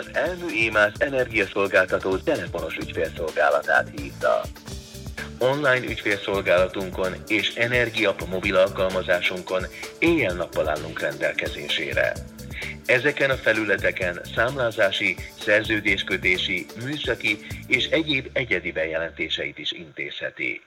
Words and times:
az 0.00 0.10
Elmű 0.12 0.46
Émász 0.54 0.92
energiaszolgáltató 0.98 2.16
telefonos 2.16 2.76
ügyfélszolgálatát 2.76 3.88
hívta. 3.96 4.40
Online 5.38 5.86
ügyfélszolgálatunkon 5.86 7.14
és 7.26 7.54
Energiap 7.54 8.28
mobil 8.28 8.56
alkalmazásunkon 8.56 9.66
éjjel-nappal 9.98 10.68
állunk 10.68 11.00
rendelkezésére. 11.00 12.12
Ezeken 12.86 13.30
a 13.30 13.36
felületeken 13.36 14.20
számlázási, 14.34 15.16
szerződéskötési, 15.40 16.66
műszaki 16.84 17.38
és 17.66 17.86
egyéb 17.86 18.28
egyedi 18.32 18.72
bejelentéseit 18.72 19.58
is 19.58 19.72
intézheti. 19.72 20.60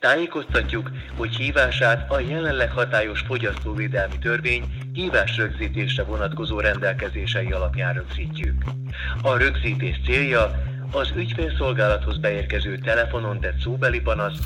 Tájékoztatjuk, 0.00 0.90
hogy 1.16 1.36
hívását 1.36 2.10
a 2.10 2.20
jelenleg 2.20 2.70
hatályos 2.70 3.20
fogyasztóvédelmi 3.20 4.18
törvény 4.18 4.64
hívás 4.92 5.36
rögzítésre 5.36 6.02
vonatkozó 6.02 6.60
rendelkezései 6.60 7.52
alapján 7.52 7.94
rögzítjük. 7.94 8.62
A 9.22 9.36
rögzítés 9.36 10.00
célja 10.04 10.62
az 10.92 11.12
ügyfélszolgálathoz 11.16 12.18
beérkező 12.18 12.78
telefonon 12.78 13.40
tett 13.40 13.60
szóbeli 13.60 14.00
panasz, 14.00 14.38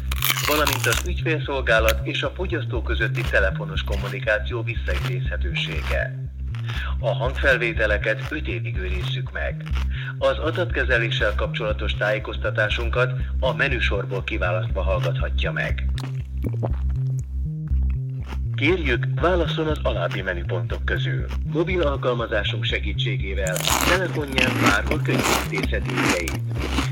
valamint 0.47 0.87
az 0.87 1.03
ügyfélszolgálat 1.07 2.07
és 2.07 2.23
a 2.23 2.33
fogyasztó 2.35 2.83
közötti 2.83 3.23
telefonos 3.31 3.85
kommunikáció 3.85 4.63
visszaidézhetősége. 4.63 6.31
A 6.99 7.15
hangfelvételeket 7.15 8.27
5 8.31 8.49
évig 8.49 8.77
őrizzük 8.77 9.33
meg. 9.33 9.63
Az 10.19 10.39
adatkezeléssel 10.39 11.35
kapcsolatos 11.35 11.95
tájékoztatásunkat 11.95 13.13
a 13.41 13.55
menüsorból 13.55 14.25
kiválasztva 14.25 14.83
hallgathatja 14.83 15.53
meg. 15.53 15.85
Kérjük, 18.63 19.07
válasszon 19.21 19.67
az 19.67 19.79
alábbi 19.83 20.23
menüpontok 20.23 20.85
közül. 20.85 21.27
Mobil 21.53 21.83
alkalmazásunk 21.83 22.65
segítségével 22.65 23.57
telefonján 23.89 24.53
bárhol 24.63 25.01
könyvintézheti 25.03 25.91
ügyeit. 25.91 26.41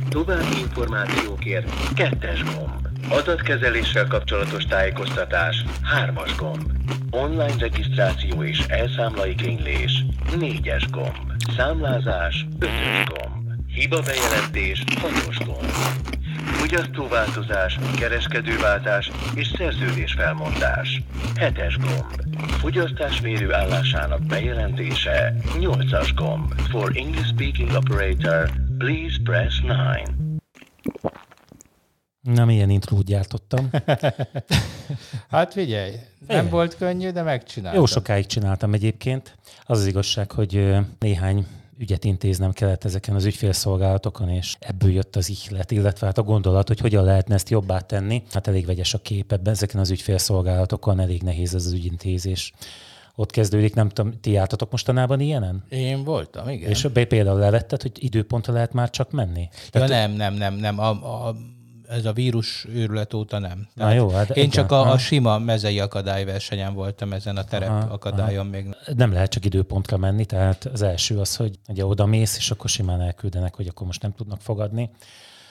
További 0.08 0.58
információkért 0.58 1.94
kettes 1.94 2.42
gomb. 2.44 2.88
Adatkezeléssel 3.08 4.06
kapcsolatos 4.06 4.64
tájékoztatás 4.64 5.64
hármas 5.82 6.36
gomb. 6.36 6.72
Online 7.10 7.56
regisztráció 7.58 8.42
és 8.42 8.58
elszámlaigénylés 8.58 10.04
négyes 10.38 10.90
gomb. 10.90 11.32
Számlázás 11.56 12.46
ötös 12.58 13.04
gomb. 13.04 13.50
Hiba 13.66 14.00
bejelentés 14.00 14.84
hatos 15.00 15.38
gomb. 15.38 15.72
Fogyasztóváltozás, 16.52 17.78
kereskedőváltás 17.98 19.10
és 19.34 19.52
szerződés 19.58 20.12
felmondás. 20.12 21.02
Hetes 21.36 21.76
gomb. 21.76 22.36
Fogyasztásmérő 22.50 23.52
állásának 23.52 24.22
bejelentése. 24.26 25.34
Nyolcas 25.58 26.14
gomb. 26.14 26.52
For 26.70 26.92
English 26.96 27.28
speaking 27.28 27.70
operator, 27.70 28.50
please 28.78 29.16
press 29.24 29.60
9. 29.60 30.10
Na, 32.20 32.44
milyen 32.44 32.70
intrót 32.70 33.04
gyártottam. 33.04 33.70
Hát 35.30 35.52
figyelj, 35.52 35.90
nem 35.90 36.00
Figyelj. 36.26 36.48
volt 36.48 36.76
könnyű, 36.76 37.10
de 37.10 37.22
megcsináltam. 37.22 37.80
Jó 37.80 37.86
sokáig 37.86 38.26
csináltam 38.26 38.72
egyébként. 38.74 39.36
Az 39.64 39.78
az 39.78 39.86
igazság, 39.86 40.30
hogy 40.30 40.76
néhány 40.98 41.46
ügyet 41.80 42.04
intéznem 42.04 42.52
kellett 42.52 42.84
ezeken 42.84 43.14
az 43.14 43.24
ügyfélszolgálatokon, 43.24 44.28
és 44.28 44.56
ebből 44.58 44.90
jött 44.90 45.16
az 45.16 45.28
ihlet, 45.28 45.70
illetve 45.70 46.06
hát 46.06 46.18
a 46.18 46.22
gondolat, 46.22 46.68
hogy 46.68 46.80
hogyan 46.80 47.04
lehetne 47.04 47.34
ezt 47.34 47.48
jobbá 47.48 47.78
tenni. 47.78 48.22
Hát 48.30 48.46
elég 48.46 48.66
vegyes 48.66 48.94
a 48.94 48.98
kép 48.98 49.32
ebben, 49.32 49.52
ezeken 49.52 49.80
az 49.80 49.90
ügyfélszolgálatokon 49.90 51.00
elég 51.00 51.22
nehéz 51.22 51.54
ez 51.54 51.64
az 51.64 51.72
ügyintézés. 51.72 52.52
Ott 53.14 53.30
kezdődik, 53.30 53.74
nem 53.74 53.88
tudom, 53.88 54.20
ti 54.20 54.30
jártatok 54.30 54.70
mostanában 54.70 55.20
ilyenen? 55.20 55.64
Én 55.68 56.04
voltam, 56.04 56.48
igen. 56.48 56.70
És 56.70 56.86
például 56.92 57.38
levetted, 57.38 57.82
hogy 57.82 57.92
időpontra 57.94 58.52
lehet 58.52 58.72
már 58.72 58.90
csak 58.90 59.10
menni? 59.10 59.48
ja, 59.72 59.86
nem, 59.86 60.12
nem, 60.12 60.34
nem, 60.34 60.54
nem. 60.54 60.78
A, 60.78 60.88
a, 60.88 61.36
ez 61.90 62.04
a 62.04 62.12
vírus 62.12 62.66
őrület 62.68 63.14
óta 63.14 63.38
nem. 63.38 63.68
Na 63.74 63.92
jó, 63.92 64.08
hát 64.08 64.30
Én 64.30 64.50
csak 64.50 64.72
a, 64.72 64.90
a 64.90 64.98
sima 64.98 65.38
mezei 65.38 65.80
akadályversenyen 65.80 66.74
voltam 66.74 67.12
ezen 67.12 67.36
a 67.36 67.44
terep 67.44 67.68
Aha, 67.68 67.92
akadályon 67.92 68.46
még. 68.46 68.76
nem 68.96 69.12
lehet 69.12 69.30
csak 69.30 69.44
időpontra 69.44 69.96
menni, 69.96 70.24
tehát 70.24 70.64
az 70.64 70.82
első 70.82 71.18
az, 71.18 71.36
hogy 71.36 71.58
ugye 71.68 71.86
oda 71.86 72.06
mész, 72.06 72.36
és 72.36 72.50
akkor 72.50 72.70
simán 72.70 73.00
elküldenek, 73.00 73.54
hogy 73.54 73.66
akkor 73.66 73.86
most 73.86 74.02
nem 74.02 74.14
tudnak 74.14 74.40
fogadni. 74.40 74.90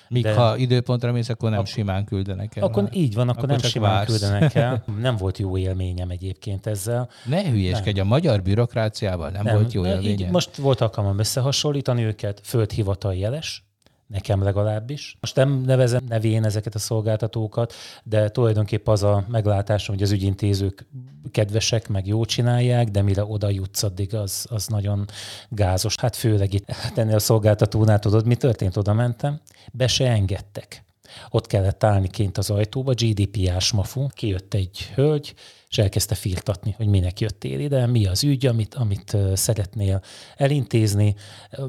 Míg 0.10 0.24
De- 0.24 0.34
ha 0.34 0.58
időpontra 0.58 1.12
mész, 1.12 1.30
akkor 1.30 1.50
nem 1.50 1.66
simán 1.66 2.06
küldenek 2.06 2.56
el. 2.56 2.64
Akkor 2.64 2.90
így 2.92 3.14
van, 3.14 3.30
akkor, 3.30 3.44
Akkor 3.44 3.60
nem 3.62 3.70
simán 3.70 3.92
vársz. 3.92 4.06
küldenek 4.20 4.56
el. 4.56 4.84
Nem 5.02 5.16
volt 5.16 5.38
jó 5.38 5.58
élményem 5.58 6.10
egyébként 6.10 6.68
ezzel. 6.68 7.10
Ne 7.26 7.50
hülyeskedj, 7.50 8.00
a 8.00 8.04
magyar 8.04 8.42
bürokráciával 8.42 9.30
nem, 9.30 9.44
nem 9.44 9.56
volt 9.56 9.74
jó 9.74 9.86
így 9.86 9.92
élménye. 9.92 10.30
Most 10.32 10.56
volt 10.56 10.82
alkalmam 10.82 11.20
összehasonlítani 11.20 12.04
őket, 12.04 12.42
földhivatal 12.44 13.16
jeles, 13.16 13.64
nekem 14.10 14.44
legalábbis. 14.44 15.18
Most 15.20 15.36
nem 15.36 15.62
nevezem 15.62 16.04
nevén 16.08 16.46
ezeket 16.46 16.76
a 16.76 16.80
szolgáltatókat, 16.80 17.74
de 18.04 18.30
tulajdonképp 18.30 18.88
az 18.88 19.04
a 19.04 19.26
meglátásom, 19.28 19.96
hogy 19.96 20.04
az 20.04 20.12
ügyintézők 20.12 20.86
kedvesek, 21.32 21.88
meg 21.88 22.08
jó 22.08 22.26
csinálják, 22.26 22.88
de 22.88 23.02
mire 23.02 23.26
oda 23.26 23.50
jutsz 23.50 23.84
addig, 23.84 24.16
az, 24.16 24.46
az 24.50 24.68
nagyon 24.68 25.06
gázos. 25.50 25.96
Hát 25.96 26.16
főleg 26.16 26.54
itt 26.54 26.72
hát 26.72 26.98
ennél 26.98 27.16
a 27.16 27.20
szolgáltatónál 27.20 28.00
tudod, 28.00 28.26
mi 28.26 28.36
történt? 28.36 28.78
Oda 28.78 28.94
mentem, 28.94 29.40
be 29.72 29.88
se 29.88 30.10
engedtek. 30.10 30.84
Ott 31.30 31.48
kellett 31.48 31.84
állni 31.84 32.08
kint 32.08 32.38
az 32.38 32.50
ajtóba, 32.50 32.94
GDPR-s 32.94 33.72
mafu, 33.72 34.08
kijött 34.08 34.54
egy 34.54 34.92
hölgy, 34.96 35.34
és 35.70 35.78
elkezdte 35.78 36.16
firtatni, 36.16 36.74
hogy 36.78 36.88
minek 36.88 37.20
jöttél 37.20 37.60
ide, 37.60 37.86
mi 37.86 38.06
az 38.06 38.24
ügy, 38.24 38.46
amit, 38.46 38.76
amit 38.76 39.18
szeretnél 39.34 40.02
elintézni. 40.38 41.16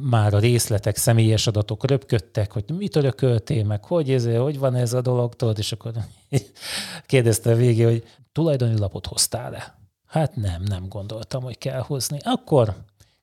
Már 0.00 0.34
a 0.34 0.38
részletek, 0.38 0.96
személyes 0.96 1.46
adatok 1.46 1.86
röpködtek, 1.86 2.52
hogy 2.52 2.64
mit 2.78 2.96
örököltél, 2.96 3.64
meg 3.64 3.84
hogy, 3.84 4.10
ez, 4.10 4.26
hogy 4.36 4.58
van 4.58 4.74
ez 4.74 4.92
a 4.92 5.00
dolog, 5.00 5.34
tudod, 5.34 5.58
és 5.58 5.72
akkor 5.72 5.92
kérdezte 7.06 7.50
a 7.50 7.56
végén, 7.56 7.86
hogy 7.86 8.04
tulajdoni 8.32 8.78
lapot 8.78 9.06
hoztál-e? 9.06 9.78
Hát 10.06 10.36
nem, 10.36 10.62
nem 10.62 10.88
gondoltam, 10.88 11.42
hogy 11.42 11.58
kell 11.58 11.80
hozni. 11.80 12.18
Akkor 12.22 12.74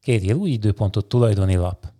kérjél 0.02 0.36
új 0.36 0.50
időpontot, 0.50 1.06
tulajdoni 1.06 1.56
lap 1.56 1.96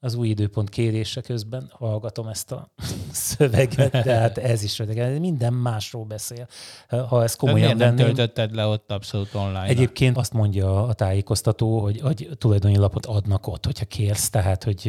az 0.00 0.14
új 0.14 0.28
időpont 0.28 0.68
kérése 0.68 1.20
közben 1.20 1.70
hallgatom 1.72 2.28
ezt 2.28 2.52
a 2.52 2.70
szöveget, 3.12 3.90
de 3.90 4.14
hát 4.14 4.38
ez 4.38 4.62
is 4.62 4.78
öreg. 4.78 5.20
Minden 5.20 5.52
másról 5.52 6.04
beszél. 6.04 6.48
Ha 6.88 7.20
De 7.20 7.28
komolyan 7.38 7.60
miért 7.60 7.78
nem 7.78 7.96
venném. 7.96 8.14
töltötted 8.14 8.54
le 8.54 8.66
ott 8.66 8.92
abszolút 8.92 9.34
online? 9.34 9.62
Egyébként 9.62 10.16
azt 10.16 10.32
mondja 10.32 10.86
a 10.86 10.92
tájékoztató, 10.92 11.80
hogy, 11.80 12.00
hogy 12.00 12.28
tulajdoni 12.38 12.76
lapot 12.76 13.06
adnak 13.06 13.46
ott, 13.46 13.64
hogyha 13.64 13.84
kérsz, 13.84 14.30
tehát, 14.30 14.64
hogy, 14.64 14.82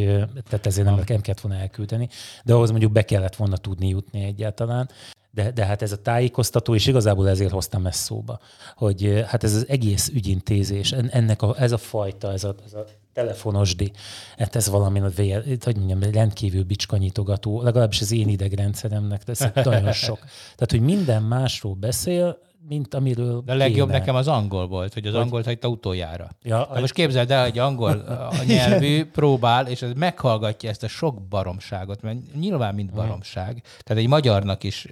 tehát 0.50 0.66
ezért 0.66 0.86
nem, 0.88 0.96
nem 0.96 1.22
kellett 1.22 1.42
volna 1.42 1.58
elküldeni, 1.58 2.10
de 2.44 2.54
ahhoz 2.54 2.70
mondjuk 2.70 2.92
be 2.92 3.02
kellett 3.02 3.36
volna 3.36 3.58
tudni 3.58 3.88
jutni 3.88 4.24
egyáltalán. 4.24 4.90
De, 5.32 5.52
de 5.52 5.66
hát 5.66 5.82
ez 5.82 5.92
a 5.92 6.02
tájékoztató, 6.02 6.76
és 6.76 6.88
igazából 6.88 7.30
ezért 7.30 7.52
hoztam 7.52 7.86
ezt 7.86 8.00
szóba, 8.00 8.40
hogy 8.76 9.24
hát 9.28 9.44
ez 9.44 9.56
az 9.56 9.68
egész 9.68 10.08
ügyintézés, 10.14 10.92
en- 10.92 11.10
ennek 11.10 11.42
a, 11.42 11.56
ez 11.60 11.72
a 11.72 11.78
fajta, 11.78 12.32
ez 12.32 12.44
a, 12.44 12.56
ez 12.66 12.74
a 12.74 12.86
telefonosdi, 13.18 13.92
hát 14.38 14.56
ez 14.56 14.70
valami, 14.70 15.00
hogy 15.00 15.76
mondjam, 15.76 16.12
rendkívül 16.12 16.64
bicskanyitogató, 16.64 17.62
legalábbis 17.62 18.02
az 18.02 18.12
én 18.12 18.28
idegrendszeremnek, 18.28 19.24
de 19.24 19.32
ez 19.32 19.50
nagyon 19.66 19.92
sok. 19.92 20.20
Tehát, 20.56 20.72
hogy 20.72 20.82
minden 20.82 21.24
másról 21.24 21.74
beszél, 21.74 22.38
mint 22.68 22.94
amiről 22.94 23.42
De 23.46 23.52
a 23.52 23.56
legjobb 23.56 23.88
kéne. 23.88 24.00
nekem 24.00 24.16
az 24.16 24.28
angol 24.28 24.68
volt, 24.68 24.94
hogy 24.94 25.06
az 25.06 25.14
angolt 25.14 25.46
hagyta 25.46 25.68
utoljára. 25.68 26.30
Ja, 26.44 26.68
Na 26.74 26.80
most 26.80 26.94
képzeld 26.94 27.32
el, 27.32 27.44
hogy 27.44 27.60
angol 27.60 27.92
a 28.40 28.44
nyelvű 28.46 29.06
próbál, 29.06 29.68
és 29.68 29.82
ez 29.82 29.92
meghallgatja 29.96 30.70
ezt 30.70 30.84
a 30.84 30.88
sok 30.88 31.22
baromságot, 31.22 32.02
mert 32.02 32.18
nyilván 32.40 32.76
mind 32.76 32.92
baromság. 32.92 33.64
Tehát 33.84 34.04
egy 34.04 34.10
magyarnak 34.10 34.64
is 34.64 34.88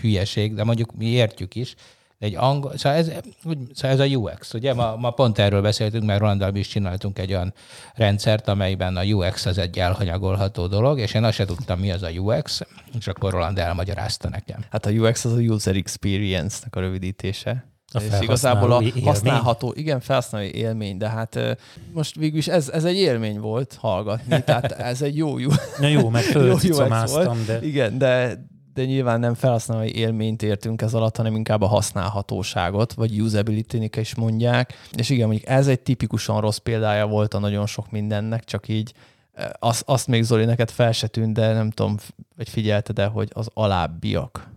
hülyeség, 0.00 0.54
de 0.54 0.64
mondjuk 0.64 0.96
mi 0.96 1.06
értjük 1.06 1.54
is, 1.54 1.74
de 2.20 2.26
egy 2.26 2.36
angol, 2.36 2.76
szóval 2.76 2.98
ez, 2.98 3.10
úgy, 3.44 3.58
szóval 3.74 3.90
ez 3.90 4.12
a 4.12 4.16
UX, 4.16 4.54
ugye? 4.54 4.74
Ma, 4.74 4.96
ma 4.96 5.10
pont 5.10 5.38
erről 5.38 5.62
beszéltünk, 5.62 6.04
mert 6.04 6.20
Rolandal 6.20 6.50
mi 6.50 6.58
is 6.58 6.68
csináltunk 6.68 7.18
egy 7.18 7.30
olyan 7.32 7.54
rendszert, 7.94 8.48
amelyben 8.48 8.96
a 8.96 9.02
UX 9.02 9.46
az 9.46 9.58
egy 9.58 9.78
elhanyagolható 9.78 10.66
dolog, 10.66 10.98
és 10.98 11.14
én 11.14 11.24
azt 11.24 11.34
se 11.34 11.44
tudtam, 11.44 11.78
mi 11.78 11.90
az 11.90 12.02
a 12.02 12.08
UX, 12.10 12.60
és 12.98 13.06
akkor 13.06 13.32
Roland 13.32 13.58
elmagyarázta 13.58 14.28
nekem. 14.28 14.64
Hát 14.70 14.86
a 14.86 14.90
UX 14.90 15.24
az 15.24 15.32
a 15.32 15.40
User 15.40 15.76
Experience-nek 15.76 16.76
a 16.76 16.80
rövidítése. 16.80 17.64
A 17.92 17.98
és 17.98 18.20
igazából 18.20 18.72
a 18.72 18.78
felhasználói 18.80 18.86
élmény. 18.86 19.04
használható, 19.04 19.72
igen, 19.76 20.00
felhasználói 20.00 20.54
élmény, 20.54 20.96
de 20.96 21.08
hát 21.08 21.58
most 21.92 22.16
végül 22.16 22.38
is 22.38 22.48
ez, 22.48 22.68
ez 22.68 22.84
egy 22.84 22.96
élmény 22.96 23.40
volt 23.40 23.76
hallgatni, 23.80 24.42
tehát 24.44 24.72
ez 24.72 25.02
egy 25.02 25.16
jó, 25.16 25.38
jó, 25.44 25.48
Na 25.78 25.86
jó, 25.86 26.08
meg 26.08 26.22
jó 26.22 26.40
UX 26.40 26.48
fölcicomáztam, 26.48 27.44
de 27.46 27.60
Igen, 27.62 27.98
de, 27.98 28.44
de 28.74 28.84
nyilván 28.84 29.20
nem 29.20 29.34
felhasználói 29.34 29.94
élményt 29.94 30.42
értünk 30.42 30.82
ez 30.82 30.94
alatt, 30.94 31.16
hanem 31.16 31.36
inkább 31.36 31.62
a 31.62 31.66
használhatóságot, 31.66 32.92
vagy 32.92 33.20
usability-nek 33.20 33.96
is 33.96 34.14
mondják. 34.14 34.74
És 34.96 35.10
igen, 35.10 35.26
mondjuk 35.26 35.48
ez 35.48 35.66
egy 35.66 35.80
tipikusan 35.80 36.40
rossz 36.40 36.56
példája 36.56 37.06
volt 37.06 37.34
a 37.34 37.38
nagyon 37.38 37.66
sok 37.66 37.90
mindennek, 37.90 38.44
csak 38.44 38.68
így 38.68 38.92
eh, 39.32 39.48
azt, 39.58 39.82
azt 39.86 40.06
még 40.06 40.22
Zoli 40.22 40.44
neked 40.44 40.70
fel 40.70 40.92
se 40.92 41.06
tűnt, 41.06 41.34
de 41.34 41.52
nem 41.52 41.70
tudom, 41.70 41.96
hogy 42.36 42.48
figyelted-e, 42.48 43.06
hogy 43.06 43.30
az 43.32 43.48
alábbiak. 43.54 44.48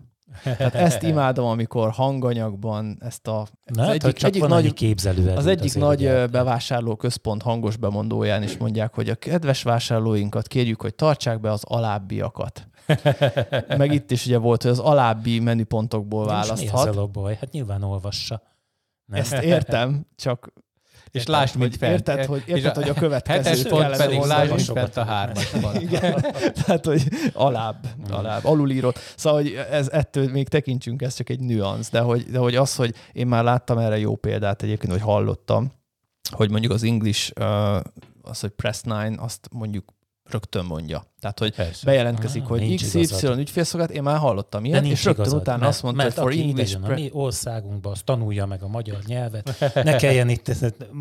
Tehát 0.43 0.75
ezt 0.75 1.03
imádom, 1.11 1.45
amikor 1.45 1.89
hanganyagban 1.89 2.97
ezt 2.99 3.27
a... 3.27 3.47
Na, 3.65 3.81
az 3.81 3.87
hát, 3.87 3.95
egyik, 3.95 4.13
csak 4.13 4.29
egyik 4.29 4.41
van 4.41 4.49
nagy, 4.49 4.73
képzelő 4.73 5.33
Az 5.35 5.47
egyik 5.47 5.75
nagy 5.75 6.29
bevásárló 6.31 6.95
központ 6.95 7.41
hangos 7.41 7.77
bemondóján 7.77 8.43
is 8.43 8.57
mondják, 8.57 8.93
hogy 8.93 9.09
a 9.09 9.15
kedves 9.15 9.63
vásárlóinkat 9.63 10.47
kérjük, 10.47 10.81
hogy 10.81 10.95
tartsák 10.95 11.39
be 11.39 11.51
az 11.51 11.63
alábbiakat. 11.63 12.67
Meg 13.77 13.93
itt 13.93 14.11
is 14.11 14.25
ugye 14.25 14.37
volt, 14.37 14.61
hogy 14.61 14.71
az 14.71 14.79
alábbi 14.79 15.39
menüpontokból 15.39 16.25
választhat. 16.25 16.93
Mi 16.93 16.97
a 16.97 17.07
baj? 17.07 17.37
Hát 17.39 17.51
nyilván 17.51 17.83
olvassa. 17.83 18.41
Nem? 19.05 19.19
Ezt 19.19 19.33
értem, 19.33 20.07
csak 20.15 20.53
és 21.13 21.25
lásd, 21.25 21.55
mit 21.55 21.77
fent. 21.77 21.93
Érted, 21.93 22.25
hogy, 22.25 22.43
érted, 22.45 22.75
hogy 22.75 22.89
a 22.89 22.93
következő 22.93 23.49
Hetes 23.49 23.61
pont 23.61 23.97
pedig 23.97 24.19
lásd, 24.19 24.53
mit 24.53 24.63
fent 24.63 24.97
a 24.97 25.03
hármas 25.03 25.53
Igen. 25.79 26.25
Tehát, 26.65 26.85
hogy 26.85 27.07
alább, 27.33 27.85
alább, 28.09 28.45
alulírott. 28.45 28.99
Szóval, 29.15 29.41
hogy 29.41 29.53
ez, 29.53 29.89
ettől 29.89 30.31
még 30.31 30.47
tekintsünk, 30.47 31.01
ez 31.01 31.15
csak 31.15 31.29
egy 31.29 31.39
nüansz, 31.39 31.89
de 31.89 31.99
hogy, 31.99 32.23
de 32.23 32.37
hogy 32.37 32.55
az, 32.55 32.75
hogy 32.75 32.95
én 33.11 33.27
már 33.27 33.43
láttam 33.43 33.77
erre 33.77 33.97
jó 33.97 34.15
példát 34.15 34.61
egyébként, 34.61 34.91
hogy 34.91 35.01
hallottam, 35.01 35.71
hogy 36.31 36.49
mondjuk 36.49 36.71
az 36.71 36.83
English, 36.83 37.41
az, 38.21 38.39
hogy 38.39 38.49
Press 38.49 38.81
9, 38.81 39.21
azt 39.21 39.47
mondjuk 39.51 39.93
rögtön 40.23 40.65
mondja. 40.65 41.03
Tehát, 41.23 41.39
hogy 41.39 41.55
Persze. 41.55 41.85
bejelentkezik, 41.85 42.41
ah, 42.41 42.47
hogy 42.47 42.75
XY 42.75 43.27
ügyfélszolgálat, 43.37 43.95
én 43.95 44.03
már 44.03 44.17
hallottam 44.17 44.65
ilyet, 44.65 44.85
és 44.85 45.03
rögtön 45.03 45.23
igazad, 45.23 45.39
utána 45.39 45.57
mert, 45.57 45.69
azt 45.69 45.83
mondta, 45.83 46.03
mert 46.03 46.17
hogy 46.17 46.35
for 46.35 46.43
English... 46.43 46.71
Jön, 46.71 46.83
a 46.83 46.93
mi 46.93 47.09
országunkban, 47.13 47.91
az 47.91 48.01
tanulja 48.05 48.45
meg 48.45 48.63
a 48.63 48.67
magyar 48.67 48.99
nyelvet, 49.05 49.59
ne 49.83 49.95
kelljen 49.95 50.29
itt 50.29 50.51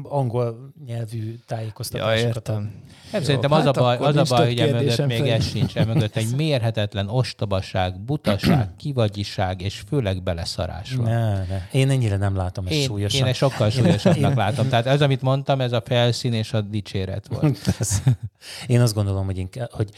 angol 0.03 0.73
nyelvű 0.87 1.39
tájékoztatásokat. 1.47 2.21
Ja, 2.21 2.27
értem. 2.27 2.83
Nem, 3.13 3.23
szerintem 3.23 3.51
hát 3.51 3.61
az 3.61 3.67
a 3.67 3.81
baj, 3.81 3.97
az 3.97 4.17
a 4.17 4.37
baj 4.37 4.47
hogy 4.47 4.59
emögött 4.59 5.07
még 5.07 5.27
ez 5.27 5.49
sincs, 5.49 5.77
emögött 5.77 6.17
egy 6.17 6.37
mérhetetlen 6.37 7.09
ostobaság, 7.09 8.01
butaság, 8.01 8.69
kivagyiság 8.83 9.61
és 9.61 9.83
főleg 9.89 10.23
beleszarás 10.23 10.95
van. 10.95 11.05
Ne, 11.05 11.37
ne. 11.37 11.69
Én 11.73 11.91
ennyire 11.91 12.17
nem 12.17 12.37
látom 12.37 12.67
ezt 12.67 12.75
én, 12.75 12.85
súlyosan. 12.85 13.21
Én 13.21 13.27
ezt 13.27 13.39
sokkal 13.39 13.71
súlyosabbnak 13.71 14.35
látom. 14.35 14.69
Tehát 14.69 14.87
ez, 14.87 15.03
amit 15.03 15.23
mondtam, 15.23 15.61
ez 15.61 15.73
a 15.73 15.83
felszín 15.85 16.33
és 16.33 16.53
a 16.53 16.61
dicséret 16.61 17.27
volt. 17.29 17.59
én 18.67 18.81
azt 18.81 18.95
gondolom, 18.95 19.25
hogy, 19.25 19.39
inkább, 19.39 19.71
hogy 19.71 19.91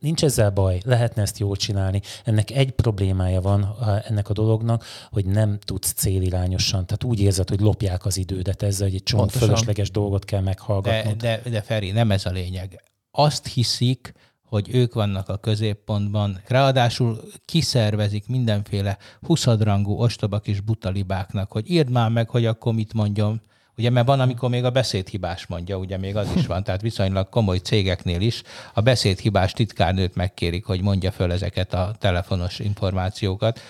nincs 0.00 0.24
ezzel 0.24 0.50
baj, 0.50 0.80
lehetne 0.84 1.22
ezt 1.22 1.38
jól 1.38 1.56
csinálni. 1.56 2.00
Ennek 2.24 2.50
egy 2.50 2.70
problémája 2.70 3.40
van 3.40 3.76
ennek 4.08 4.28
a 4.28 4.32
dolognak, 4.32 4.84
hogy 5.10 5.24
nem 5.24 5.58
tudsz 5.58 5.92
célirányosan, 5.92 6.86
tehát 6.86 7.04
úgy 7.04 7.20
érzed, 7.20 7.48
hogy 7.48 7.60
lopják 7.60 8.04
az 8.04 8.16
idődet 8.16 8.62
ezzel, 8.62 8.86
hogy 8.86 8.96
egy 8.96 9.02
csomó 9.02 9.26
fölösleges 9.26 9.90
dolgot 9.90 10.24
kell 10.24 10.40
meghallgatni. 10.40 11.14
De, 11.14 11.40
de, 11.42 11.50
de 11.50 11.62
Feri, 11.62 11.90
nem 11.90 12.10
ez 12.10 12.26
a 12.26 12.30
lényeg. 12.30 12.82
Azt 13.10 13.46
hiszik, 13.46 14.12
hogy 14.48 14.74
ők 14.74 14.94
vannak 14.94 15.28
a 15.28 15.36
középpontban. 15.36 16.40
Ráadásul 16.46 17.20
kiszervezik 17.44 18.28
mindenféle 18.28 18.98
huszadrangú 19.20 19.92
ostoba 19.92 20.38
kis 20.38 20.60
butalibáknak, 20.60 21.52
hogy 21.52 21.70
írd 21.70 21.90
már 21.90 22.10
meg, 22.10 22.28
hogy 22.28 22.46
akkor 22.46 22.74
mit 22.74 22.92
mondjam. 22.92 23.40
Ugye, 23.78 23.90
mert 23.90 24.06
van, 24.06 24.20
amikor 24.20 24.50
még 24.50 24.64
a 24.64 24.70
beszédhibás 24.70 25.46
mondja, 25.46 25.76
ugye 25.76 25.96
még 25.96 26.16
az 26.16 26.28
is 26.36 26.46
van, 26.46 26.64
tehát 26.64 26.80
viszonylag 26.80 27.28
komoly 27.28 27.58
cégeknél 27.58 28.20
is 28.20 28.42
a 28.74 28.80
beszédhibás 28.80 29.52
titkárnőt 29.52 30.14
megkérik, 30.14 30.64
hogy 30.64 30.82
mondja 30.82 31.10
föl 31.10 31.32
ezeket 31.32 31.74
a 31.74 31.94
telefonos 31.98 32.58
információkat. 32.58 33.60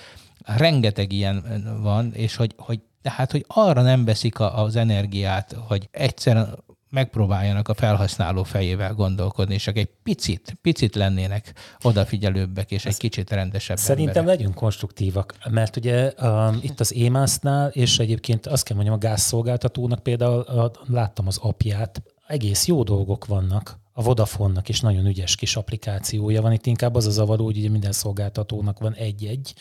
Rengeteg 0.45 1.13
ilyen 1.13 1.65
van, 1.83 2.15
és 2.15 2.37
hogy, 2.37 2.55
hogy 2.57 2.81
tehát, 3.03 3.31
hogy 3.31 3.45
arra 3.49 3.83
nem 3.83 4.05
veszik 4.05 4.41
az 4.41 4.77
energiát, 4.77 5.57
hogy 5.67 5.89
egyszerűen 5.91 6.65
megpróbáljanak 6.91 7.69
a 7.69 7.75
felhasználó 7.75 8.43
fejével 8.43 8.95
gondolkodni, 8.95 9.55
és 9.55 9.63
csak 9.63 9.77
egy 9.77 9.91
picit, 10.03 10.59
picit 10.63 10.95
lennének 10.95 11.53
odafigyelőbbek, 11.83 12.71
és 12.71 12.87
egy 12.87 12.97
kicsit 12.97 13.31
rendesebb 13.31 13.77
Szerintem 13.77 14.17
emberek. 14.17 14.39
legyünk 14.39 14.55
konstruktívak, 14.55 15.35
mert 15.51 15.77
ugye 15.77 16.13
um, 16.21 16.59
itt 16.61 16.81
az 16.81 16.95
EMAS-nál, 16.95 17.69
és 17.69 17.99
egyébként 17.99 18.47
azt 18.47 18.65
kell 18.65 18.77
mondjam, 18.77 18.97
a 18.97 19.01
gázszolgáltatónak 19.01 20.03
például 20.03 20.41
a, 20.41 20.71
láttam 20.87 21.27
az 21.27 21.39
apját, 21.43 22.03
egész 22.27 22.67
jó 22.67 22.83
dolgok 22.83 23.27
vannak. 23.27 23.79
A 23.99 24.03
Vodafone-nak 24.03 24.69
is 24.69 24.81
nagyon 24.81 25.07
ügyes 25.07 25.37
kis 25.37 25.57
applikációja 25.57 26.43
van. 26.43 26.53
Itt 26.53 26.67
inkább 26.67 26.95
az 26.95 27.07
a 27.07 27.11
zavaró, 27.11 27.45
hogy 27.45 27.57
ugye 27.57 27.69
minden 27.71 27.93
szolgáltatónak 27.93 28.79
van 28.79 28.95
egy-egy, 28.95 29.55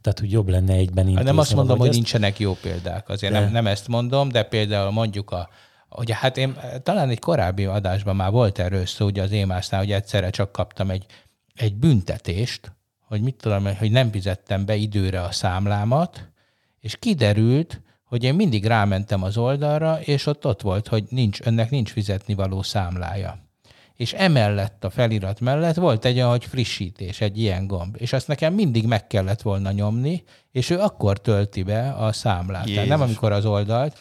tehát 0.00 0.18
hogy 0.18 0.30
jobb 0.30 0.48
lenne 0.48 0.72
egyben 0.72 1.06
intézni. 1.06 1.30
Nem 1.30 1.38
azt 1.38 1.54
mondom, 1.54 1.78
hogy 1.78 1.88
ezt. 1.88 1.96
nincsenek 1.96 2.38
jó 2.38 2.56
példák, 2.62 3.08
azért 3.08 3.32
de... 3.32 3.40
nem, 3.40 3.50
nem 3.50 3.66
ezt 3.66 3.88
mondom, 3.88 4.28
de 4.28 4.42
például 4.42 4.90
mondjuk 4.90 5.30
a 5.30 5.48
Ugye 5.96 6.14
hát 6.14 6.36
én 6.36 6.58
talán 6.82 7.08
egy 7.08 7.18
korábbi 7.18 7.64
adásban 7.64 8.16
már 8.16 8.30
volt 8.30 8.58
erről 8.58 8.86
szó, 8.86 9.06
ugye 9.06 9.22
az 9.22 9.30
émásznál, 9.30 9.80
hogy 9.80 9.92
egyszerre 9.92 10.30
csak 10.30 10.52
kaptam 10.52 10.90
egy, 10.90 11.06
egy 11.54 11.74
büntetést, 11.74 12.72
hogy 13.06 13.20
mit 13.20 13.34
tudom, 13.34 13.76
hogy 13.76 13.90
nem 13.90 14.10
fizettem 14.10 14.64
be 14.64 14.74
időre 14.74 15.20
a 15.20 15.32
számlámat, 15.32 16.28
és 16.80 16.96
kiderült, 16.96 17.80
hogy 18.04 18.24
én 18.24 18.34
mindig 18.34 18.64
rámentem 18.64 19.22
az 19.22 19.36
oldalra, 19.36 20.00
és 20.00 20.26
ott 20.26 20.46
ott 20.46 20.60
volt, 20.60 20.88
hogy 20.88 21.04
nincs, 21.08 21.40
önnek 21.42 21.70
nincs 21.70 21.90
fizetni 21.90 22.34
való 22.34 22.62
számlája. 22.62 23.38
És 23.94 24.12
emellett 24.12 24.84
a 24.84 24.90
felirat 24.90 25.40
mellett 25.40 25.74
volt 25.74 26.04
egy 26.04 26.16
olyan, 26.16 26.30
hogy 26.30 26.44
frissítés, 26.44 27.20
egy 27.20 27.38
ilyen 27.38 27.66
gomb. 27.66 27.96
És 27.98 28.12
azt 28.12 28.28
nekem 28.28 28.54
mindig 28.54 28.86
meg 28.86 29.06
kellett 29.06 29.42
volna 29.42 29.70
nyomni, 29.70 30.24
és 30.50 30.70
ő 30.70 30.78
akkor 30.78 31.20
tölti 31.20 31.62
be 31.62 31.90
a 31.90 32.12
számlát. 32.12 32.64
Tehát 32.64 32.88
nem 32.88 33.00
amikor 33.00 33.32
az 33.32 33.44
oldalt, 33.44 33.98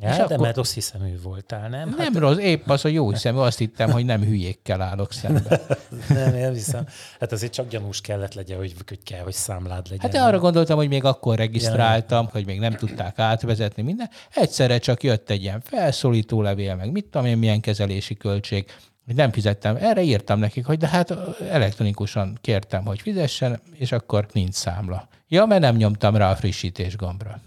Ja, 0.00 0.10
és 0.10 0.16
de 0.16 0.22
akkor... 0.22 0.38
mert 0.38 0.56
rossz 0.56 0.74
hiszemű 0.74 1.20
voltál, 1.22 1.68
nem? 1.68 1.88
Nem 1.88 1.98
hát... 1.98 2.14
rossz, 2.14 2.36
épp 2.36 2.68
az, 2.68 2.82
hogy 2.82 2.92
jó 2.92 3.10
hiszemű, 3.10 3.38
azt 3.38 3.58
hittem, 3.58 3.90
hogy 3.90 4.04
nem 4.04 4.22
hülyékkel 4.22 4.80
állok 4.80 5.12
szembe. 5.12 5.60
nem, 6.08 6.34
én 6.34 6.52
hiszem. 6.52 6.86
Hát 7.20 7.32
azért 7.32 7.52
csak 7.52 7.68
gyanús 7.68 8.00
kellett 8.00 8.34
legyen, 8.34 8.58
hogy, 8.58 8.74
hogy 8.86 9.02
kell, 9.02 9.22
hogy 9.22 9.32
számlád 9.32 9.86
legyen. 9.90 10.10
Hát 10.10 10.28
arra 10.28 10.38
gondoltam, 10.38 10.76
hogy 10.76 10.88
még 10.88 11.04
akkor 11.04 11.36
regisztráltam, 11.36 12.24
ja. 12.24 12.30
hogy 12.32 12.46
még 12.46 12.58
nem 12.58 12.72
tudták 12.72 13.18
átvezetni 13.18 13.82
minden. 13.82 14.10
Egyszerre 14.34 14.78
csak 14.78 15.02
jött 15.02 15.30
egy 15.30 15.42
ilyen 15.42 15.60
felszólító 15.60 16.42
levél, 16.42 16.74
meg 16.74 16.92
mit 16.92 17.04
tudom 17.04 17.26
én, 17.26 17.38
milyen 17.38 17.60
kezelési 17.60 18.14
költség, 18.14 18.70
hogy 19.06 19.14
nem 19.14 19.32
fizettem. 19.32 19.76
Erre 19.80 20.02
írtam 20.02 20.38
nekik, 20.38 20.66
hogy 20.66 20.78
de 20.78 20.88
hát 20.88 21.14
elektronikusan 21.50 22.38
kértem, 22.40 22.84
hogy 22.84 23.00
fizessen, 23.00 23.60
és 23.72 23.92
akkor 23.92 24.26
nincs 24.32 24.54
számla. 24.54 25.08
Ja, 25.28 25.44
mert 25.44 25.60
nem 25.60 25.76
nyomtam 25.76 26.16
rá 26.16 26.30
a 26.30 26.36
frissítés 26.36 26.96
gombra. 26.96 27.40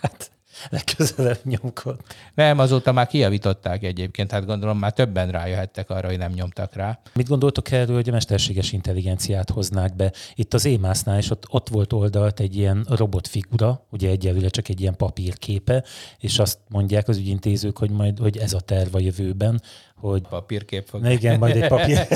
Hát 0.00 0.31
legközelebb 0.70 1.38
nyomkod. 1.44 2.00
Nem, 2.34 2.58
azóta 2.58 2.92
már 2.92 3.06
kijavították 3.06 3.82
egyébként, 3.82 4.30
hát 4.30 4.46
gondolom 4.46 4.78
már 4.78 4.92
többen 4.92 5.30
rájöhettek 5.30 5.90
arra, 5.90 6.08
hogy 6.08 6.18
nem 6.18 6.32
nyomtak 6.32 6.74
rá. 6.74 6.98
Mit 7.14 7.28
gondoltok 7.28 7.70
erről, 7.70 7.94
hogy 7.94 8.08
a 8.08 8.12
mesterséges 8.12 8.72
intelligenciát 8.72 9.50
hoznák 9.50 9.96
be? 9.96 10.12
Itt 10.34 10.54
az 10.54 10.64
émásznál 10.64 11.18
is 11.18 11.30
ott, 11.30 11.44
ott 11.48 11.68
volt 11.68 11.92
oldalt 11.92 12.40
egy 12.40 12.56
ilyen 12.56 12.86
robotfigura, 12.88 13.86
ugye 13.90 14.08
egyelőre 14.08 14.48
csak 14.48 14.68
egy 14.68 14.80
ilyen 14.80 14.96
papírképe, 14.96 15.84
és 16.18 16.38
azt 16.38 16.58
mondják 16.68 17.08
az 17.08 17.16
ügyintézők, 17.16 17.78
hogy 17.78 17.90
majd 17.90 18.18
hogy 18.18 18.38
ez 18.38 18.52
a 18.52 18.60
terv 18.60 18.94
a 18.94 19.00
jövőben, 19.00 19.60
hogy... 20.02 20.22
Papírkép 20.28 20.86
fog. 20.86 21.10
Igen, 21.10 21.38
majd 21.38 21.56
egy 21.56 21.68
papír. 21.68 22.06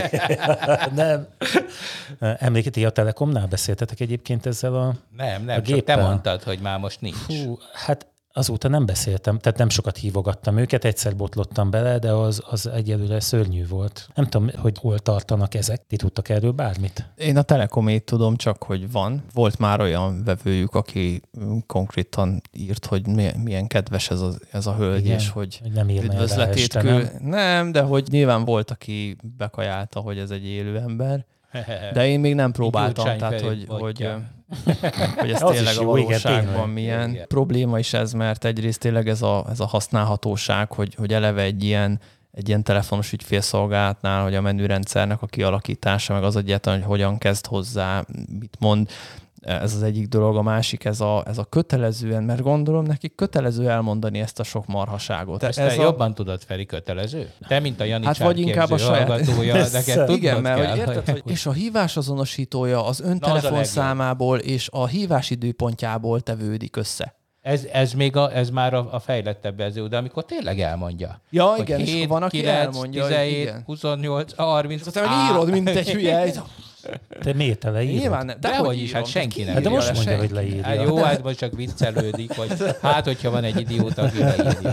nem. 0.94 1.26
Emlékezti, 2.18 2.84
a 2.84 2.90
Telekomnál 2.90 3.46
beszéltetek 3.46 4.00
egyébként 4.00 4.46
ezzel 4.46 4.74
a 4.74 4.94
Nem, 5.16 5.44
nem, 5.44 5.58
a 5.58 5.62
csak 5.62 5.84
te 5.84 5.96
mondtad, 5.96 6.42
hogy 6.42 6.58
már 6.58 6.78
most 6.78 7.00
nincs. 7.00 7.16
Hú, 7.26 7.58
hát 7.72 8.06
Azóta 8.36 8.68
nem 8.68 8.86
beszéltem, 8.86 9.38
tehát 9.38 9.58
nem 9.58 9.68
sokat 9.68 9.96
hívogattam 9.96 10.56
őket, 10.56 10.84
egyszer 10.84 11.16
botlottam 11.16 11.70
bele, 11.70 11.98
de 11.98 12.10
az, 12.12 12.42
az 12.50 12.66
egyelőre 12.66 13.20
szörnyű 13.20 13.66
volt. 13.66 14.08
Nem 14.14 14.24
tudom, 14.24 14.50
hogy 14.56 14.78
hol 14.78 14.98
tartanak 14.98 15.54
ezek. 15.54 15.86
Ti 15.86 15.96
tudtak 15.96 16.28
erről 16.28 16.50
bármit? 16.50 17.08
Én 17.16 17.36
a 17.36 17.42
Telekomét 17.42 18.04
tudom 18.04 18.36
csak, 18.36 18.62
hogy 18.62 18.90
van. 18.90 19.24
Volt 19.32 19.58
már 19.58 19.80
olyan 19.80 20.24
vevőjük, 20.24 20.74
aki 20.74 21.22
konkrétan 21.66 22.40
írt, 22.52 22.86
hogy 22.86 23.06
milyen 23.42 23.66
kedves 23.66 24.10
ez 24.10 24.20
a, 24.20 24.32
ez 24.50 24.66
a 24.66 24.74
hölgy, 24.74 25.04
Igen, 25.04 25.18
és 25.18 25.28
hogy, 25.28 25.58
hogy 25.62 25.72
nem 25.72 25.88
üdvözletét 25.88 26.62
este, 26.62 26.82
nem? 26.82 27.10
nem, 27.20 27.72
de 27.72 27.80
hogy 27.80 28.06
nyilván 28.10 28.44
volt, 28.44 28.70
aki 28.70 29.16
bekajálta, 29.36 30.00
hogy 30.00 30.18
ez 30.18 30.30
egy 30.30 30.44
élő 30.44 30.78
ember. 30.78 31.24
De 31.92 32.06
én 32.06 32.20
még 32.20 32.34
nem 32.34 32.52
próbáltam, 32.52 33.04
tehát 33.04 33.40
hogy, 33.40 33.64
hogy, 33.68 34.08
hogy 35.16 35.30
ez 35.30 35.40
tényleg 35.40 35.76
a 35.76 35.84
valóságban 35.84 36.68
milyen 36.68 37.10
igen. 37.10 37.26
probléma 37.28 37.78
is 37.78 37.92
ez, 37.92 38.12
mert 38.12 38.44
egyrészt 38.44 38.80
tényleg 38.80 39.08
ez 39.08 39.22
a, 39.22 39.46
ez 39.50 39.60
a 39.60 39.66
használhatóság, 39.66 40.72
hogy, 40.72 40.94
hogy 40.94 41.12
eleve 41.12 41.42
egy 41.42 41.64
ilyen 41.64 42.00
egy 42.36 42.48
ilyen 42.48 42.62
telefonos 42.62 43.12
ügyfélszolgálatnál, 43.12 44.22
hogy 44.22 44.34
a 44.34 44.40
menürendszernek 44.40 45.22
a 45.22 45.26
kialakítása, 45.26 46.12
meg 46.12 46.22
az 46.22 46.36
egyáltalán, 46.36 46.78
hogy 46.78 46.88
hogyan 46.88 47.18
kezd 47.18 47.46
hozzá, 47.46 48.04
mit 48.38 48.56
mond, 48.58 48.90
ez 49.46 49.74
az 49.74 49.82
egyik 49.82 50.08
dolog, 50.08 50.36
a 50.36 50.42
másik 50.42 50.84
ez 50.84 51.00
a, 51.00 51.22
ez 51.26 51.38
a 51.38 51.44
kötelezően, 51.44 52.22
mert 52.22 52.42
gondolom 52.42 52.84
nekik 52.84 53.14
kötelező 53.14 53.70
elmondani 53.70 54.18
ezt 54.18 54.40
a 54.40 54.42
sok 54.42 54.66
marhaságot. 54.66 55.40
Te, 55.40 55.46
ez 55.46 55.54
te 55.54 55.64
a... 55.64 55.82
jobban 55.82 56.14
tudod, 56.14 56.42
Feri, 56.42 56.66
kötelező? 56.66 57.30
Te, 57.48 57.60
mint 57.60 57.80
a 57.80 57.84
Jani 57.84 58.04
hát 58.04 58.18
vagy 58.18 58.40
inkább 58.40 58.70
a 58.70 58.78
saját 58.78 59.08
neked 59.72 60.10
Igen, 60.10 60.40
mert 60.40 60.60
kell, 60.60 60.70
hogy 60.70 60.78
érted, 60.78 61.08
hogy... 61.08 61.32
és 61.32 61.46
a 61.46 61.52
hívás 61.52 61.96
azonosítója 61.96 62.84
az 62.86 63.00
ön 63.00 63.18
telefonszámából 63.18 64.38
és 64.38 64.68
a 64.72 64.86
hívás 64.86 65.30
időpontjából 65.30 66.20
tevődik 66.20 66.76
össze. 66.76 67.14
Ez, 67.40 67.64
ez 67.72 67.92
még 67.92 68.16
a, 68.16 68.36
ez 68.36 68.50
már 68.50 68.74
a, 68.74 68.88
a 68.90 68.98
fejlettebb 68.98 69.56
verzió, 69.56 69.86
de 69.86 69.96
amikor 69.96 70.24
tényleg 70.24 70.60
elmondja. 70.60 71.20
Ja, 71.30 71.54
igen, 71.58 71.78
7, 71.78 71.88
és 71.88 72.06
van, 72.06 72.22
aki 72.22 72.38
9, 72.38 72.58
elmondja. 72.58 73.06
17, 73.06 73.40
igen. 73.40 73.62
28, 73.66 74.34
30. 74.36 74.86
Aztán 74.86 75.30
írod, 75.30 75.50
mint 75.50 75.68
egy 75.68 75.90
hülye. 75.90 76.32
Te 77.20 77.32
miért 77.32 77.58
te 77.58 77.70
leírod? 77.70 78.00
Nyilván 78.00 78.26
nem. 78.26 78.36
De 78.40 78.56
hogy 78.56 78.82
is, 78.82 78.92
hát 78.92 79.06
senki 79.06 79.42
nem 79.42 79.54
Hát 79.54 79.62
de 79.62 79.68
most 79.68 79.86
le, 79.86 79.92
mondja, 79.92 80.12
senki. 80.12 80.26
hogy 80.26 80.34
leírja. 80.36 80.62
Hát 80.62 80.82
jó, 80.82 80.96
hát 80.96 81.22
most 81.22 81.38
csak 81.38 81.54
viccelődik, 81.54 82.34
vagy 82.34 82.48
hát, 82.80 83.04
hogyha 83.04 83.30
van 83.30 83.44
egy 83.44 83.60
idióta, 83.60 84.02
aki 84.02 84.18
leírja. 84.18 84.72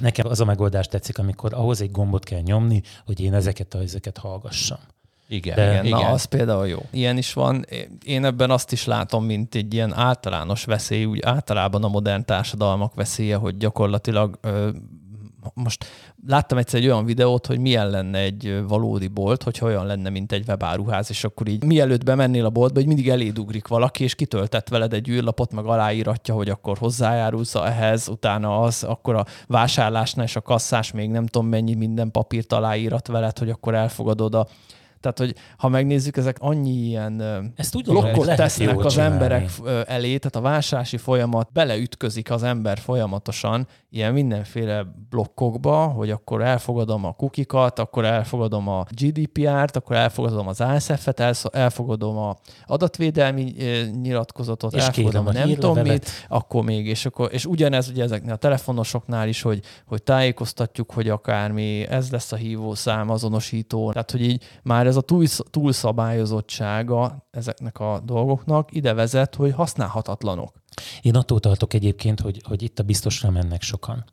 Nekem 0.00 0.26
az 0.26 0.40
a 0.40 0.44
megoldás 0.44 0.86
tetszik, 0.88 1.18
amikor 1.18 1.54
ahhoz 1.54 1.80
egy 1.80 1.90
gombot 1.90 2.24
kell 2.24 2.40
nyomni, 2.40 2.82
hogy 3.06 3.20
én 3.20 3.34
ezeket 3.34 3.74
a 3.74 3.78
ezeket 3.78 4.18
hallgassam. 4.18 4.78
Igen, 5.28 5.54
De- 5.54 5.70
igen. 5.70 5.88
Na, 5.88 5.98
igen. 5.98 6.10
az 6.10 6.24
például 6.24 6.68
jó. 6.68 6.78
Ilyen 6.90 7.16
is 7.16 7.32
van. 7.32 7.66
Én 8.04 8.24
ebben 8.24 8.50
azt 8.50 8.72
is 8.72 8.84
látom, 8.84 9.24
mint 9.24 9.54
egy 9.54 9.74
ilyen 9.74 9.92
általános 9.94 10.64
veszély, 10.64 11.04
úgy 11.04 11.20
általában 11.22 11.84
a 11.84 11.88
modern 11.88 12.24
társadalmak 12.24 12.94
veszélye, 12.94 13.36
hogy 13.36 13.56
gyakorlatilag 13.56 14.38
ö, 14.40 14.68
most 15.54 15.84
láttam 16.26 16.58
egyszer 16.58 16.80
egy 16.80 16.86
olyan 16.86 17.04
videót, 17.04 17.46
hogy 17.46 17.58
milyen 17.58 17.90
lenne 17.90 18.18
egy 18.18 18.62
valódi 18.68 19.08
bolt, 19.08 19.42
hogyha 19.42 19.66
olyan 19.66 19.86
lenne, 19.86 20.08
mint 20.10 20.32
egy 20.32 20.44
webáruház, 20.48 21.10
és 21.10 21.24
akkor 21.24 21.48
így 21.48 21.64
mielőtt 21.64 22.04
bemennél 22.04 22.44
a 22.44 22.50
boltba, 22.50 22.78
hogy 22.78 22.88
mindig 22.88 23.08
eléd 23.08 23.38
ugrik 23.38 23.68
valaki, 23.68 24.04
és 24.04 24.14
kitöltett 24.14 24.68
veled 24.68 24.92
egy 24.92 25.08
űrlapot, 25.08 25.52
meg 25.52 25.64
aláíratja, 25.64 26.34
hogy 26.34 26.48
akkor 26.48 26.78
hozzájárulsz 26.78 27.54
ehhez, 27.54 28.08
utána 28.08 28.60
az, 28.60 28.82
akkor 28.82 29.14
a 29.14 29.26
vásárlásnál 29.46 30.24
és 30.24 30.36
a 30.36 30.40
kasszás 30.40 30.92
még 30.92 31.10
nem 31.10 31.26
tudom 31.26 31.48
mennyi 31.48 31.74
minden 31.74 32.10
papírt 32.10 32.52
aláírat 32.52 33.06
veled, 33.06 33.38
hogy 33.38 33.50
akkor 33.50 33.74
elfogadod 33.74 34.34
a 34.34 34.46
tehát, 35.02 35.18
hogy 35.18 35.34
ha 35.56 35.68
megnézzük, 35.68 36.16
ezek 36.16 36.36
annyi 36.40 36.70
ilyen 36.70 37.20
Ezt 37.56 37.74
ugyanúgy 37.74 38.02
blokkot 38.02 38.34
tesznek 38.36 38.84
az 38.84 38.92
csinálni. 38.92 39.14
emberek 39.14 39.50
elé, 39.86 40.18
tehát 40.18 40.36
a 40.36 40.40
vásárlási 40.40 40.96
folyamat 40.96 41.48
beleütközik 41.52 42.30
az 42.30 42.42
ember 42.42 42.78
folyamatosan 42.78 43.66
ilyen 43.90 44.12
mindenféle 44.12 44.86
blokkokba, 45.10 45.86
hogy 45.86 46.10
akkor 46.10 46.42
elfogadom 46.42 47.04
a 47.04 47.12
kukikat, 47.12 47.78
akkor 47.78 48.04
elfogadom 48.04 48.68
a 48.68 48.84
GDPR-t, 48.90 49.76
akkor 49.76 49.96
elfogadom 49.96 50.48
az 50.48 50.60
ASF-et, 50.60 51.20
elfogadom 51.52 52.16
a 52.16 52.36
adatvédelmi 52.66 53.54
nyilatkozatot, 54.02 54.74
És 54.74 54.82
elfogadom 54.82 55.26
a 55.26 55.32
nem 55.32 55.54
tudom 55.54 55.78
mit, 55.78 56.10
akkor 56.28 56.64
még, 56.64 56.86
és, 56.86 57.06
akkor, 57.06 57.28
és 57.32 57.46
ugyanez 57.46 57.88
ugye 57.88 58.02
ezeknél 58.02 58.32
a 58.32 58.36
telefonosoknál 58.36 59.28
is, 59.28 59.42
hogy, 59.42 59.60
hogy 59.86 60.02
tájékoztatjuk, 60.02 60.92
hogy 60.92 61.08
akármi, 61.08 61.86
ez 61.88 62.10
lesz 62.10 62.32
a 62.32 62.36
hívószám, 62.36 63.10
azonosító, 63.10 63.92
tehát 63.92 64.10
hogy 64.10 64.22
így 64.22 64.44
már 64.62 64.86
ez 64.92 64.98
a 64.98 65.00
túl, 65.00 65.26
túlszabályozottsága 65.50 67.26
ezeknek 67.30 67.78
a 67.78 68.00
dolgoknak 68.04 68.68
ide 68.72 68.92
vezet, 68.92 69.34
hogy 69.34 69.52
használhatatlanok. 69.52 70.52
Én 71.02 71.16
attól 71.16 71.40
tartok 71.40 71.74
egyébként, 71.74 72.20
hogy, 72.20 72.40
hogy 72.44 72.62
itt 72.62 72.78
a 72.78 72.82
biztosra 72.82 73.30
mennek 73.30 73.62
sokan. 73.62 74.04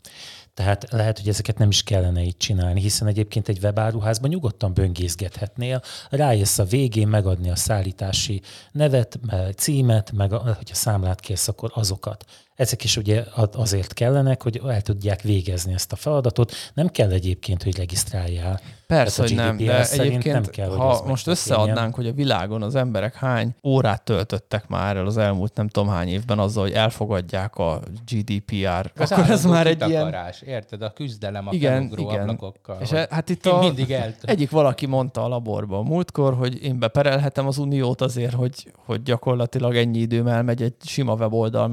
Tehát 0.54 0.92
lehet, 0.92 1.20
hogy 1.20 1.28
ezeket 1.28 1.58
nem 1.58 1.70
is 1.70 1.84
kellene 1.84 2.22
így 2.22 2.38
csinálni, 2.38 2.82
hiszen 2.82 3.08
egyébként 3.08 3.48
egy 3.48 3.60
webáruházban 3.64 4.30
nyugodtan 4.30 4.74
böngészgethetnél, 4.74 5.82
rájössz 6.10 6.60
a 6.60 6.64
végén 6.64 7.08
megadni 7.08 7.50
a 7.50 7.56
szállítási 7.56 8.42
nevet, 8.72 9.20
címet, 9.56 10.12
meg 10.12 10.34
a, 10.34 10.38
hogyha 10.38 10.76
számlát 10.76 11.20
kérsz, 11.20 11.48
akkor 11.48 11.72
azokat. 11.74 12.26
Ezek 12.60 12.84
is 12.84 12.98
ugye 12.98 13.24
azért 13.54 13.94
kellenek, 13.94 14.44
hogy 14.44 14.62
el 14.68 14.82
tudják 14.82 15.22
végezni 15.22 15.74
ezt 15.74 15.92
a 15.92 15.96
feladatot. 15.96 16.54
Nem 16.74 16.88
kell 16.88 17.12
egyébként, 17.12 17.64
hogy 17.64 17.78
regisztráljál. 17.78 18.60
Persze, 18.88 19.22
hogy 19.22 19.36
nem, 19.36 19.58
de 19.58 19.90
egyébként, 19.90 20.34
nem 20.34 20.44
kell, 20.44 20.70
ha 20.70 21.04
most 21.06 21.28
összeadnánk, 21.28 21.96
hogy 21.96 22.08
a 22.08 22.12
világon 22.12 22.62
az 22.62 22.76
emberek 22.76 23.16
hány 23.16 23.56
órát 23.64 24.04
töltöttek 24.04 24.68
már 24.68 24.98
el 24.98 25.06
az 25.06 25.18
elmúlt 25.18 25.56
nem 25.56 25.68
tudom 25.68 25.90
hány 25.90 26.08
évben 26.08 26.40
azzal, 26.40 26.64
hogy 26.64 26.74
elfogadják 26.74 27.56
a 27.56 27.80
GDPR, 28.12 28.92
Az 28.96 29.12
akkor 29.12 29.30
ez 29.30 29.46
már 29.46 29.68
egy 29.68 29.88
ilyen... 29.88 30.16
Érted? 30.46 30.82
A 30.82 30.90
küzdelem 30.90 31.48
a 31.48 31.54
Igen, 31.54 31.74
felugró 31.74 32.10
igen. 32.10 32.22
ablakokkal. 32.22 32.78
És 32.82 32.92
e- 32.92 33.08
hát 33.10 33.30
itt 33.30 33.46
a, 33.46 33.60
mindig 33.60 33.92
el... 33.92 34.14
egyik 34.22 34.50
valaki 34.50 34.86
mondta 34.86 35.24
a 35.24 35.28
laborban 35.28 35.86
múltkor, 35.86 36.34
hogy 36.34 36.64
én 36.64 36.80
beperelhetem 36.80 37.48
az 37.48 37.58
uniót 37.58 38.02
azért, 38.02 38.34
hogy, 38.34 38.72
hogy 38.86 39.04
gyakorlatilag 39.04 39.76
ennyi 39.76 40.00
időm 40.00 40.28
elmegy 40.28 40.62
egy 40.62 40.76
sima 40.84 41.14
weboldal 41.14 41.68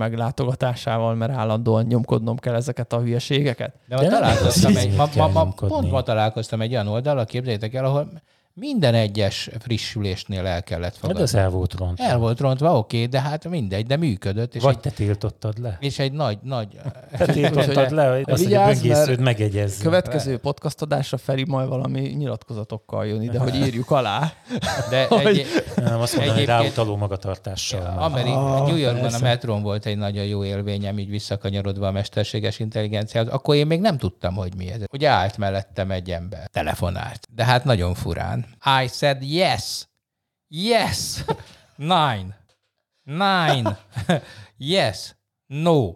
meglátogatásával, 0.77 1.15
mert 1.15 1.33
állandóan 1.33 1.85
nyomkodnom 1.85 2.37
kell 2.37 2.55
ezeket 2.55 2.93
a 2.93 3.01
hülyeségeket. 3.01 3.75
De 3.89 3.97
De 3.97 4.09
találkoztam 4.09 4.77
egy, 4.77 4.97
ma, 4.97 5.09
ma, 5.17 5.29
ma, 5.29 5.53
pont 5.67 5.91
ma 5.91 6.03
találkoztam 6.03 6.61
egy 6.61 6.73
olyan 6.73 6.89
oldalra, 6.89 7.25
képzeljétek 7.25 7.75
el, 7.75 7.85
ahol 7.85 8.09
minden 8.59 8.95
egyes 8.95 9.51
frissülésnél 9.61 10.47
el 10.47 10.63
kellett 10.63 10.93
De 10.93 10.99
fogadni. 11.01 11.23
az 11.23 11.35
el 11.35 11.49
volt 11.51 11.75
rontva. 11.75 12.05
El 12.05 12.19
volt 12.19 12.41
rontva, 12.41 12.79
oké, 12.79 13.07
de 13.07 13.21
hát 13.21 13.49
mindegy, 13.49 13.87
de 13.87 13.97
működött. 13.97 14.55
És, 14.55 14.63
Vagy 14.63 14.75
egy, 14.75 14.81
te 14.81 14.91
tiltottad 14.91 15.59
le. 15.59 15.77
és 15.81 15.99
egy 15.99 16.13
nagy, 16.13 16.39
nagy... 16.43 16.69
Te 17.17 17.27
tiltottad 17.27 17.91
le, 17.91 18.09
hogy 18.09 18.25
azt, 18.27 18.43
hogy 18.45 18.55
a 18.55 18.65
böngésződ 18.65 19.07
mert 19.09 19.21
megegyezzen. 19.21 19.83
Következő 19.83 20.37
podcast 20.39 20.83
adásra 20.83 21.17
Feri 21.17 21.45
majd 21.45 21.69
valami 21.69 22.01
nyilatkozatokkal 22.01 23.07
jön 23.07 23.23
ide, 23.23 23.39
hogy 23.39 23.55
írjuk 23.55 23.91
alá. 23.91 24.33
De 24.91 25.09
egy, 25.09 25.47
Nem, 25.77 26.01
azt 26.01 26.17
mondom, 26.17 26.35
hogy 26.35 26.45
ráutaló 26.45 26.97
magatartással. 26.97 27.97
Ameri- 27.99 28.31
Ah, 28.31 28.67
New 28.67 28.77
Yorkban 28.77 29.15
a 29.15 29.19
metrón 29.19 29.63
volt 29.63 29.87
egy 29.87 29.97
nagyon 29.97 30.25
jó 30.25 30.45
élményem, 30.45 30.99
így 30.99 31.11
visszakanyarodva 31.11 31.87
a 31.87 31.91
mesterséges 31.91 32.59
intelligenciához. 32.59 33.29
Akkor 33.31 33.55
én 33.55 33.67
még 33.67 33.81
nem 33.81 33.99
tudtam, 33.99 34.35
hogy 34.35 34.53
mi 34.57 34.71
ez. 34.71 34.81
Ugye 34.93 35.09
állt 35.09 35.37
mellettem 35.37 35.91
egy 35.91 36.11
ember, 36.11 36.47
telefonált. 36.53 37.27
De 37.35 37.45
hát 37.45 37.65
nagyon 37.65 37.95
furán. 37.95 38.46
I 38.83 38.89
said 38.89 39.23
yes. 39.23 39.89
Yes. 40.49 41.25
Nine. 41.77 42.35
Nine. 43.05 43.77
yes. 44.57 45.15
No. 45.47 45.95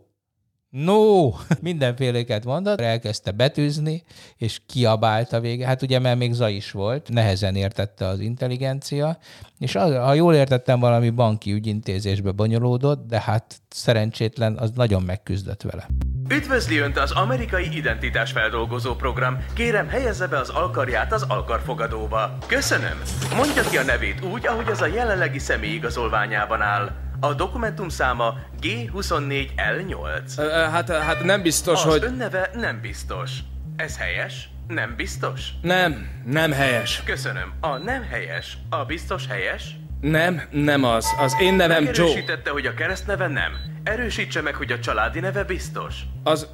No! 0.71 1.31
Mindenféleket 1.61 2.45
mondott, 2.45 2.81
elkezdte 2.81 3.31
betűzni, 3.31 4.03
és 4.37 4.61
kiabált 4.67 5.33
a 5.33 5.41
vége. 5.41 5.67
Hát 5.67 5.83
ugye, 5.83 5.99
mert 5.99 6.19
még 6.19 6.33
zaj 6.33 6.53
is 6.53 6.71
volt, 6.71 7.09
nehezen 7.09 7.57
értette 7.57 8.07
az 8.07 8.21
intelligencia, 8.21 9.19
és 9.59 9.75
az, 9.75 9.95
ha 9.95 10.15
jól 10.15 10.35
értettem, 10.35 10.81
valami 10.81 11.11
banki 11.11 11.53
ügyintézésbe 11.53 12.31
bonyolódott, 12.31 13.07
de 13.07 13.21
hát 13.21 13.61
szerencsétlen, 13.69 14.57
az 14.59 14.71
nagyon 14.75 15.03
megküzdött 15.03 15.63
vele. 15.63 15.89
Üdvözli 16.33 16.79
Önt 16.79 16.99
az 16.99 17.11
amerikai 17.11 17.77
identitásfeldolgozó 17.77 18.95
program. 18.95 19.45
Kérem, 19.55 19.89
helyezze 19.89 20.27
be 20.27 20.39
az 20.39 20.49
alkarját 20.49 21.13
az 21.13 21.23
alkarfogadóba. 21.23 22.39
Köszönöm. 22.47 23.03
Mondja 23.37 23.63
ki 23.63 23.77
a 23.77 23.83
nevét 23.83 24.21
úgy, 24.25 24.47
ahogy 24.47 24.69
az 24.69 24.81
a 24.81 24.87
jelenlegi 24.87 25.39
személyigazolványában 25.39 26.61
áll. 26.61 26.91
A 27.21 27.35
dokumentum 27.35 27.89
száma 27.89 28.35
G24L8. 28.63 30.39
Ö, 30.39 30.43
ö, 30.43 30.49
Hát, 30.49 30.91
hát 30.91 31.23
nem 31.25 31.43
biztos, 31.43 31.85
Az 31.85 31.91
hogy... 31.91 32.05
önneve 32.05 32.51
nem 32.55 32.81
biztos. 32.81 33.31
Ez 33.77 33.99
helyes? 33.99 34.49
Nem 34.69 34.95
biztos? 34.97 35.49
Nem, 35.63 36.09
nem 36.25 36.53
helyes. 36.53 37.03
Köszönöm. 37.05 37.53
A 37.61 37.77
nem 37.77 38.03
helyes. 38.11 38.59
A 38.69 38.85
biztos 38.85 39.27
helyes? 39.27 39.77
Nem, 40.01 40.43
nem 40.51 40.85
az. 40.85 41.07
Az 41.19 41.37
én 41.41 41.55
nevem 41.55 41.85
Joe. 41.85 41.93
Erősítette, 41.93 42.51
hogy 42.51 42.67
a 42.67 42.75
keresztneve 42.75 43.27
nem. 43.27 43.70
Erősítse 43.83 44.41
meg, 44.41 44.55
hogy 44.55 44.73
a 44.73 44.79
családi 44.81 45.21
neve 45.21 45.45
biztos. 45.45 46.03
Az... 46.23 46.47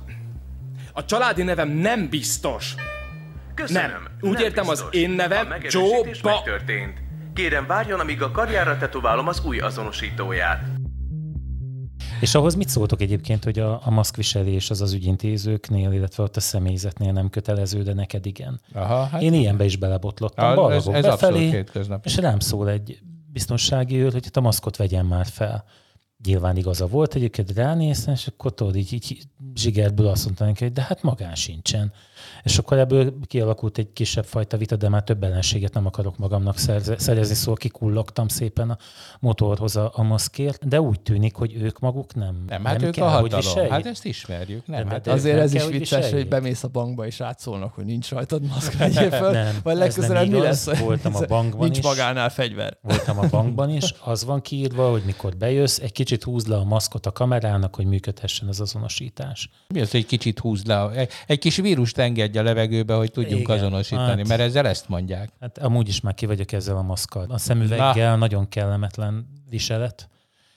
A 0.92 1.04
családi 1.04 1.42
nevem 1.42 1.68
nem 1.68 2.08
biztos. 2.08 2.74
Köszönöm. 3.54 3.90
Nem. 3.90 4.30
Úgy 4.30 4.40
értem, 4.40 4.68
az 4.68 4.84
én 4.90 5.10
nevem 5.10 5.50
a 5.50 5.54
Joe 5.68 6.10
Ba- 6.22 6.22
megtörtént. 6.22 6.98
Kérem, 7.34 7.66
várjon, 7.66 8.00
amíg 8.00 8.22
a 8.22 8.30
karjára 8.30 8.78
tetoválom 8.78 9.28
az 9.28 9.44
új 9.44 9.58
azonosítóját. 9.58 10.66
És 12.20 12.34
ahhoz 12.34 12.54
mit 12.54 12.68
szóltok 12.68 13.00
egyébként, 13.00 13.44
hogy 13.44 13.58
a, 13.58 13.80
a 13.86 13.90
maszkviselés 13.90 14.70
az 14.70 14.80
az 14.80 14.92
ügyintézőknél, 14.92 15.92
illetve 15.92 16.22
ott 16.22 16.36
a 16.36 16.40
személyzetnél 16.40 17.12
nem 17.12 17.30
kötelező, 17.30 17.82
de 17.82 17.94
neked 17.94 18.26
igen? 18.26 18.60
Aha, 18.74 19.04
hát 19.04 19.22
Én 19.22 19.32
ilyenbe 19.32 19.64
is 19.64 19.76
belebotlottam, 19.76 20.58
Ah, 20.58 20.74
ez- 20.74 20.86
ez 20.86 21.04
abszolút 21.04 21.50
befelé, 21.50 21.64
és 22.02 22.16
rám 22.16 22.38
szól 22.38 22.68
egy 22.70 22.98
biztonsági 23.32 23.96
őr, 23.96 24.12
hogy 24.12 24.24
hát 24.24 24.36
a 24.36 24.40
maszkot 24.40 24.76
vegyen 24.76 25.06
már 25.06 25.26
fel. 25.26 25.64
Nyilván 26.24 26.56
igaza 26.56 26.86
volt, 26.86 27.14
egyébként 27.14 27.52
ránéztem, 27.52 28.14
és 28.14 28.26
akkor 28.26 28.54
tudod, 28.54 28.76
így, 28.76 28.92
így 28.92 29.22
zsigerből 29.54 30.06
azt 30.06 30.24
mondta 30.24 30.44
neki, 30.44 30.64
hogy 30.64 30.72
de 30.72 30.82
hát 30.82 31.02
magán 31.02 31.34
sincsen. 31.34 31.92
És 32.42 32.58
akkor 32.58 32.78
ebből 32.78 33.14
kialakult 33.26 33.78
egy 33.78 33.92
kisebb 33.92 34.24
fajta 34.24 34.56
vita, 34.56 34.76
de 34.76 34.88
már 34.88 35.02
több 35.04 35.22
ellenséget 35.24 35.74
nem 35.74 35.86
akarok 35.86 36.18
magamnak 36.18 36.58
szerezni, 36.58 37.34
szóval 37.34 37.54
kikullogtam 37.56 38.28
szépen 38.28 38.70
a 38.70 38.76
motorhoz 39.20 39.76
a, 39.76 39.90
a 39.94 40.02
maszkért, 40.02 40.68
de 40.68 40.80
úgy 40.80 41.00
tűnik, 41.00 41.34
hogy 41.34 41.54
ők 41.54 41.78
maguk 41.78 42.14
nem. 42.14 42.44
nem, 42.46 42.64
hát 42.64 42.82
ők 42.82 42.90
kell, 42.92 43.06
a 43.06 43.20
hogy 43.20 43.32
hatalom. 43.32 43.70
Hát 43.70 43.86
ezt 43.86 44.04
ismerjük, 44.04 44.66
nem? 44.66 44.78
Nem, 44.78 44.88
Hát 44.88 45.06
ez, 45.06 45.12
Azért 45.12 45.34
nem 45.34 45.44
ez 45.44 45.50
kell, 45.52 45.60
is 45.60 45.66
hogy 45.68 45.78
vicces, 45.78 45.94
hogy 45.96 46.04
viseljék. 46.04 46.28
bemész 46.28 46.62
a 46.64 46.68
bankba 46.68 47.06
és 47.06 47.20
átszólnak, 47.20 47.74
hogy 47.74 47.84
nincs 47.84 48.10
rajtad 48.10 48.42
maszk, 48.46 48.72
vegyél 48.78 49.10
föl. 49.10 49.30
Nem, 49.30 49.56
Vagy 49.62 49.76
legközelebb 49.76 50.28
nem 50.28 50.38
mi 50.38 50.44
lesz? 50.44 50.78
Voltam 50.78 51.14
a 51.14 51.20
bankban 51.34 51.60
Nincs 51.64 51.78
is. 51.78 51.84
magánál 51.84 52.30
fegyver. 52.30 52.78
Voltam 52.82 53.18
a 53.18 53.26
bankban 53.28 53.70
is, 53.70 53.94
az 54.04 54.24
van 54.24 54.40
kiírva, 54.40 54.90
hogy 54.90 55.02
mikor 55.06 55.36
bejössz, 55.36 55.78
egy 55.78 55.92
kicsit 55.92 56.22
húzd 56.22 56.48
le 56.48 56.56
a 56.56 56.64
maszkot 56.64 57.06
a 57.06 57.12
kamerának, 57.12 57.74
hogy 57.74 57.86
működhessen 57.86 58.48
az 58.48 58.60
azonosítás. 58.60 59.50
Mi 59.68 59.80
az, 59.80 59.90
hogy 59.90 60.00
egy 60.00 60.06
kicsit 60.06 60.38
húzd 60.38 60.66
le, 60.66 60.90
egy, 60.90 61.10
egy 61.26 61.38
kis 61.38 61.56
vírust 61.56 61.98
engedj 62.18 62.38
a 62.38 62.42
levegőbe, 62.42 62.94
hogy 62.94 63.10
tudjunk 63.10 63.42
Igen, 63.42 63.56
azonosítani, 63.56 64.18
hát- 64.18 64.28
mert 64.28 64.40
ezzel 64.40 64.66
ezt 64.66 64.88
mondják. 64.88 65.30
Hát 65.40 65.58
amúgy 65.58 65.88
is 65.88 66.00
már 66.00 66.14
ki 66.14 66.26
vagyok 66.26 66.52
ezzel 66.52 66.76
a 66.76 66.82
maszkkal. 66.82 67.26
A 67.28 67.38
szemüveggel 67.38 68.16
nagyon 68.16 68.48
kellemetlen 68.48 69.26
viselet. 69.50 70.08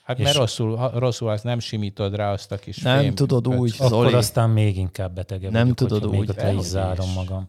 Hát 0.02 0.18
mert 0.18 0.36
rosszul, 0.36 0.76
ha 0.76 0.98
rosszul 0.98 1.28
azt 1.28 1.44
nem 1.44 1.58
simítod 1.58 2.14
rá 2.14 2.32
azt 2.32 2.52
a 2.52 2.56
kis 2.56 2.78
Nem 2.78 2.98
fém 3.00 3.14
tudod 3.14 3.48
úgy, 3.48 3.74
Akkor 3.78 3.88
Zoli. 3.90 4.12
aztán 4.12 4.50
még 4.50 4.76
inkább 4.76 5.14
betege 5.14 5.50
Nem 5.50 5.60
vagyok, 5.62 5.76
tudod 5.76 5.98
hogyha 6.00 6.10
még 6.10 6.20
úgy. 6.20 6.28
ott 6.28 6.36
le 6.36 6.52
is 6.52 6.60
zárom 6.64 7.08
is. 7.08 7.14
magam. 7.14 7.48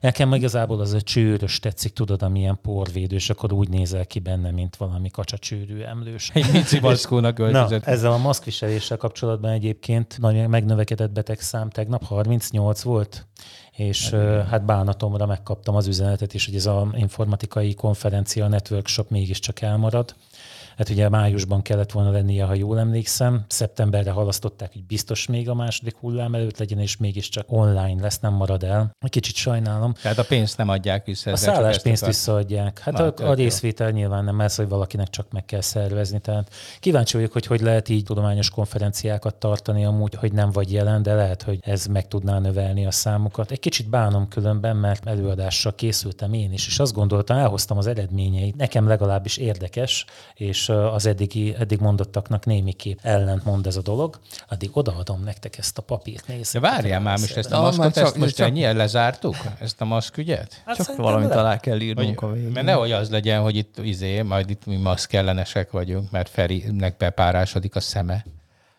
Nekem 0.00 0.34
igazából 0.34 0.80
az 0.80 0.92
a 0.92 1.00
csőrös 1.00 1.58
tetszik, 1.58 1.92
tudod, 1.92 2.22
amilyen 2.22 2.58
porvédő, 2.62 3.16
és 3.16 3.30
akkor 3.30 3.52
úgy 3.52 3.68
nézel 3.68 4.06
ki 4.06 4.18
benne, 4.18 4.50
mint 4.50 4.76
valami 4.76 5.10
kacsacsőrű 5.10 5.80
emlős. 5.80 6.30
Egy 6.34 6.52
Mici 6.52 6.80
Baszkónak 6.80 7.38
Na, 7.38 7.44
öltözött. 7.44 7.84
ezzel 7.84 8.12
a 8.12 8.18
maszkviseléssel 8.18 8.96
kapcsolatban 8.96 9.50
egyébként 9.50 10.18
nagy 10.18 10.48
megnövekedett 10.48 11.10
betegszám 11.10 11.70
tegnap 11.70 12.04
38 12.04 12.82
volt, 12.82 13.26
és 13.76 14.12
ö, 14.12 14.40
hát 14.50 14.64
bánatomra 14.64 15.26
megkaptam 15.26 15.74
az 15.74 15.86
üzenetet 15.86 16.34
is, 16.34 16.46
hogy 16.46 16.54
ez 16.54 16.66
az 16.66 16.86
informatikai 16.94 17.74
konferencia, 17.74 18.44
a 18.44 18.48
network 18.48 18.86
shop 18.86 19.10
mégiscsak 19.10 19.60
elmarad. 19.60 20.14
Hát 20.80 20.88
ugye 20.88 21.08
májusban 21.08 21.62
kellett 21.62 21.92
volna 21.92 22.10
lennie, 22.10 22.44
ha 22.44 22.54
jól 22.54 22.78
emlékszem. 22.78 23.44
Szeptemberre 23.48 24.10
halasztották, 24.10 24.72
hogy 24.72 24.84
biztos 24.84 25.26
még 25.26 25.48
a 25.48 25.54
második 25.54 25.96
hullám 25.96 26.34
előtt 26.34 26.58
legyen, 26.58 26.78
és 26.78 26.96
mégiscsak 26.96 27.44
online 27.48 28.02
lesz, 28.02 28.18
nem 28.18 28.32
marad 28.32 28.62
el. 28.62 28.90
Egy 28.98 29.10
kicsit 29.10 29.34
sajnálom. 29.34 29.92
Tehát 29.92 30.18
a 30.18 30.24
pénzt 30.24 30.56
nem 30.56 30.68
adják 30.68 31.04
vissza. 31.04 31.30
A 31.30 31.36
szálláspénzt 31.36 32.06
visszaadják. 32.06 32.78
Hát 32.78 32.94
Na, 32.94 33.04
a, 33.04 33.30
a 33.30 33.34
részvétel 33.34 33.90
nyilván 33.90 34.24
nem, 34.24 34.36
mert 34.36 34.54
hogy 34.54 34.68
valakinek 34.68 35.08
csak 35.08 35.30
meg 35.30 35.44
kell 35.44 35.60
szervezni. 35.60 36.20
Tehát 36.20 36.54
kíváncsi 36.78 37.16
vagyok, 37.16 37.32
hogy 37.32 37.46
hogy 37.46 37.60
lehet 37.60 37.88
így 37.88 38.04
tudományos 38.04 38.50
konferenciákat 38.50 39.34
tartani 39.34 39.84
amúgy, 39.84 40.14
hogy 40.14 40.32
nem 40.32 40.50
vagy 40.50 40.72
jelen, 40.72 41.02
de 41.02 41.14
lehet, 41.14 41.42
hogy 41.42 41.58
ez 41.60 41.86
meg 41.86 42.08
tudná 42.08 42.38
növelni 42.38 42.86
a 42.86 42.90
számukat. 42.90 43.50
Egy 43.50 43.60
kicsit 43.60 43.88
bánom 43.88 44.28
különben, 44.28 44.76
mert 44.76 45.06
előadással 45.06 45.74
készültem 45.74 46.32
én 46.32 46.52
is, 46.52 46.66
és 46.66 46.78
azt 46.78 46.92
gondoltam, 46.92 47.36
elhoztam 47.36 47.78
az 47.78 47.86
eredményeit. 47.86 48.56
Nekem 48.56 48.88
legalábbis 48.88 49.36
érdekes, 49.36 50.04
és 50.34 50.69
az 50.70 51.06
eddigi, 51.06 51.54
eddig 51.58 51.80
mondottaknak 51.80 52.44
némiképp 52.46 52.98
ellentmond 53.02 53.66
ez 53.66 53.76
a 53.76 53.82
dolog. 53.82 54.18
Addig 54.48 54.70
odaadom 54.72 55.22
nektek 55.24 55.58
ezt 55.58 55.78
a 55.78 55.82
papírt, 55.82 56.26
De 56.26 56.34
nézzétek. 56.34 56.70
várjál 56.70 57.00
már 57.00 57.18
most 57.18 57.36
ezt 57.36 57.52
a 57.52 57.60
maszkot, 57.60 57.96
ezt 57.96 58.16
most 58.16 58.36
csak- 58.36 58.46
ennyien 58.48 58.76
lezártuk? 58.76 59.36
Ezt 59.60 59.80
a 59.80 59.84
maszkügyet? 59.84 60.62
Hát 60.66 60.76
Csak 60.76 60.96
valamit 60.96 61.28
le- 61.28 61.38
alá 61.38 61.56
kell 61.60 61.80
írnunk 61.80 62.18
Hogy, 62.18 62.28
a 62.30 62.32
végén. 62.32 62.50
mert 62.50 62.66
nehogy 62.66 62.92
az 62.92 63.10
legyen, 63.10 63.40
hogy 63.42 63.56
itt 63.56 63.78
izé, 63.78 64.22
majd 64.22 64.50
itt 64.50 64.66
mi 64.66 64.76
maszk 64.76 65.12
ellenesek 65.12 65.70
vagyunk, 65.70 66.10
mert 66.10 66.28
Ferinek 66.28 66.96
bepárásodik 66.96 67.76
a 67.76 67.80
szeme. 67.80 68.24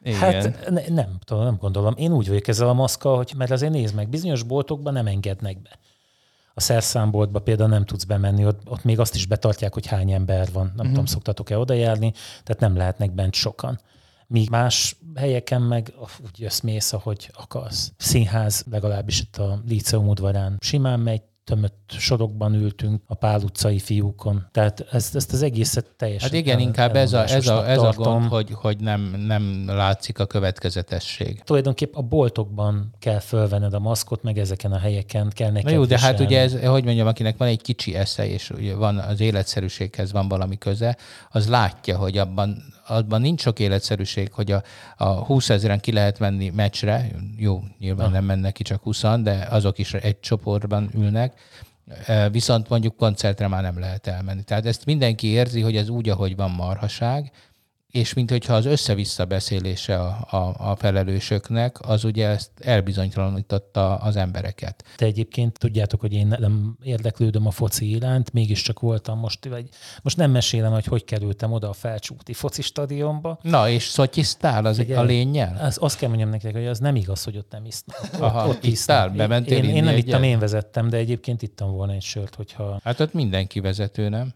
Igen. 0.04 0.20
Hát 0.20 0.70
ne, 0.70 0.82
nem 0.88 1.18
tudom, 1.26 1.44
nem 1.44 1.58
gondolom. 1.60 1.94
Én 1.98 2.12
úgy 2.14 2.28
vagyok 2.28 2.48
ezzel 2.48 2.68
a 2.70 2.74
maszkkal, 2.74 3.16
hogy 3.18 3.34
mert 3.38 3.52
azért 3.52 3.72
nézd 3.72 3.96
meg, 3.96 4.10
bizonyos 4.10 4.44
boltokban 4.44 4.94
nem 4.94 5.08
engednek 5.08 5.62
be. 5.62 5.70
A 6.54 6.62
szerszámboltba 6.62 7.40
például 7.40 7.70
nem 7.70 7.86
tudsz 7.86 8.04
bemenni, 8.04 8.46
ott, 8.46 8.70
ott 8.70 8.84
még 8.84 9.00
azt 9.00 9.16
is 9.16 9.26
betartják, 9.26 9.74
hogy 9.74 9.86
hány 9.86 10.12
ember 10.12 10.52
van. 10.52 10.64
Nem 10.64 10.74
uh-huh. 10.74 10.90
tudom, 10.90 11.06
szoktatok-e 11.06 11.58
odajárni, 11.58 12.14
tehát 12.44 12.62
nem 12.62 12.76
lehetnek 12.76 13.12
bent 13.12 13.34
sokan. 13.34 13.80
Míg 14.28 14.50
más 14.50 14.96
helyeken 15.16 15.62
meg 15.62 15.94
úgy 16.24 16.40
jössz 16.40 16.60
mész, 16.60 16.94
ahogy 16.94 17.30
akarsz. 17.34 17.92
Színház 17.98 18.64
legalábbis 18.72 19.20
itt 19.20 19.38
a 19.38 19.62
Líceum 19.68 20.08
udvarán 20.08 20.58
simán 20.60 21.00
megy, 21.00 21.22
tömött 21.52 21.92
sorokban 21.98 22.54
ültünk 22.54 23.02
a 23.08 23.14
Pál 23.14 23.42
utcai 23.42 23.80
fiúkon. 23.80 24.48
Tehát 24.52 24.86
ezt, 24.92 25.16
ezt 25.16 25.34
az 25.34 25.42
egészet 25.42 25.86
teljesen 25.98 26.30
Hát 26.30 26.38
igen, 26.38 26.60
inkább 26.60 26.96
ez 26.96 27.14
a, 27.14 27.24
ez 27.24 27.48
a, 27.48 27.70
ez 27.70 27.82
a 27.82 27.94
gond, 27.96 28.28
hogy, 28.28 28.50
hogy 28.54 28.78
nem, 28.78 29.02
nem 29.28 29.64
látszik 29.68 30.20
a 30.20 30.26
következetesség. 30.26 31.42
tulajdonképp 31.44 31.96
a 31.96 32.02
boltokban 32.02 32.94
kell 33.00 33.20
fölvenned 33.20 33.74
a 33.74 33.80
maszkot, 33.80 34.24
meg 34.24 34.38
ezeken 34.38 34.72
a 34.72 34.78
helyeken 34.78 35.30
kell 35.30 35.52
neked 35.52 35.70
Na 35.70 35.76
jó, 35.76 35.86
de 35.86 36.00
hát 36.00 36.20
ugye 36.20 36.40
ez, 36.40 36.64
hogy 36.66 36.84
mondjam, 36.84 37.08
akinek 37.08 37.38
van 37.38 37.48
egy 37.48 37.62
kicsi 37.62 37.96
esze, 37.96 38.28
és 38.28 38.50
ugye 38.50 38.76
van 38.76 38.98
az 38.98 39.20
életszerűséghez 39.20 40.12
van 40.12 40.28
valami 40.28 40.58
köze, 40.58 40.98
az 41.30 41.48
látja, 41.48 41.98
hogy 41.98 42.18
abban, 42.18 42.64
abban 42.88 43.22
nincs 43.22 43.42
sok 43.42 43.60
életszerűség, 43.60 44.32
hogy 44.34 44.52
a, 44.52 44.64
a 44.98 45.06
20 45.06 45.50
ezeren 45.50 45.80
ki 45.80 45.92
lehet 45.92 46.20
menni 46.20 46.50
meccsre, 46.50 47.08
jó, 47.38 47.64
nyilván 47.80 48.12
nem 48.12 48.26
mennek 48.26 48.54
ki 48.54 48.64
csak 48.64 48.84
20 48.84 49.02
de 49.02 49.48
azok 49.50 49.78
is 49.78 49.94
egy 49.94 50.20
csoportban 50.20 50.90
ülnek, 50.96 51.34
E, 52.06 52.30
viszont 52.30 52.70
mondjuk 52.70 52.96
koncertre 52.96 53.48
már 53.48 53.62
nem 53.62 53.80
lehet 53.80 54.08
elmenni. 54.08 54.44
Tehát 54.44 54.66
ezt 54.66 54.86
mindenki 54.86 55.28
érzi, 55.28 55.62
hogy 55.62 55.76
ez 55.76 55.90
úgy, 55.90 56.10
ahogy 56.10 56.36
van 56.36 56.52
marhaság, 56.52 57.32
és 57.92 58.14
mint 58.14 58.30
hogyha 58.30 58.54
az 58.54 58.66
össze-vissza 58.66 59.26
beszélése 59.26 60.00
a, 60.00 60.28
a, 60.30 60.56
a 60.72 60.76
felelősöknek, 60.76 61.78
az 61.82 62.04
ugye 62.04 62.28
ezt 62.28 62.52
elbizonytalanította 62.60 63.96
az 63.96 64.16
embereket. 64.16 64.84
De 64.98 65.06
egyébként 65.06 65.60
tudjátok, 65.60 66.00
hogy 66.00 66.14
én 66.14 66.36
nem 66.40 66.78
érdeklődöm 66.84 67.48
a 67.48 67.52
foci 67.52 67.90
iránt, 67.90 68.34
mégiscsak 68.34 68.80
voltam 68.80 69.20
most, 69.20 69.46
vagy 69.46 69.70
most 70.02 70.18
nem 70.18 70.32
mesélem, 70.32 70.72
hogy 70.72 70.86
hogy 70.86 71.04
kerültem 71.04 71.52
oda 71.52 71.70
a 71.70 71.74
felcsúti 71.74 72.34
foci 72.34 72.62
stadionba. 72.62 73.40
Na, 73.42 73.70
és 73.70 73.84
szotyisztál 73.84 74.66
az 74.66 74.78
Figyelj, 74.78 75.00
a 75.00 75.04
lényel? 75.04 75.58
Az, 75.62 75.78
azt 75.80 75.98
kell 75.98 76.10
mondjam 76.10 76.30
nektek, 76.30 76.54
hogy 76.54 76.68
az 76.68 76.80
nem 76.80 76.96
igaz, 76.96 77.24
hogy 77.24 77.38
ott 77.38 77.52
nem 77.52 77.66
isznak. 77.66 78.10
Aha, 78.20 78.48
ott 78.48 78.64
isztál? 78.64 79.10
Bementél 79.10 79.58
én, 79.58 79.64
én, 79.64 79.76
én 79.76 79.84
nem 79.84 79.98
ittam, 79.98 80.24
én 80.24 80.40
vezettem, 80.40 80.90
de 80.90 80.98
egyébként 80.98 81.42
ittam 81.42 81.72
volna 81.72 81.94
egy 81.94 82.02
sört, 82.02 82.36
hogyha 82.36 82.80
Hát 82.84 83.00
ott 83.00 83.14
mindenki 83.14 83.60
vezető, 83.60 84.10
nem? 84.10 84.34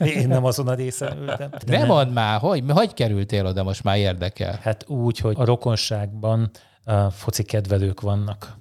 Én 0.00 0.28
nem 0.28 0.44
azon 0.44 0.68
a 0.68 0.74
részen 0.74 1.18
ültem. 1.18 1.50
De 1.66 1.78
nem 1.78 1.86
mondd 1.86 2.08
már, 2.08 2.40
hogy, 2.40 2.62
hogy 2.68 2.94
kerültél 2.94 3.46
oda, 3.46 3.62
most 3.62 3.82
már 3.82 3.98
érdekel. 3.98 4.58
Hát 4.62 4.88
úgy, 4.88 5.18
hogy 5.18 5.34
a 5.38 5.44
rokonságban 5.44 6.50
a 6.84 7.10
foci 7.10 7.42
kedvelők 7.42 8.00
vannak 8.00 8.56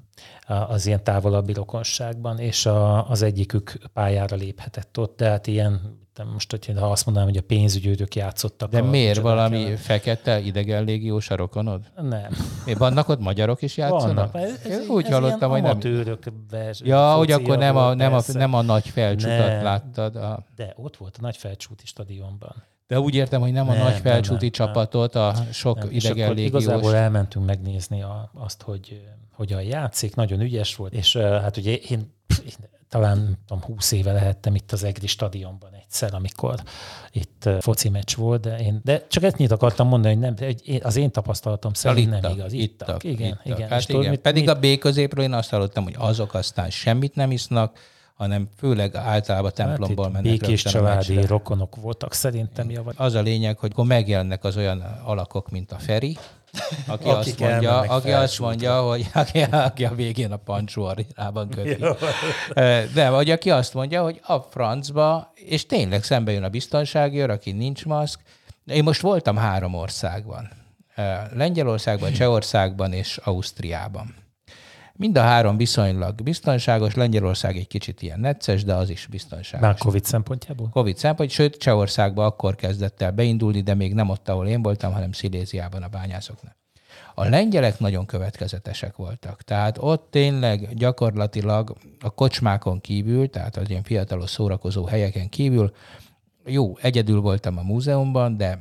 az 0.68 0.86
ilyen 0.86 1.04
távolabbi 1.04 1.54
rokonságban, 1.54 2.40
és 2.40 2.66
a, 2.66 3.10
az 3.10 3.22
egyikük 3.22 3.78
pályára 3.94 4.36
léphetett 4.36 5.00
ott, 5.00 5.18
de 5.18 5.30
hát 5.30 5.48
ilyen, 5.48 6.02
de 6.16 6.24
most, 6.24 6.52
hogy 6.52 6.74
ha 6.80 6.92
azt 6.92 7.06
mondanám, 7.06 7.30
hogy 7.30 7.38
a 7.38 7.42
pénzügyőrök 7.42 8.16
játszottak. 8.16 8.70
De 8.70 8.80
a 8.80 8.84
miért 8.84 9.20
valami 9.20 9.64
ellen. 9.64 9.78
fekete 9.78 10.40
idegen 10.40 10.84
légiós 10.84 11.30
a 11.30 11.36
rokonod? 11.36 11.82
Nem. 12.02 12.38
Mi, 12.66 12.74
vannak 12.74 13.10
ott 13.10 13.20
magyarok 13.20 13.62
is 13.62 13.78
játszanak? 13.78 14.32
Vannak. 14.32 14.50
Ez, 14.50 14.72
ez, 14.72 14.80
Én 14.80 14.88
úgy 14.90 15.06
ez 15.06 15.12
hallottam, 15.12 15.50
hogy 15.52 15.62
nem. 15.62 15.80
vers, 16.50 16.82
Ja, 16.84 17.14
hogy 17.14 17.32
akkor 17.32 17.58
nem 17.58 17.78
a, 17.78 17.94
nem, 17.94 18.14
a, 18.14 18.22
nem 18.34 18.54
a 18.54 18.62
nagy 18.62 18.88
felcsútat 18.88 19.38
Nem. 19.38 19.64
láttad. 19.64 20.16
A... 20.16 20.46
De 20.56 20.74
ott 20.76 20.98
volt 20.98 21.16
a 21.18 21.22
nagy 21.22 21.38
felcsúti 21.38 21.86
stadionban. 21.86 22.64
De 22.88 23.00
úgy 23.00 23.16
értem, 23.16 23.42
hogy 23.42 23.52
nem 23.52 23.70
a 23.70 23.74
Nem, 23.74 23.84
nagy 23.84 23.92
nem, 23.94 24.02
felcsúti 24.02 24.42
nem, 24.42 24.52
csapatot, 24.52 25.16
a 25.16 25.34
sok 25.52 25.78
Nem, 25.78 25.90
és 25.90 26.04
idegen 26.04 26.24
akkor 26.24 26.36
légiós. 26.36 26.64
igazából 26.64 26.96
elmentünk 26.96 27.46
megnézni 27.46 28.02
a, 28.02 28.32
azt, 28.34 28.62
hogy 28.62 28.88
eh, 28.92 29.12
hogyan 29.32 29.62
játszik, 29.64 30.16
nagyon 30.16 30.42
ügyes 30.42 30.76
volt, 30.76 30.94
és 30.94 31.16
eh, 31.16 31.42
hát 31.42 31.58
ugye 31.58 31.76
én, 31.76 32.14
én 32.46 32.54
talán 32.94 33.38
tudom, 33.48 33.64
20 33.64 33.92
éve 33.92 34.12
lehettem 34.12 34.56
itt 34.56 34.72
az 34.72 34.84
Egri 34.84 35.08
stadionban 35.08 35.70
egyszer, 35.74 36.14
amikor 36.14 36.56
itt 37.12 37.50
foci 37.60 37.90
meccs 37.90 38.16
volt, 38.16 38.42
de, 38.42 38.58
én, 38.60 38.82
de 38.84 39.06
csak 39.08 39.24
ezt 39.24 39.38
nyit 39.38 39.52
akartam 39.52 39.88
mondani, 39.88 40.14
hogy 40.14 40.24
nem, 40.24 40.36
hogy 40.38 40.80
az 40.84 40.96
én 40.96 41.12
tapasztalatom 41.12 41.74
szerint 41.74 42.22
nem 42.22 42.32
igaz. 42.32 42.54
Ittak, 42.54 43.04
igen, 43.04 43.28
ittak. 43.28 43.58
igen. 43.58 43.70
Hát 43.70 43.90
igen. 43.90 44.10
mit- 44.10 44.20
Pedig 44.20 44.46
mit- 44.46 44.56
a 44.56 44.60
B 44.60 44.78
középről 44.80 45.24
én 45.24 45.34
azt 45.34 45.50
hallottam, 45.50 45.84
hogy 45.84 45.96
azok 45.98 46.34
aztán 46.34 46.70
semmit 46.70 47.16
nem 47.16 47.32
isznak, 47.32 47.80
hanem 48.14 48.50
főleg 48.58 48.96
általában 48.96 49.52
templomból 49.54 50.04
hát 50.06 50.14
mennek 50.14 50.40
békés 50.40 50.62
családi 50.64 51.14
meccsre. 51.14 51.28
rokonok 51.28 51.76
voltak 51.76 52.14
szerintem. 52.14 52.70
Javar. 52.70 52.94
Az 52.98 53.14
a 53.14 53.22
lényeg, 53.22 53.58
hogy 53.58 53.72
akkor 53.72 53.86
megjelennek 53.86 54.44
az 54.44 54.58
olyan 54.58 54.82
alakok, 55.04 55.50
mint 55.50 55.72
a 55.72 55.78
Feri, 55.80 56.18
aki, 56.88 57.10
Akik 57.10 57.40
azt 57.40 57.40
mondja, 57.40 57.80
aki 57.80 58.12
azt 58.12 58.40
mondja, 58.40 58.82
hogy 58.82 59.10
aki, 59.14 59.42
aki 59.42 59.86
a 59.86 59.96
végén 59.96 60.32
a 60.32 60.38
pancsó 60.38 60.86
arénában 60.86 61.50
köti. 61.50 61.86
De 62.94 63.10
vagy 63.10 63.30
aki 63.30 63.52
azt 63.52 63.74
mondja, 63.74 64.04
hogy 64.04 64.20
a 64.24 64.38
francba, 64.40 65.32
és 65.36 65.66
tényleg 65.66 66.04
szembe 66.04 66.32
jön 66.32 66.44
a 66.44 66.50
biztonsági 66.50 67.20
őr, 67.20 67.30
aki 67.30 67.52
nincs 67.52 67.86
maszk. 67.86 68.20
Én 68.66 68.84
most 68.84 69.02
voltam 69.02 69.36
három 69.36 69.74
országban. 69.74 70.50
Lengyelországban, 71.34 72.12
Csehországban 72.12 72.94
és 72.94 73.18
Ausztriában. 73.24 74.23
Mind 74.98 75.18
a 75.18 75.22
három 75.22 75.58
viszonylag 75.58 76.24
biztonságos, 76.24 76.94
Lengyelország 76.94 77.58
egy 77.58 77.68
kicsit 77.68 78.02
ilyen 78.02 78.20
necces, 78.20 78.64
de 78.64 78.74
az 78.74 78.90
is 78.90 79.08
biztonságos. 79.08 79.68
Már 79.68 79.78
Covid 79.78 80.06
szempontjából? 80.06 80.70
Covid 80.70 80.98
szempont, 80.98 81.30
sőt, 81.30 81.58
Csehországban 81.58 82.26
akkor 82.26 82.56
kezdett 82.56 83.02
el 83.02 83.12
beindulni, 83.12 83.62
de 83.62 83.74
még 83.74 83.94
nem 83.94 84.10
ott, 84.10 84.30
ahol 84.30 84.48
én 84.48 84.62
voltam, 84.62 84.94
hanem 84.94 85.12
Sziléziában 85.12 85.84
a 85.84 85.88
bányászoknál. 85.88 86.56
A 87.16 87.30
lengyelek 87.30 87.80
nagyon 87.80 88.06
következetesek 88.06 88.96
voltak. 88.96 89.42
Tehát 89.42 89.78
ott 89.80 90.08
tényleg 90.12 90.74
gyakorlatilag 90.74 91.78
a 92.00 92.10
kocsmákon 92.10 92.82
kívül, 92.82 93.30
tehát 93.30 93.58
az 93.58 93.70
ilyen 93.70 93.84
fiatalos 93.84 94.30
szórakozó 94.30 94.86
helyeken 94.86 95.30
kívül, 95.30 95.74
jó, 96.46 96.78
egyedül 96.78 97.22
voltam 97.22 97.58
a 97.58 97.62
múzeumban, 97.62 98.38
de 98.38 98.60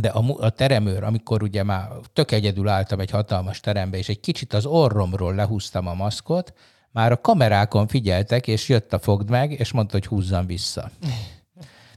de 0.00 0.08
a, 0.08 0.24
a 0.38 0.50
teremőr, 0.50 1.02
amikor 1.02 1.42
ugye 1.42 1.62
már 1.62 1.88
tök 2.12 2.32
egyedül 2.32 2.68
álltam 2.68 3.00
egy 3.00 3.10
hatalmas 3.10 3.60
terembe, 3.60 3.96
és 3.96 4.08
egy 4.08 4.20
kicsit 4.20 4.52
az 4.52 4.66
orromról 4.66 5.34
lehúztam 5.34 5.86
a 5.86 5.94
maszkot, 5.94 6.52
már 6.90 7.12
a 7.12 7.20
kamerákon 7.20 7.86
figyeltek, 7.86 8.46
és 8.46 8.68
jött 8.68 8.92
a 8.92 8.98
fogd 8.98 9.30
meg, 9.30 9.52
és 9.52 9.72
mondta, 9.72 9.92
hogy 9.92 10.06
húzzam 10.06 10.46
vissza. 10.46 10.90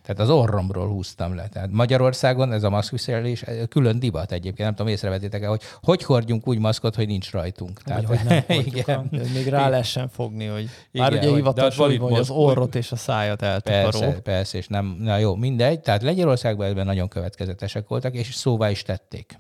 Tehát 0.08 0.22
az 0.22 0.30
orromról 0.30 0.88
húztam 0.88 1.36
le. 1.36 1.48
Tehát 1.48 1.72
Magyarországon 1.72 2.52
ez 2.52 2.64
a 2.64 2.70
maszkviselés 2.70 3.44
külön 3.70 4.00
divat 4.00 4.32
egyébként. 4.32 4.58
Nem 4.68 4.76
tudom, 4.76 4.92
észrevetétek 4.92 5.42
el, 5.44 5.50
hogy 5.50 5.62
hogy 5.82 6.04
hordjunk 6.04 6.48
úgy 6.48 6.60
maszkot, 6.60 6.96
hogy 6.96 7.08
nincs 7.08 7.32
rajtunk. 7.32 7.82
Tehát, 7.82 8.06
hogy 8.06 8.20
nem 8.28 8.44
igen. 8.66 9.08
Hogy 9.10 9.32
még 9.34 9.48
rá 9.48 9.70
lehessen 9.70 10.10
fogni, 10.10 10.46
hogy 10.46 10.62
Igen, 10.92 11.10
bár 11.10 11.12
ugye 11.12 11.28
hogy- 11.28 11.36
hivatalos, 11.38 11.76
de 11.76 11.84
hogy, 11.84 11.98
hogy 11.98 12.14
az 12.14 12.30
orrot 12.30 12.76
és 12.76 12.92
a 12.92 12.96
szájat 12.96 13.42
eltakaró. 13.42 14.00
Persze, 14.00 14.20
persze, 14.22 14.58
és 14.58 14.68
nem, 14.68 14.96
na 15.00 15.18
jó, 15.18 15.36
mindegy. 15.36 15.80
Tehát 15.80 16.02
Lengyelországban 16.02 16.68
ebben 16.68 16.86
nagyon 16.86 17.08
következetesek 17.08 17.88
voltak, 17.88 18.14
és 18.14 18.34
szóvá 18.36 18.70
is 18.70 18.82
tették. 18.82 19.40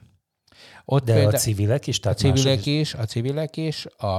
Ott 0.86 1.04
De 1.06 1.12
a 1.12 1.16
például- 1.16 1.38
civilek 1.40 1.88
is? 1.88 1.98
a 1.98 2.02
Tehát 2.02 2.18
civilek 2.18 2.46
mások 2.46 2.66
is, 2.66 2.94
a 2.94 3.06
civilek 3.06 3.58
is, 3.58 3.86
a, 3.98 4.18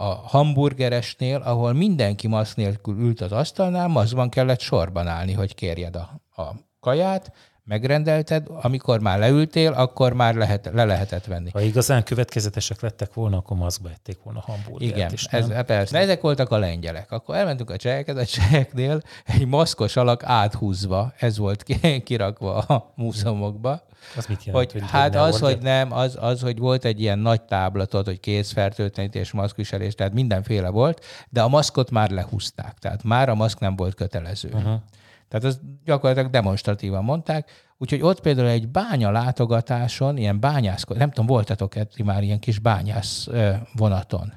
a 0.00 0.20
hamburgeresnél, 0.24 1.36
ahol 1.36 1.72
mindenki 1.72 2.26
maszk 2.26 2.56
nélkül 2.56 2.98
ült 2.98 3.20
az 3.20 3.32
asztalnál, 3.32 3.88
maszkban 3.88 4.28
kellett 4.28 4.60
sorban 4.60 5.06
állni, 5.06 5.32
hogy 5.32 5.54
kérjed 5.54 5.96
a, 5.96 6.20
a 6.42 6.54
kaját, 6.80 7.32
megrendelted, 7.64 8.46
amikor 8.62 9.00
már 9.00 9.18
leültél, 9.18 9.72
akkor 9.72 10.12
már 10.12 10.34
lehet, 10.34 10.70
le 10.72 10.84
lehetett 10.84 11.24
venni. 11.24 11.50
Ha 11.50 11.60
igazán 11.60 12.02
következetesek 12.02 12.80
lettek 12.80 13.14
volna, 13.14 13.36
akkor 13.36 13.56
maszkba 13.56 13.90
ették 13.90 14.22
volna 14.22 14.40
hamburgert 14.40 14.96
Igen, 14.96 15.12
is, 15.12 15.24
ez, 15.24 15.50
hát 15.50 15.66
persze. 15.66 15.92
De 15.96 16.02
ezek 16.02 16.20
voltak 16.20 16.50
a 16.50 16.58
lengyelek. 16.58 17.12
Akkor 17.12 17.34
elmentünk 17.34 17.70
a 17.70 17.76
csehekhez, 17.76 18.16
a 18.16 18.24
cseheknél 18.24 19.00
egy 19.24 19.46
maszkos 19.46 19.96
alak 19.96 20.24
áthúzva, 20.24 21.12
ez 21.18 21.38
volt 21.38 21.62
ki- 21.62 22.02
kirakva 22.02 22.58
a 22.58 22.92
múzeumokba, 22.96 23.82
Az 24.16 24.26
mit 24.26 24.44
jelent? 24.44 24.72
hogy, 24.72 24.82
hát 24.86 25.12
ne 25.12 25.20
az, 25.20 25.34
order? 25.34 25.54
hogy 25.54 25.62
nem, 25.62 25.92
az, 25.92 26.16
az, 26.20 26.40
hogy 26.40 26.58
volt 26.58 26.84
egy 26.84 27.00
ilyen 27.00 27.18
nagy 27.18 27.42
táblatot, 27.42 28.06
hogy 28.06 28.20
kézfertőtlenítés, 28.20 29.32
maszkviselés, 29.32 29.94
tehát 29.94 30.12
mindenféle 30.12 30.68
volt, 30.68 31.04
de 31.28 31.42
a 31.42 31.48
maszkot 31.48 31.90
már 31.90 32.10
lehúzták, 32.10 32.78
tehát 32.78 33.02
már 33.02 33.28
a 33.28 33.34
maszk 33.34 33.58
nem 33.58 33.76
volt 33.76 33.94
kötelező. 33.94 34.48
Uh-huh. 34.48 34.80
Tehát 35.28 35.44
az 35.46 35.60
gyakorlatilag 35.84 36.30
demonstratívan 36.30 37.04
mondták, 37.04 37.50
úgyhogy 37.78 38.02
ott 38.02 38.20
például 38.20 38.48
egy 38.48 38.68
bánya 38.68 39.10
látogatáson, 39.10 40.16
ilyen 40.16 40.40
bányászkod, 40.40 40.96
nem 40.96 41.08
tudom, 41.08 41.26
voltatok-e 41.26 41.86
már 42.04 42.22
ilyen 42.22 42.38
kis 42.38 42.58
bányász 42.58 43.28
vonaton? 43.72 44.32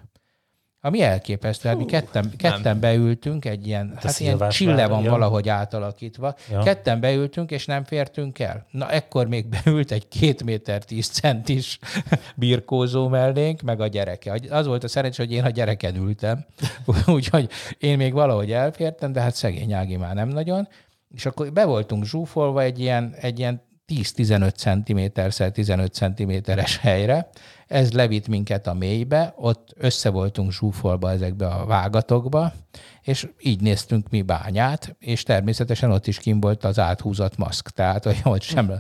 Ami 0.86 1.02
elképesztő, 1.02 1.70
hát 1.70 1.78
mi 1.78 1.86
ketten, 1.86 2.32
ketten 2.38 2.80
beültünk, 2.80 3.46
egy 3.46 3.68
ilyen, 3.68 3.88
hát 3.94 4.02
ilyen 4.04 4.14
szilvás 4.14 4.56
csille 4.56 4.88
van 4.88 5.04
ja. 5.04 5.10
valahogy 5.12 5.50
átalakítva. 5.50 6.36
Ja. 6.52 6.60
Ketten 6.60 7.00
beültünk, 7.00 7.52
és 7.52 7.66
nem 7.66 7.84
fértünk 7.84 8.40
el. 8.40 8.66
Na, 8.72 8.92
ekkor 8.92 9.28
még 9.28 9.46
beült 9.64 9.92
egy 9.92 10.08
két 10.08 10.44
méter 10.44 10.84
tíz 10.84 11.08
centis 11.08 11.80
birkózó 12.36 13.08
mellénk, 13.08 13.62
meg 13.62 13.82
a 13.82 13.88
gyereke. 13.88 14.40
Az 14.50 14.66
volt 14.66 14.84
a 14.84 14.88
szerencsé, 14.88 15.24
hogy 15.24 15.32
én 15.32 15.44
a 15.44 15.50
gyereken 15.50 15.96
ültem, 15.96 16.46
úgyhogy 17.06 17.50
én 17.78 17.98
még 17.98 18.14
valahogy 18.14 18.52
elfértem, 18.52 19.12
de 19.12 19.22
hát 19.22 19.36
szegény 19.36 19.74
Ági 19.74 19.96
már 19.96 20.16
nem 20.16 20.28
nagyon. 20.28 20.68
És 21.16 21.26
akkor 21.26 21.52
be 21.52 21.66
voltunk 21.66 22.06
zsúfolva 22.06 22.62
egy 22.62 22.80
ilyen, 22.80 23.16
egy 23.22 23.40
ilyen 23.40 23.62
10-15 23.88 25.14
cm-szer 25.14 25.52
15 25.52 25.94
cm-es 25.94 26.78
helyre. 26.78 27.30
Ez 27.74 27.92
levitt 27.92 28.28
minket 28.28 28.68
a 28.68 28.74
mélybe, 28.74 29.34
ott 29.38 29.74
össze 29.78 30.10
voltunk 30.10 30.52
zsúfolva 30.52 31.12
ezekbe 31.12 31.48
a 31.48 31.66
vágatokba, 31.66 32.54
és 33.02 33.28
így 33.42 33.62
néztünk 33.62 34.10
mi 34.10 34.22
bányát, 34.22 34.96
és 35.00 35.24
természetesen 35.24 35.92
ott 35.92 36.08
is 36.08 36.18
kim 36.18 36.40
volt 36.40 36.64
az 36.64 36.80
áthúzott 36.80 37.38
maszk, 37.38 37.70
tehát 37.70 38.04
hogy 38.04 38.20
ott 38.24 38.42
sem 38.42 38.72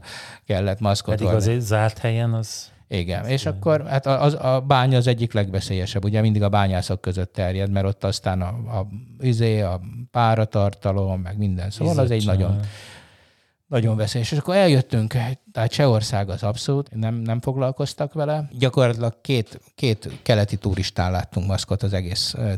kellett 0.45 0.79
maszkot 0.79 1.13
Pedig 1.13 1.27
hordani. 1.27 1.51
az 1.51 1.57
egy 1.57 1.65
zárt 1.65 1.97
helyen 1.97 2.33
az... 2.33 2.71
Igen, 2.87 3.25
és 3.25 3.45
akkor 3.45 3.87
hát 3.87 4.05
a, 4.05 4.21
az, 4.21 4.33
a 4.33 4.63
bánya 4.67 4.97
az 4.97 5.07
egyik 5.07 5.33
legveszélyesebb, 5.33 6.03
ugye 6.03 6.21
mindig 6.21 6.43
a 6.43 6.49
bányászok 6.49 7.01
között 7.01 7.33
terjed, 7.33 7.71
mert 7.71 7.85
ott 7.85 8.03
aztán 8.03 8.41
a, 8.41 8.47
a, 8.79 8.87
izé, 9.19 9.61
a 9.61 9.81
páratartalom, 10.11 11.21
meg 11.21 11.37
minden, 11.37 11.69
szóval 11.69 11.99
az 11.99 12.11
egy 12.11 12.17
Izzadság. 12.17 12.39
nagyon, 12.39 12.59
nagyon 13.67 13.95
veszélyes. 13.95 14.31
És 14.31 14.37
akkor 14.37 14.55
eljöttünk, 14.55 15.13
tehát 15.51 15.71
Csehország 15.71 16.29
az 16.29 16.43
abszolút, 16.43 16.95
nem, 16.95 17.15
nem 17.15 17.41
foglalkoztak 17.41 18.13
vele. 18.13 18.49
Gyakorlatilag 18.51 19.21
két, 19.21 19.59
két 19.75 20.09
keleti 20.23 20.57
turistán 20.57 21.11
láttunk 21.11 21.47
maszkot 21.47 21.83
az 21.83 21.93
egész 21.93 22.33
ö, 22.33 22.53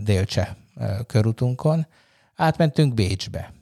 körutunkon. 1.07 1.87
Átmentünk 2.35 2.93
Bécsbe. 2.93 3.53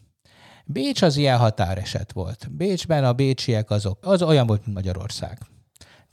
Bécs 0.65 1.01
az 1.01 1.17
ilyen 1.17 1.37
határeset 1.37 2.11
volt. 2.11 2.47
Bécsben 2.51 3.03
a 3.03 3.13
bécsiek 3.13 3.69
azok, 3.69 3.97
az 4.01 4.21
olyan 4.21 4.47
volt, 4.47 4.65
mint 4.65 4.77
Magyarország. 4.77 5.37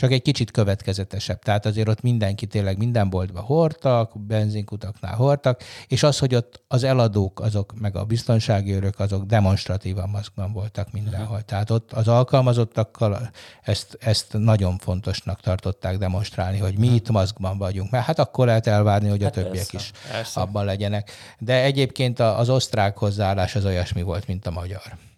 Csak 0.01 0.13
egy 0.13 0.23
kicsit 0.23 0.51
következetesebb. 0.51 1.39
Tehát 1.43 1.67
azért 1.67 1.89
ott 1.89 2.03
mindenki 2.03 2.47
tényleg 2.47 2.79
minden 2.79 3.11
boltba 3.11 3.41
hordtak, 3.41 4.21
benzinkutaknál 4.21 5.15
hordtak, 5.15 5.63
és 5.87 6.03
az, 6.03 6.19
hogy 6.19 6.35
ott 6.35 6.63
az 6.69 6.85
eladók, 6.85 7.41
azok, 7.41 7.75
meg 7.81 7.97
a 7.97 8.05
biztonsági 8.05 8.73
őrök, 8.73 9.01
azok 9.01 9.25
demonstratívan 9.25 10.09
maszkban 10.09 10.53
voltak 10.53 10.93
mindenhol. 10.93 11.43
Tehát 11.43 11.71
ott 11.71 11.93
az 11.93 12.09
alkalmazottakkal 12.09 13.31
ezt, 13.63 13.99
ezt 14.01 14.33
nagyon 14.33 14.79
fontosnak 14.79 15.41
tartották 15.41 15.99
demonstrálni, 15.99 16.59
hogy 16.59 16.79
mi 16.79 16.87
itt 16.87 17.11
maszkban 17.11 17.59
vagyunk. 17.59 17.91
Mert 17.91 18.05
hát 18.05 18.19
akkor 18.19 18.47
lehet 18.47 18.67
elvárni, 18.67 19.09
hogy 19.09 19.21
a 19.21 19.25
Hát 19.25 19.33
többiek 19.33 19.53
persze, 19.53 19.77
is 19.77 19.93
persze. 20.11 20.41
abban 20.41 20.65
legyenek. 20.65 21.11
De 21.39 21.63
egyébként 21.63 22.21
az 22.21 22.49
osztrák 22.49 22.97
hozzáállás 22.99 23.55
az 23.55 23.65
olyasmi 23.65 24.03
volt, 24.03 24.27
mint 24.27 24.47
a 24.47 24.51
magyar. 24.51 25.10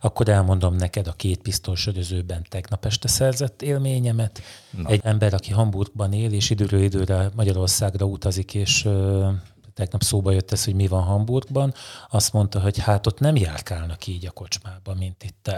Akkor 0.00 0.28
elmondom 0.28 0.74
neked 0.74 1.06
a 1.06 1.12
két 1.12 1.42
pisztolysödözőben 1.42 2.46
tegnap 2.48 2.84
este 2.84 3.08
szerzett 3.08 3.62
élményemet. 3.62 4.40
Na. 4.70 4.88
Egy 4.88 5.00
ember, 5.04 5.34
aki 5.34 5.52
Hamburgban 5.52 6.12
él, 6.12 6.32
és 6.32 6.50
időről 6.50 6.82
időre 6.82 7.30
Magyarországra 7.34 8.06
utazik, 8.06 8.54
és 8.54 8.88
tegnap 9.74 10.02
szóba 10.02 10.30
jött 10.30 10.52
ez, 10.52 10.64
hogy 10.64 10.74
mi 10.74 10.86
van 10.86 11.02
Hamburgban, 11.02 11.74
azt 12.10 12.32
mondta, 12.32 12.60
hogy 12.60 12.78
hát 12.78 13.06
ott 13.06 13.18
nem 13.18 13.36
járkálnak 13.36 14.06
így 14.06 14.26
a 14.26 14.30
kocsmába, 14.30 14.94
mint 14.94 15.24
itt 15.24 15.50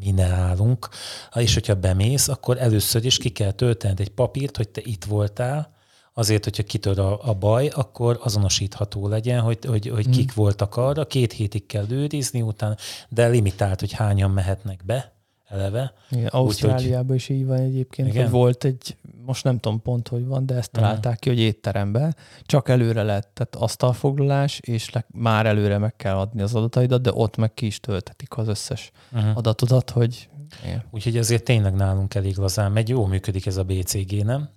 mi 0.00 0.10
ne 0.10 0.26
állunk. 0.26 0.88
És 1.34 1.54
hogyha 1.54 1.74
bemész, 1.74 2.28
akkor 2.28 2.58
először 2.58 3.04
is 3.04 3.18
ki 3.18 3.28
kell 3.28 3.50
töltened 3.50 4.00
egy 4.00 4.10
papírt, 4.10 4.56
hogy 4.56 4.68
te 4.68 4.80
itt 4.84 5.04
voltál, 5.04 5.73
azért, 6.14 6.44
hogyha 6.44 6.62
kitör 6.62 6.98
a, 6.98 7.28
a 7.28 7.34
baj, 7.34 7.68
akkor 7.68 8.18
azonosítható 8.22 9.08
legyen, 9.08 9.40
hogy, 9.40 9.64
hogy, 9.64 9.88
hogy 9.88 10.08
kik 10.10 10.34
voltak 10.34 10.76
arra. 10.76 11.06
Két 11.06 11.32
hétig 11.32 11.66
kell 11.66 11.86
őrizni 11.90 12.42
utána, 12.42 12.76
de 13.08 13.26
limitált, 13.26 13.80
hogy 13.80 13.92
hányan 13.92 14.30
mehetnek 14.30 14.84
be 14.84 15.12
eleve. 15.48 15.92
Igen, 16.10 16.26
Ausztráliában 16.26 17.16
is 17.16 17.28
így 17.28 17.46
van 17.46 17.58
egyébként, 17.58 18.08
Igen? 18.08 18.22
hogy 18.22 18.32
volt 18.32 18.64
egy, 18.64 18.96
most 19.24 19.44
nem 19.44 19.58
tudom 19.58 19.82
pont, 19.82 20.08
hogy 20.08 20.26
van, 20.26 20.46
de 20.46 20.54
ezt 20.54 20.70
találták 20.70 21.18
ki, 21.18 21.28
hogy 21.28 21.38
étteremben 21.38 22.16
csak 22.42 22.68
előre 22.68 23.02
lett, 23.02 23.30
tehát 23.34 23.54
asztalfoglalás, 23.54 24.58
és 24.58 24.90
le, 24.90 25.06
már 25.12 25.46
előre 25.46 25.78
meg 25.78 25.96
kell 25.96 26.16
adni 26.16 26.42
az 26.42 26.54
adataidat, 26.54 27.02
de 27.02 27.10
ott 27.12 27.36
meg 27.36 27.54
ki 27.54 27.66
is 27.66 27.80
töltetik 27.80 28.36
az 28.36 28.48
összes 28.48 28.90
Uh-huh. 29.12 29.36
adatodat, 29.36 29.90
hogy 29.90 30.28
igen. 30.64 30.82
Úgyhogy 30.90 31.16
ezért 31.16 31.44
tényleg 31.44 31.74
nálunk 31.74 32.14
elég 32.14 32.36
lazán 32.36 32.72
megy. 32.72 32.88
Jó 32.88 33.06
működik 33.06 33.46
ez 33.46 33.56
a 33.56 33.64
BCG, 33.64 34.24
nem? 34.24 34.48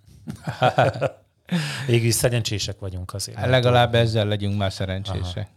Végül 1.88 2.08
is 2.08 2.14
szerencsések 2.14 2.80
vagyunk 2.80 3.14
azért. 3.14 3.46
Legalább 3.46 3.96
ezzel 3.96 4.28
legyünk 4.28 4.58
már 4.58 4.72
szerencsések. 4.74 5.48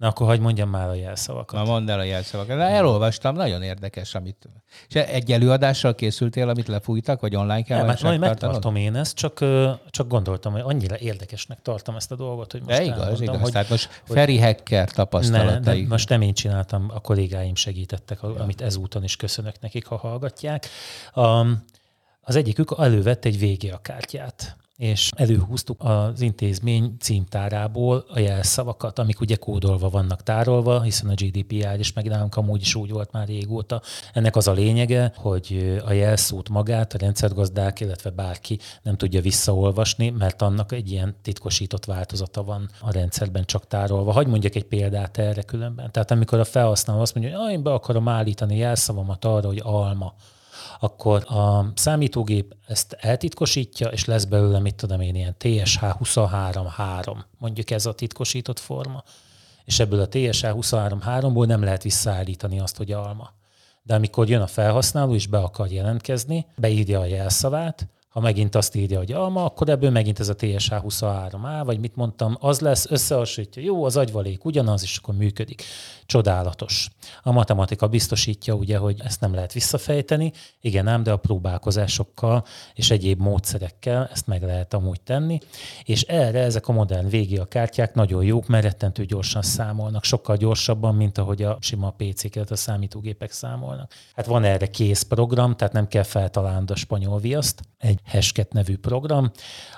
Na 0.00 0.08
akkor 0.08 0.26
hagyd 0.26 0.40
mondjam 0.40 0.68
már 0.68 0.88
a 0.88 0.94
jelszavakat. 0.94 1.64
Na 1.64 1.70
mondd 1.70 1.90
el 1.90 1.98
a 1.98 2.02
jelszavakat. 2.02 2.56
De 2.56 2.62
elolvastam, 2.62 3.34
nagyon 3.34 3.62
érdekes, 3.62 4.14
amit... 4.14 4.48
És 4.88 4.94
egy 4.94 5.32
előadással 5.32 5.94
készültél, 5.94 6.48
amit 6.48 6.68
lefújtak, 6.68 7.20
vagy 7.20 7.36
online 7.36 7.62
kell 7.62 7.76
Nem, 7.76 7.86
majd 7.86 7.98
hát 7.98 8.08
majd 8.08 8.20
megtartom 8.20 8.76
én 8.76 8.96
ezt, 8.96 9.14
csak, 9.14 9.44
csak 9.90 10.08
gondoltam, 10.08 10.52
hogy 10.52 10.62
annyira 10.64 10.98
érdekesnek 10.98 11.62
tartom 11.62 11.96
ezt 11.96 12.12
a 12.12 12.16
dolgot, 12.16 12.52
hogy 12.52 12.62
most 12.62 12.78
De 12.78 12.84
igaz, 12.84 13.20
igaz. 13.20 13.40
Hogy 13.40 13.52
Tehát 13.52 13.68
most 13.68 14.02
Feri 14.04 14.38
Hacker 14.38 14.78
ne, 14.78 14.84
de 14.84 14.92
tapasztalatai. 14.92 15.82
most 15.84 16.08
nem 16.08 16.22
én 16.22 16.34
csináltam, 16.34 16.90
a 16.94 17.00
kollégáim 17.00 17.54
segítettek, 17.54 18.22
amit 18.22 18.60
ezúton 18.60 19.04
is 19.04 19.16
köszönök 19.16 19.60
nekik, 19.60 19.86
ha 19.86 19.96
hallgatják. 19.96 20.66
Um, 21.14 21.64
az 22.20 22.36
egyikük 22.36 22.74
elővett 22.78 23.24
egy 23.24 23.38
VGA 23.38 23.78
kártyát, 23.82 24.56
és 24.80 25.10
előhúztuk 25.16 25.84
az 25.84 26.20
intézmény 26.20 26.96
címtárából 27.00 28.04
a 28.08 28.18
jelszavakat, 28.18 28.98
amik 28.98 29.20
ugye 29.20 29.36
kódolva 29.36 29.88
vannak 29.88 30.22
tárolva, 30.22 30.82
hiszen 30.82 31.08
a 31.08 31.14
GDPR 31.14 31.78
is 31.78 31.92
meg 31.92 32.08
nálunk 32.08 32.36
amúgy 32.36 32.60
is 32.60 32.74
úgy 32.74 32.90
volt 32.90 33.12
már 33.12 33.26
régóta. 33.26 33.82
Ennek 34.12 34.36
az 34.36 34.48
a 34.48 34.52
lényege, 34.52 35.12
hogy 35.16 35.80
a 35.86 35.92
jelszót 35.92 36.48
magát 36.48 36.94
a 36.94 36.98
rendszergazdák, 36.98 37.80
illetve 37.80 38.10
bárki 38.10 38.58
nem 38.82 38.96
tudja 38.96 39.20
visszaolvasni, 39.20 40.10
mert 40.10 40.42
annak 40.42 40.72
egy 40.72 40.90
ilyen 40.90 41.16
titkosított 41.22 41.84
változata 41.84 42.42
van 42.42 42.68
a 42.80 42.92
rendszerben 42.92 43.44
csak 43.44 43.66
tárolva. 43.66 44.12
Hagy 44.12 44.26
mondjak 44.26 44.54
egy 44.54 44.66
példát 44.66 45.18
erre 45.18 45.42
különben. 45.42 45.92
Tehát 45.92 46.10
amikor 46.10 46.38
a 46.38 46.44
felhasználó 46.44 47.00
azt 47.00 47.14
mondja, 47.14 47.38
hogy 47.38 47.52
én 47.52 47.62
be 47.62 47.72
akarom 47.72 48.08
állítani 48.08 48.56
jelszavamat 48.56 49.24
arra, 49.24 49.46
hogy 49.46 49.60
alma, 49.64 50.14
akkor 50.80 51.24
a 51.28 51.72
számítógép 51.74 52.54
ezt 52.66 52.96
eltitkosítja, 53.00 53.88
és 53.88 54.04
lesz 54.04 54.24
belőle, 54.24 54.58
mit 54.58 54.74
tudom 54.74 55.00
én, 55.00 55.14
ilyen 55.14 55.34
TSH 55.38 55.82
23.3, 55.82 57.16
mondjuk 57.38 57.70
ez 57.70 57.86
a 57.86 57.92
titkosított 57.92 58.58
forma. 58.58 59.02
És 59.64 59.80
ebből 59.80 60.00
a 60.00 60.08
TSH 60.08 60.44
23.3-ból 60.44 61.46
nem 61.46 61.62
lehet 61.62 61.82
visszaállítani 61.82 62.60
azt, 62.60 62.76
hogy 62.76 62.92
alma. 62.92 63.32
De 63.82 63.94
amikor 63.94 64.28
jön 64.28 64.40
a 64.40 64.46
felhasználó 64.46 65.14
és 65.14 65.26
be 65.26 65.38
akar 65.38 65.70
jelentkezni, 65.70 66.46
beírja 66.56 67.00
a 67.00 67.04
jelszavát, 67.04 67.88
ha 68.10 68.20
megint 68.20 68.54
azt 68.54 68.74
írja, 68.74 68.98
hogy 68.98 69.12
alma, 69.12 69.44
akkor 69.44 69.68
ebből 69.68 69.90
megint 69.90 70.20
ez 70.20 70.28
a 70.28 70.34
TSH 70.34 70.72
23A, 70.72 71.62
vagy 71.64 71.80
mit 71.80 71.96
mondtam, 71.96 72.36
az 72.40 72.60
lesz, 72.60 72.90
összehasonlítja, 72.90 73.62
jó, 73.62 73.84
az 73.84 73.96
agyvalék 73.96 74.44
ugyanaz, 74.44 74.82
és 74.82 74.96
akkor 74.96 75.14
működik. 75.14 75.62
Csodálatos. 76.06 76.88
A 77.22 77.32
matematika 77.32 77.88
biztosítja 77.88 78.54
ugye, 78.54 78.76
hogy 78.76 79.00
ezt 79.04 79.20
nem 79.20 79.34
lehet 79.34 79.52
visszafejteni, 79.52 80.32
igen 80.60 80.86
ám, 80.86 81.02
de 81.02 81.12
a 81.12 81.16
próbálkozásokkal 81.16 82.44
és 82.74 82.90
egyéb 82.90 83.20
módszerekkel 83.20 84.08
ezt 84.12 84.26
meg 84.26 84.42
lehet 84.42 84.74
amúgy 84.74 85.00
tenni, 85.00 85.38
és 85.84 86.02
erre 86.02 86.40
ezek 86.40 86.68
a 86.68 86.72
modern 86.72 87.08
VGA 87.08 87.44
kártyák 87.44 87.94
nagyon 87.94 88.24
jók, 88.24 88.46
mert 88.46 88.64
rettentő 88.64 89.04
gyorsan 89.04 89.42
számolnak, 89.42 90.04
sokkal 90.04 90.36
gyorsabban, 90.36 90.94
mint 90.94 91.18
ahogy 91.18 91.42
a 91.42 91.58
sima 91.60 91.90
PC-ket, 91.90 92.50
a 92.50 92.56
számítógépek 92.56 93.32
számolnak. 93.32 93.92
Hát 94.14 94.26
van 94.26 94.44
erre 94.44 94.66
kész 94.66 95.02
program, 95.02 95.56
tehát 95.56 95.72
nem 95.72 95.88
kell 95.88 96.02
feltalálnod 96.02 96.70
a 96.70 96.76
spanyol 96.76 97.18
viaszt, 97.18 97.60
egy 97.78 97.99
Hesket 98.04 98.52
nevű 98.52 98.76
program, 98.76 99.30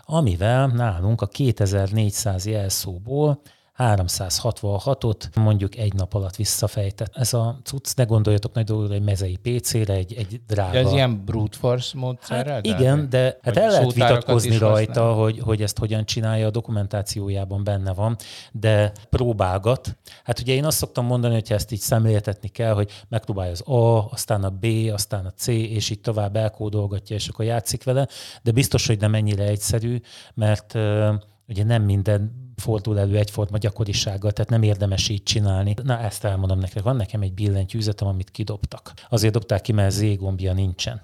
amivel 0.05 0.67
nálunk 0.67 1.21
a 1.21 1.27
2400 1.27 2.47
jelszóból 2.47 3.41
366-ot 3.83 5.35
mondjuk 5.35 5.77
egy 5.77 5.95
nap 5.95 6.15
alatt 6.15 6.37
visszafejtett. 6.37 7.17
Ez 7.17 7.35
a 7.35 7.59
cucc, 7.63 7.97
ne 7.97 8.05
gondoljatok 8.05 8.55
nagy 8.55 8.65
dolgokra, 8.65 8.95
egy 8.95 9.03
mezei 9.03 9.37
PC-re, 9.37 9.95
egy, 9.95 10.15
egy 10.15 10.41
drága... 10.47 10.73
De 10.73 10.79
ez 10.79 10.93
ilyen 10.93 11.25
brute 11.25 11.57
force 11.57 11.99
módszerrel? 11.99 12.55
Hát 12.55 12.67
igen, 12.67 13.09
de 13.11 13.39
hát 13.43 13.57
el 13.57 13.71
lehet 13.71 13.93
vitatkozni 13.93 14.59
rajta, 14.59 15.13
hogy, 15.13 15.39
hogy 15.39 15.63
ezt 15.63 15.79
hogyan 15.79 16.05
csinálja, 16.05 16.47
a 16.47 16.51
dokumentációjában 16.51 17.65
benne 17.65 17.93
van, 17.93 18.17
de 18.53 18.93
próbálgat. 19.11 19.97
Hát 20.25 20.41
ugye 20.41 20.55
én 20.55 20.65
azt 20.65 20.77
szoktam 20.77 21.07
mondani, 21.07 21.35
hogy 21.35 21.53
ezt 21.53 21.73
így 21.73 21.81
szemléltetni 21.81 22.49
kell, 22.49 22.75
hogy 22.75 22.91
megpróbálja 23.09 23.53
az 23.53 23.69
A, 23.69 24.09
aztán 24.11 24.45
a 24.45 24.51
B, 24.51 24.67
aztán 24.93 25.27
a 25.27 25.31
C, 25.31 25.47
és 25.47 25.91
így 25.91 26.01
tovább 26.01 26.37
elkódolgatja, 26.37 27.17
és 27.17 27.29
akkor 27.29 27.45
játszik 27.45 27.85
vele, 27.85 28.09
de 28.43 28.51
biztos, 28.51 28.87
hogy 28.87 29.01
nem 29.01 29.15
ennyire 29.15 29.45
egyszerű, 29.45 30.01
mert 30.35 30.75
uh, 30.75 31.15
ugye 31.49 31.65
nem 31.65 31.83
minden 31.83 32.52
fordul 32.63 32.99
elő 32.99 33.17
egyforma 33.17 33.59
gyakorisággal, 33.59 34.33
tehát 34.33 34.51
nem 34.51 34.63
érdemes 34.63 35.09
így 35.09 35.23
csinálni. 35.23 35.75
Na, 35.83 35.99
ezt 35.99 36.25
elmondom 36.25 36.59
nektek. 36.59 36.83
Van 36.83 36.97
nekem 36.97 37.23
egy 37.23 37.33
billentyűzetem, 37.33 38.09
amit 38.09 38.31
kidobtak. 38.31 38.93
Azért 39.09 39.33
dobták 39.33 39.61
ki, 39.61 39.73
mert 39.73 39.91
Z 39.91 40.17
gombja 40.17 40.53
nincsen. 40.53 41.01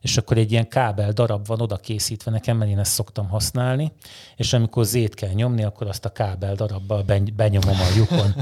És 0.00 0.16
akkor 0.16 0.38
egy 0.38 0.52
ilyen 0.52 0.68
kábel 0.68 1.12
darab 1.12 1.46
van 1.46 1.60
oda 1.60 1.76
készítve 1.76 2.30
nekem, 2.30 2.56
mert 2.56 2.70
én 2.70 2.78
ezt 2.78 2.92
szoktam 2.92 3.28
használni, 3.28 3.92
és 4.36 4.52
amikor 4.52 4.84
Z-t 4.84 5.14
kell 5.14 5.32
nyomni, 5.32 5.64
akkor 5.64 5.86
azt 5.86 6.04
a 6.04 6.12
kábel 6.12 6.54
darabbal 6.54 7.04
benyomom 7.36 7.80
a 7.80 7.96
lyukon. 7.96 8.34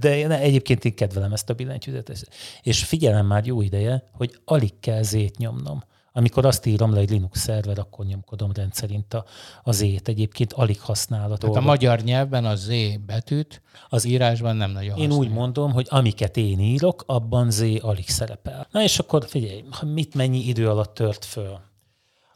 De 0.00 0.16
én 0.16 0.30
egyébként 0.30 0.84
én 0.84 0.94
kedvelem 0.94 1.32
ezt 1.32 1.50
a 1.50 1.54
billentyűzetet. 1.54 2.28
És 2.62 2.84
figyelem 2.84 3.26
már 3.26 3.46
jó 3.46 3.60
ideje, 3.60 4.08
hogy 4.12 4.40
alig 4.44 4.72
kell 4.80 5.02
Z-t 5.02 5.36
nyomnom 5.38 5.82
amikor 6.12 6.46
azt 6.46 6.66
írom 6.66 6.92
le 6.92 7.00
egy 7.00 7.10
Linux 7.10 7.40
szerver, 7.40 7.78
akkor 7.78 8.04
nyomkodom 8.04 8.52
rendszerint 8.54 9.14
a, 9.14 9.24
az 9.62 9.76
Z-t. 9.76 10.08
Egyébként 10.08 10.52
alig 10.52 10.80
használható. 10.80 11.48
Tehát 11.48 11.56
a 11.56 11.66
magyar 11.66 12.00
nyelvben 12.00 12.44
a 12.44 12.54
Z 12.54 12.68
betűt 13.06 13.62
az 13.88 14.04
írásban 14.04 14.56
nem 14.56 14.70
nagyon 14.70 14.98
Én 14.98 15.12
úgy 15.12 15.30
mondom, 15.30 15.72
hogy 15.72 15.86
amiket 15.90 16.36
én 16.36 16.60
írok, 16.60 17.02
abban 17.06 17.50
Z 17.50 17.64
alig 17.80 18.08
szerepel. 18.08 18.66
Na 18.70 18.82
és 18.82 18.98
akkor 18.98 19.24
figyelj, 19.28 19.64
mit 19.86 20.14
mennyi 20.14 20.38
idő 20.38 20.68
alatt 20.68 20.94
tört 20.94 21.24
föl? 21.24 21.60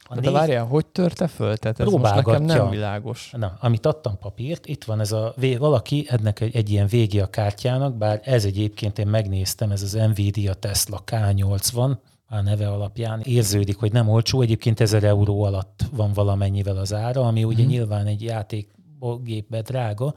A 0.08 0.14
de 0.14 0.20
négy... 0.20 0.32
várjál, 0.32 0.64
hogy 0.64 0.86
törte 0.86 1.26
föl? 1.26 1.56
Tehát 1.56 1.80
ez 1.80 1.88
most 1.88 2.14
nekem 2.14 2.42
nem 2.42 2.70
világos. 2.70 3.30
Na, 3.36 3.56
amit 3.60 3.86
adtam 3.86 4.18
papírt, 4.18 4.66
itt 4.66 4.84
van 4.84 5.00
ez 5.00 5.12
a, 5.12 5.34
valaki 5.58 6.06
ennek 6.08 6.40
egy, 6.40 6.56
egy 6.56 6.70
ilyen 6.70 6.86
végi 6.86 7.20
a 7.20 7.26
kártyának, 7.26 7.96
bár 7.96 8.20
ez 8.24 8.44
egyébként 8.44 8.98
én 8.98 9.06
megnéztem, 9.06 9.70
ez 9.70 9.82
az 9.82 9.92
Nvidia 9.92 10.54
Tesla 10.54 11.02
K80, 11.06 11.96
a 12.26 12.40
neve 12.40 12.68
alapján 12.68 13.20
érződik, 13.20 13.76
hogy 13.76 13.92
nem 13.92 14.08
olcsó. 14.08 14.40
Egyébként 14.40 14.80
1000 14.80 15.04
euró 15.04 15.42
alatt 15.42 15.84
van 15.92 16.12
valamennyivel 16.12 16.76
az 16.76 16.92
ára, 16.92 17.26
ami 17.26 17.44
ugye 17.44 17.62
hmm. 17.62 17.70
nyilván 17.70 18.06
egy 18.06 18.22
játékgépbe 18.22 19.62
drága, 19.62 20.14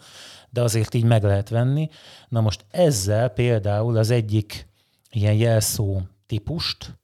de 0.49 0.61
azért 0.61 0.93
így 0.93 1.03
meg 1.03 1.23
lehet 1.23 1.49
venni. 1.49 1.89
Na 2.29 2.41
most 2.41 2.65
ezzel 2.71 3.29
például 3.29 3.97
az 3.97 4.09
egyik 4.09 4.67
ilyen 5.09 5.33
jelszó 5.33 6.01
típust 6.25 6.97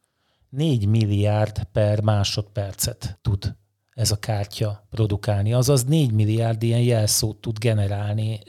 4 0.50 0.88
milliárd 0.88 1.64
per 1.64 2.02
másodpercet 2.02 3.20
tud 3.22 3.56
ez 3.94 4.12
a 4.12 4.16
kártya 4.16 4.88
produkálni. 4.90 5.54
Azaz 5.54 5.84
4 5.84 6.12
milliárd 6.12 6.64
ilyen 6.64 6.82
jelszót 6.82 7.38
tud 7.38 7.60
generálni 7.60 8.40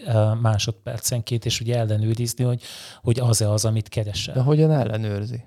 másodpercenként, 0.40 1.44
és 1.44 1.60
ugye 1.60 1.76
ellenőrizni, 1.76 2.44
hogy, 2.44 2.62
hogy 3.02 3.20
az-e 3.20 3.50
az, 3.50 3.64
amit 3.64 3.88
keresel. 3.88 4.34
De 4.34 4.40
hogyan 4.40 4.70
ellenőrzi? 4.70 5.44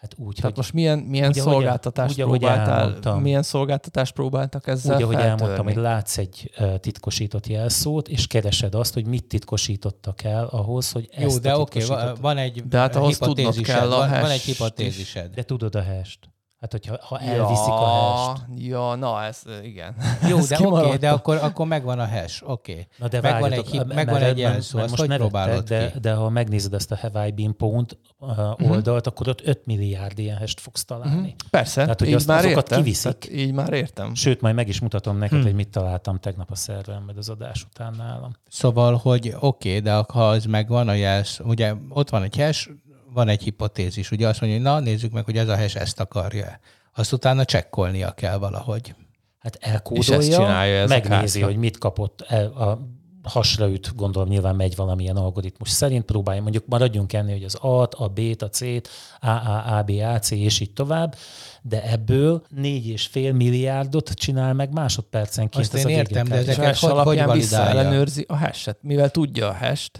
Hát 0.00 0.14
úgy, 0.16 0.34
Tehát 0.34 0.42
hogy, 0.42 0.56
most 0.56 0.72
milyen, 0.72 0.98
milyen 0.98 1.28
ugye, 1.28 1.40
szolgáltatást 1.40 2.22
úgy, 2.22 2.24
próbáltál, 2.24 3.18
milyen 3.20 3.42
szolgáltatást 3.42 4.12
próbáltak 4.12 4.66
ezzel 4.66 4.96
Úgy, 4.96 5.02
ahogy 5.02 5.14
feltörni? 5.14 5.40
elmondtam, 5.40 5.66
hogy 5.74 5.82
látsz 5.82 6.18
egy 6.18 6.50
titkosított 6.80 7.46
jelszót, 7.46 8.08
és 8.08 8.26
keresed 8.26 8.74
azt, 8.74 8.94
hogy 8.94 9.06
mit 9.06 9.24
titkosítottak 9.24 10.22
el 10.22 10.46
ahhoz, 10.46 10.92
hogy 10.92 11.08
Jó, 11.18 11.26
ezt 11.26 11.40
de 11.40 11.56
oké, 11.56 11.84
okay, 11.84 12.12
van 12.20 12.36
egy 12.36 12.68
de 12.68 12.78
hát 12.78 12.96
ahhoz 12.96 13.18
tudnod 13.18 13.60
kell 13.60 13.92
a 13.92 13.96
van, 13.96 14.20
van 14.20 14.30
egy 14.30 14.40
hipotézised. 14.40 15.34
De 15.34 15.42
tudod 15.42 15.74
a 15.74 15.84
hash 15.84 16.16
Hát, 16.60 16.72
hogyha 16.72 16.96
ha 17.00 17.18
elviszik 17.18 17.66
ja, 17.66 17.72
a 17.72 17.86
hash 17.86 18.40
Ja, 18.56 18.94
na, 18.94 19.24
ez 19.24 19.42
igen. 19.62 19.94
Jó, 20.30 20.36
ez 20.36 20.48
de 20.48 20.56
oké, 20.60 20.66
okay, 20.66 20.96
de 20.96 21.10
akkor, 21.10 21.36
akkor 21.36 21.66
megvan 21.66 21.98
a 21.98 22.06
hash, 22.06 22.50
oké. 22.50 22.72
Okay. 22.72 22.86
Na 22.98 23.08
de 23.08 23.20
megvan 23.20 23.52
egy, 23.52 23.68
hip, 23.68 23.94
megvan 23.94 24.22
egy 24.22 24.38
jelszó, 24.38 24.78
azt 24.78 24.96
hogy 24.96 25.14
próbálod 25.16 25.64
de, 25.64 25.90
ki? 25.90 25.98
De 25.98 26.12
ha 26.14 26.28
megnézed 26.28 26.74
ezt 26.74 26.90
a 26.90 26.96
Have 26.96 27.26
I 27.26 27.30
Been 27.30 27.56
Pwned 27.56 27.98
uh, 28.18 28.28
mhm. 28.28 28.70
oldalt, 28.70 28.86
uh-huh. 28.86 29.06
akkor 29.06 29.28
ott 29.28 29.46
5 29.46 29.66
milliárd 29.66 30.18
ilyen 30.18 30.36
hash 30.36 30.56
fogsz 30.56 30.84
találni. 30.84 31.16
Uh-huh. 31.16 31.50
Persze, 31.50 31.80
Tehát, 31.80 31.98
hogy 31.98 32.08
így 32.08 32.14
azt, 32.14 32.26
már 32.26 32.38
azokat 32.38 32.56
értem. 32.62 32.78
kiviszik. 32.78 33.18
Tehát 33.18 33.38
így 33.38 33.52
már 33.52 33.72
értem. 33.72 34.14
Sőt, 34.14 34.40
majd 34.40 34.54
meg 34.54 34.68
is 34.68 34.80
mutatom 34.80 35.16
neked, 35.16 35.36
hmm. 35.36 35.46
hogy 35.46 35.54
mit 35.54 35.68
találtam 35.68 36.18
tegnap 36.18 36.50
a 36.50 36.54
szerveremben 36.54 37.16
az 37.16 37.28
adás 37.28 37.64
után 37.64 37.94
nálam. 37.96 38.30
Szóval, 38.48 38.96
hogy 38.96 39.34
oké, 39.40 39.68
okay, 39.68 39.80
de 39.80 40.04
ha 40.12 40.28
az 40.28 40.44
megvan 40.44 40.88
a 40.88 40.94
jelsz, 40.94 41.40
ugye 41.44 41.74
ott 41.88 42.10
van 42.10 42.22
egy 42.22 42.36
hash, 42.36 42.70
van 43.12 43.28
egy 43.28 43.42
hipotézis, 43.42 44.10
ugye 44.10 44.28
azt 44.28 44.40
mondja, 44.40 44.58
hogy 44.58 44.68
na 44.68 44.80
nézzük 44.80 45.12
meg, 45.12 45.24
hogy 45.24 45.36
ez 45.36 45.48
a 45.48 45.56
hash 45.56 45.80
ezt 45.80 46.00
akarja 46.00 46.58
azt 46.98 47.12
utána 47.12 47.44
csekkolnia 47.44 48.10
kell 48.10 48.36
valahogy. 48.36 48.94
Hát 49.38 49.58
elkódolja, 49.60 50.62
ez 50.62 50.88
megnézi, 50.88 51.40
hogy 51.40 51.56
mit 51.56 51.78
kapott 51.78 52.24
el 52.28 52.46
a 52.46 52.78
hasra 53.22 53.68
üt, 53.68 53.94
gondolom 53.96 54.28
nyilván 54.28 54.56
megy 54.56 54.76
valamilyen 54.76 55.16
algoritmus 55.16 55.70
szerint, 55.70 56.04
próbálja 56.04 56.42
mondjuk 56.42 56.66
maradjunk 56.66 57.12
ennél, 57.12 57.34
hogy 57.34 57.44
az 57.44 57.54
A-t, 57.60 57.94
a 57.94 58.08
B-t, 58.08 58.42
a 58.42 58.48
C-t, 58.48 58.88
A, 59.20 59.28
A, 59.28 59.76
A, 59.76 59.82
B, 59.82 59.90
A, 59.90 60.18
C, 60.18 60.30
és 60.30 60.60
így 60.60 60.72
tovább, 60.72 61.14
de 61.62 61.90
ebből 61.90 62.42
négy 62.48 62.88
és 62.88 63.06
fél 63.06 63.32
milliárdot 63.32 64.10
csinál 64.10 64.54
meg 64.54 64.72
másodpercenként. 64.72 65.74
Azt 65.74 65.84
én 65.84 65.96
értem, 65.96 66.26
de 66.26 66.34
ezeket 66.34 66.76
hogy, 66.76 66.90
hogy 66.90 67.22
validálja? 67.24 67.80
ellenőrzi 67.80 68.24
a 68.28 68.36
hash-et. 68.36 68.78
Mivel 68.82 69.10
tudja 69.10 69.48
a 69.48 69.54
hash 69.54 69.90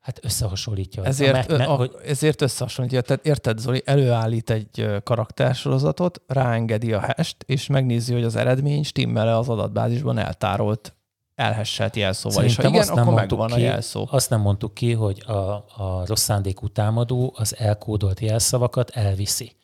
Hát 0.00 0.24
összehasonlítja. 0.24 1.04
Ezért, 1.04 1.50
a, 1.50 1.56
me, 1.56 1.64
a, 1.64 1.76
hogy... 1.76 1.94
ezért 2.06 2.42
összehasonlítja. 2.42 3.00
Tehát 3.00 3.26
érted, 3.26 3.58
Zoli, 3.58 3.82
előállít 3.84 4.50
egy 4.50 4.86
karaktersorozatot, 5.02 6.22
ráengedi 6.26 6.92
a 6.92 7.00
hash 7.00 7.34
és 7.46 7.66
megnézi, 7.66 8.12
hogy 8.12 8.24
az 8.24 8.36
eredmény 8.36 8.82
stimmel-e 8.82 9.36
az 9.36 9.48
adatbázisban 9.48 10.18
eltárolt 10.18 10.94
elhesselt 11.34 11.96
jelszóval. 11.96 12.44
és 12.44 12.56
ha 12.56 12.68
igen, 12.68 12.80
azt 12.80 12.90
akkor 12.90 13.14
megvan 13.14 13.46
ki, 13.46 13.52
a 13.52 13.58
jelszó. 13.58 14.06
Azt 14.10 14.30
nem 14.30 14.40
mondtuk 14.40 14.74
ki, 14.74 14.92
hogy 14.92 15.22
a, 15.26 15.32
a 15.76 16.02
rossz 16.06 16.22
szándékú 16.22 16.68
támadó 16.68 17.34
az 17.36 17.56
elkódolt 17.58 18.20
jelszavakat 18.20 18.90
elviszi. 18.90 19.56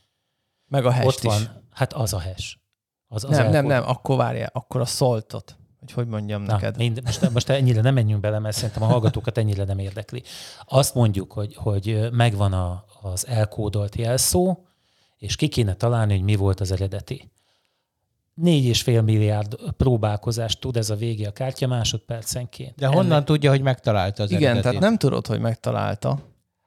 Meg 0.67 0.85
a 0.85 0.93
hash 0.93 1.07
Ott 1.07 1.17
is. 1.17 1.23
van, 1.23 1.63
hát 1.71 1.93
az 1.93 2.13
a 2.13 2.21
hash. 2.21 2.57
Az, 3.09 3.25
az 3.25 3.31
nem, 3.31 3.39
elkódol. 3.39 3.61
nem, 3.61 3.71
nem, 3.71 3.89
akkor 3.89 4.17
várjál, 4.17 4.51
akkor 4.53 4.81
a 4.81 4.85
szoltot 4.85 5.57
hogy 5.93 6.05
hogy 6.05 6.13
mondjam 6.13 6.43
Na, 6.43 6.53
neked. 6.53 6.77
Mind, 6.77 7.01
most, 7.05 7.31
most 7.31 7.49
ennyire 7.49 7.81
nem 7.81 7.95
menjünk 7.95 8.21
bele, 8.21 8.39
mert 8.39 8.57
szerintem 8.57 8.83
a 8.83 8.87
hallgatókat 8.87 9.39
ennyire 9.39 9.65
nem 9.65 9.79
érdekli. 9.79 10.23
Azt 10.65 10.95
mondjuk, 10.95 11.33
hogy, 11.33 11.55
hogy 11.55 12.09
megvan 12.13 12.53
a, 12.53 12.85
az 13.03 13.27
elkódolt 13.27 13.97
jelszó, 13.97 14.59
és 15.19 15.37
ki 15.37 15.49
kéne 15.49 15.75
találni, 15.75 16.13
hogy 16.13 16.25
mi 16.25 16.37
volt 16.37 16.61
az 16.61 16.73
eredeti. 16.73 17.31
Négy 18.35 18.65
és 18.65 18.83
fél 18.83 19.03
milliárd 19.03 19.57
próbálkozást 19.77 20.61
tud 20.61 20.77
ez 20.77 20.91
a 20.91 20.95
vége 20.95 21.29
a 21.29 21.33
kártya 21.33 21.67
másodpercenként. 21.67 22.75
De 22.75 22.87
honnan 22.87 23.13
Ennek... 23.13 23.25
tudja, 23.25 23.51
hogy 23.51 23.63
megtalálta 23.63 24.23
az 24.23 24.31
Igen, 24.31 24.43
eredetét? 24.43 24.63
tehát 24.63 24.81
nem 24.81 24.99
tudod, 24.99 25.27
hogy 25.27 25.41
megtalálta. 25.41 26.19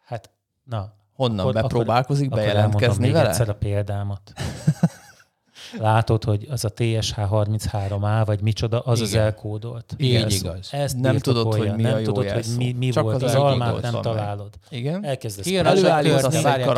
Hát, 0.06 0.30
na. 0.64 0.94
Honnan 1.14 1.40
akkor, 1.40 1.54
bepróbálkozik 1.54 2.32
akkor, 2.32 2.40
bejelentkezni 2.40 3.04
akkor 3.04 3.18
vele? 3.18 3.30
egyszer 3.30 3.50
a 3.50 3.56
példámat. 3.56 4.34
látod, 5.78 6.24
hogy 6.24 6.48
az 6.50 6.66
a 6.66 6.70
TSH33A, 6.74 8.22
vagy 8.26 8.42
micsoda, 8.42 8.80
az 8.80 9.00
Igen. 9.00 9.10
az 9.10 9.16
elkódolt. 9.26 9.96
Így 9.98 10.10
Igen, 10.10 10.30
igaz. 10.30 10.70
Ezt 10.72 10.98
nem 10.98 11.18
tudod, 11.18 11.54
hogy 11.54 11.76
mi 11.76 11.82
nem 11.82 11.94
a 11.94 11.98
jó 11.98 12.04
tudod, 12.04 12.30
hogy 12.30 12.46
mi, 12.58 12.72
mi 12.72 12.90
Csak 12.90 13.04
volt, 13.04 13.16
az, 13.16 13.24
az 13.24 13.36
almát 13.36 13.82
nem 13.82 14.02
találod. 14.02 14.50
Igen. 14.70 15.06
Elkezdesz. 15.06 15.46
Kijön 15.46 15.66
az, 15.66 15.82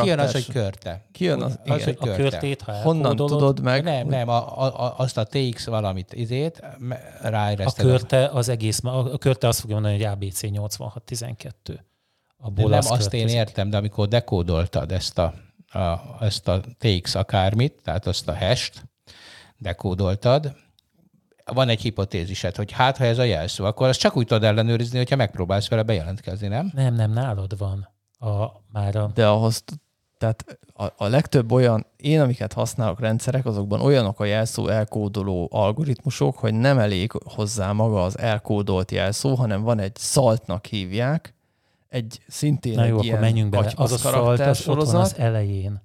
kijön 0.00 0.18
az, 0.18 0.32
hogy 0.32 0.46
körte. 0.46 1.04
Kijön 1.12 1.42
az, 1.42 1.58
az 1.64 1.84
hogy 1.84 1.96
körte. 1.96 2.12
A 2.12 2.16
körtét, 2.16 2.62
ha 2.62 2.72
Honnan 2.72 3.16
tudod 3.16 3.60
meg? 3.60 3.84
Nem, 3.84 4.06
nem, 4.06 4.28
a, 4.28 4.64
a, 4.64 4.94
azt 4.96 5.18
a 5.18 5.24
TX 5.24 5.66
valamit 5.66 6.12
izét 6.12 6.62
ráérezted. 7.22 7.84
A 7.84 7.88
körte 7.88 8.26
az 8.26 8.48
egész, 8.48 8.80
a 8.84 9.18
körte 9.18 9.48
azt 9.48 9.60
fogja 9.60 9.74
mondani, 9.74 9.96
hogy 9.96 10.04
ABC 10.04 10.40
8612. 10.40 11.84
Abból 12.44 12.70
nem, 12.70 12.80
azt 12.88 13.14
én 13.14 13.28
értem, 13.28 13.70
de 13.70 13.76
amikor 13.76 14.08
dekódoltad 14.08 14.92
ezt 14.92 15.18
a, 15.18 15.34
a, 15.74 16.16
ezt 16.20 16.48
a 16.48 16.60
TX 16.78 17.14
akármit, 17.14 17.80
tehát 17.82 18.06
azt 18.06 18.28
a 18.28 18.36
hash 18.36 18.72
dekódoltad, 19.56 20.56
van 21.44 21.68
egy 21.68 21.80
hipotézised, 21.80 22.56
hogy 22.56 22.72
hát, 22.72 22.96
ha 22.96 23.04
ez 23.04 23.18
a 23.18 23.22
jelszó, 23.22 23.64
akkor 23.64 23.88
azt 23.88 24.00
csak 24.00 24.16
úgy 24.16 24.26
tudod 24.26 24.44
ellenőrizni, 24.44 24.98
hogyha 24.98 25.16
megpróbálsz 25.16 25.68
vele 25.68 25.82
bejelentkezni, 25.82 26.48
nem? 26.48 26.70
Nem, 26.74 26.94
nem, 26.94 27.12
nálad 27.12 27.58
van 27.58 27.88
a, 28.18 28.62
már 28.72 28.96
a... 28.96 29.10
De 29.14 29.28
ahhoz, 29.28 29.64
tehát 30.18 30.58
a, 30.74 30.84
a 30.96 31.06
legtöbb 31.06 31.52
olyan, 31.52 31.86
én 31.96 32.20
amiket 32.20 32.52
használok 32.52 33.00
rendszerek, 33.00 33.46
azokban 33.46 33.80
olyanok 33.80 34.20
a 34.20 34.24
jelszó 34.24 34.68
elkódoló 34.68 35.48
algoritmusok, 35.52 36.38
hogy 36.38 36.54
nem 36.54 36.78
elég 36.78 37.12
hozzá 37.24 37.72
maga 37.72 38.02
az 38.02 38.18
elkódolt 38.18 38.90
jelszó, 38.90 39.34
hanem 39.34 39.62
van 39.62 39.78
egy 39.78 39.96
szaltnak 39.96 40.66
hívják, 40.66 41.34
egy 41.92 42.20
szintén 42.28 42.74
Na 42.74 42.82
egy 42.82 42.88
jó, 42.88 43.00
ilyen 43.00 43.14
akkor 43.14 43.26
menjünk 43.28 43.50
bele. 43.50 43.72
Az 43.76 43.92
a 43.92 43.96
szalt, 43.96 44.40
az 44.40 44.68
ott 44.68 44.84
van 44.84 45.00
az 45.00 45.18
elején 45.18 45.82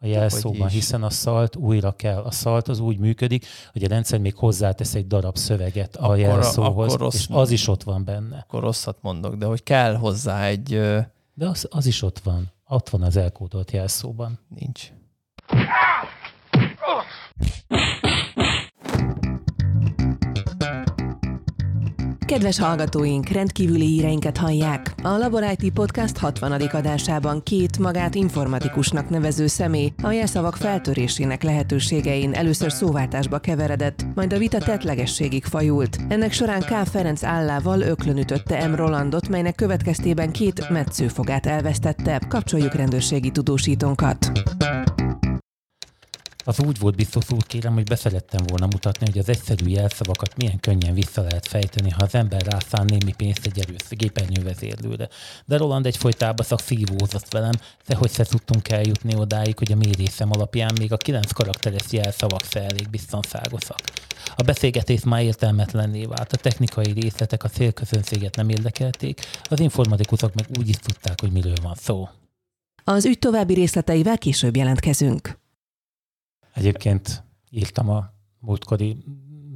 a 0.00 0.06
jelszóban, 0.06 0.66
is. 0.66 0.72
hiszen 0.72 1.02
a 1.02 1.10
szalt 1.10 1.56
újra 1.56 1.92
kell. 1.92 2.22
A 2.22 2.30
szalt 2.30 2.68
az 2.68 2.78
úgy 2.78 2.98
működik, 2.98 3.46
hogy 3.72 3.84
a 3.84 3.88
rendszer 3.88 4.18
még 4.18 4.34
hozzátesz 4.34 4.94
egy 4.94 5.06
darab 5.06 5.36
szöveget 5.36 5.96
a 5.96 6.04
Akkor- 6.04 6.18
jelszóhoz, 6.18 6.92
akkor 6.92 7.00
rossz 7.00 7.14
és 7.14 7.26
az 7.30 7.50
is 7.50 7.68
ott 7.68 7.82
van 7.82 8.04
benne. 8.04 8.38
Akkor 8.38 8.62
rosszat 8.62 8.98
mondok, 9.00 9.34
de 9.34 9.46
hogy 9.46 9.62
kell 9.62 9.94
hozzá 9.94 10.44
egy, 10.46 10.68
De 11.34 11.46
az, 11.48 11.66
az 11.70 11.86
is 11.86 12.02
ott 12.02 12.18
van. 12.18 12.52
Ott 12.68 12.88
van 12.88 13.02
az 13.02 13.16
elkódolt 13.16 13.70
jelszóban. 13.70 14.38
nincs. 14.48 14.92
Kedves 22.28 22.58
hallgatóink, 22.58 23.28
rendkívüli 23.28 23.86
híreinket 23.86 24.36
hallják. 24.36 24.94
A 25.02 25.08
Labor 25.08 25.56
Podcast 25.74 26.18
60. 26.18 26.52
adásában 26.52 27.42
két 27.42 27.78
magát 27.78 28.14
informatikusnak 28.14 29.08
nevező 29.08 29.46
személy 29.46 29.92
a 30.02 30.10
jelszavak 30.10 30.56
feltörésének 30.56 31.42
lehetőségein 31.42 32.32
először 32.32 32.72
szóváltásba 32.72 33.38
keveredett, 33.38 34.04
majd 34.14 34.32
a 34.32 34.38
vita 34.38 34.58
tettlegességig 34.58 35.44
fajult. 35.44 35.98
Ennek 36.08 36.32
során 36.32 36.60
K. 36.60 36.86
Ferenc 36.86 37.24
állával 37.24 37.80
öklön 37.80 38.18
ütötte 38.18 38.66
M. 38.66 38.74
Rolandot, 38.74 39.28
melynek 39.28 39.54
következtében 39.54 40.30
két 40.30 40.68
metszőfogát 40.70 41.46
elvesztette. 41.46 42.20
Kapcsoljuk 42.28 42.74
rendőrségi 42.74 43.30
tudósítónkat. 43.30 44.30
Az 46.48 46.60
úgy 46.60 46.78
volt 46.78 46.96
biztos 46.96 47.30
úr, 47.30 47.46
kérem, 47.46 47.74
hogy 47.74 47.84
beszerettem 47.84 48.44
volna 48.46 48.66
mutatni, 48.66 49.06
hogy 49.06 49.18
az 49.18 49.28
egyszerű 49.28 49.66
jelszavakat 49.66 50.36
milyen 50.36 50.60
könnyen 50.60 50.94
vissza 50.94 51.22
lehet 51.22 51.46
fejteni, 51.46 51.90
ha 51.90 52.02
az 52.02 52.14
ember 52.14 52.42
rászán 52.42 52.84
némi 52.84 53.12
pénzt 53.16 53.46
egy 53.46 53.58
erős 53.58 53.82
gépernyővezérlőre. 53.88 55.08
De 55.46 55.56
Roland 55.56 55.86
egyfolytában 55.86 56.46
szak 56.46 56.60
szívózott 56.60 57.32
velem, 57.32 57.52
de 57.86 57.94
hogy 57.94 58.12
se 58.12 58.24
tudtunk 58.24 58.70
eljutni 58.70 59.14
odáig, 59.14 59.58
hogy 59.58 59.72
a 59.72 59.76
mérésem 59.76 60.30
alapján 60.32 60.72
még 60.78 60.92
a 60.92 60.96
kilenc 60.96 61.32
karakteres 61.32 61.86
jelszavak 61.90 62.44
se 62.50 62.60
elég 62.60 62.90
biztonságosak. 62.90 63.80
A 64.36 64.42
beszélgetés 64.42 65.04
már 65.04 65.22
értelmetlenné 65.22 66.04
vált, 66.04 66.32
a 66.32 66.36
technikai 66.36 66.92
részletek 66.92 67.44
a 67.44 67.48
célközönséget 67.48 68.36
nem 68.36 68.48
érdekelték, 68.48 69.20
az 69.42 69.60
informatikusok 69.60 70.34
meg 70.34 70.46
úgy 70.58 70.68
is 70.68 70.76
tudták, 70.76 71.20
hogy 71.20 71.32
miről 71.32 71.56
van 71.62 71.74
szó. 71.74 72.08
Az 72.84 73.04
ügy 73.04 73.18
további 73.18 73.54
részleteivel 73.54 74.18
később 74.18 74.56
jelentkezünk. 74.56 75.46
Egyébként 76.58 77.24
írtam 77.50 77.88
a 77.88 78.12
múltkori 78.38 78.96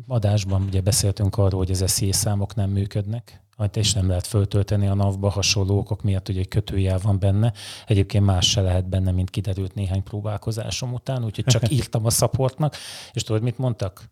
adásban, 0.07 0.63
ugye 0.63 0.81
beszéltünk 0.81 1.39
arról, 1.39 1.59
hogy 1.59 1.71
az 1.71 1.85
SZI 1.87 2.13
számok 2.13 2.55
nem 2.55 2.71
működnek, 2.71 3.43
és 3.73 3.93
nem 3.93 4.09
lehet 4.09 4.27
föltölteni 4.27 4.87
a 4.87 4.95
NAV-ba 4.95 5.29
hasonló 5.29 5.79
okok 5.79 6.03
miatt, 6.03 6.27
hogy 6.27 6.39
egy 6.39 6.49
kötőjel 6.49 6.99
van 6.99 7.19
benne. 7.19 7.53
Egyébként 7.87 8.25
más 8.25 8.51
se 8.51 8.61
lehet 8.61 8.89
benne, 8.89 9.11
mint 9.11 9.31
kiderült 9.31 9.75
néhány 9.75 10.03
próbálkozásom 10.03 10.93
után, 10.93 11.25
úgyhogy 11.25 11.45
csak 11.45 11.71
írtam 11.77 12.07
a 12.07 12.11
szaportnak, 12.11 12.77
és 13.13 13.23
tudod, 13.23 13.43
mit 13.43 13.59
mondtak? 13.59 14.11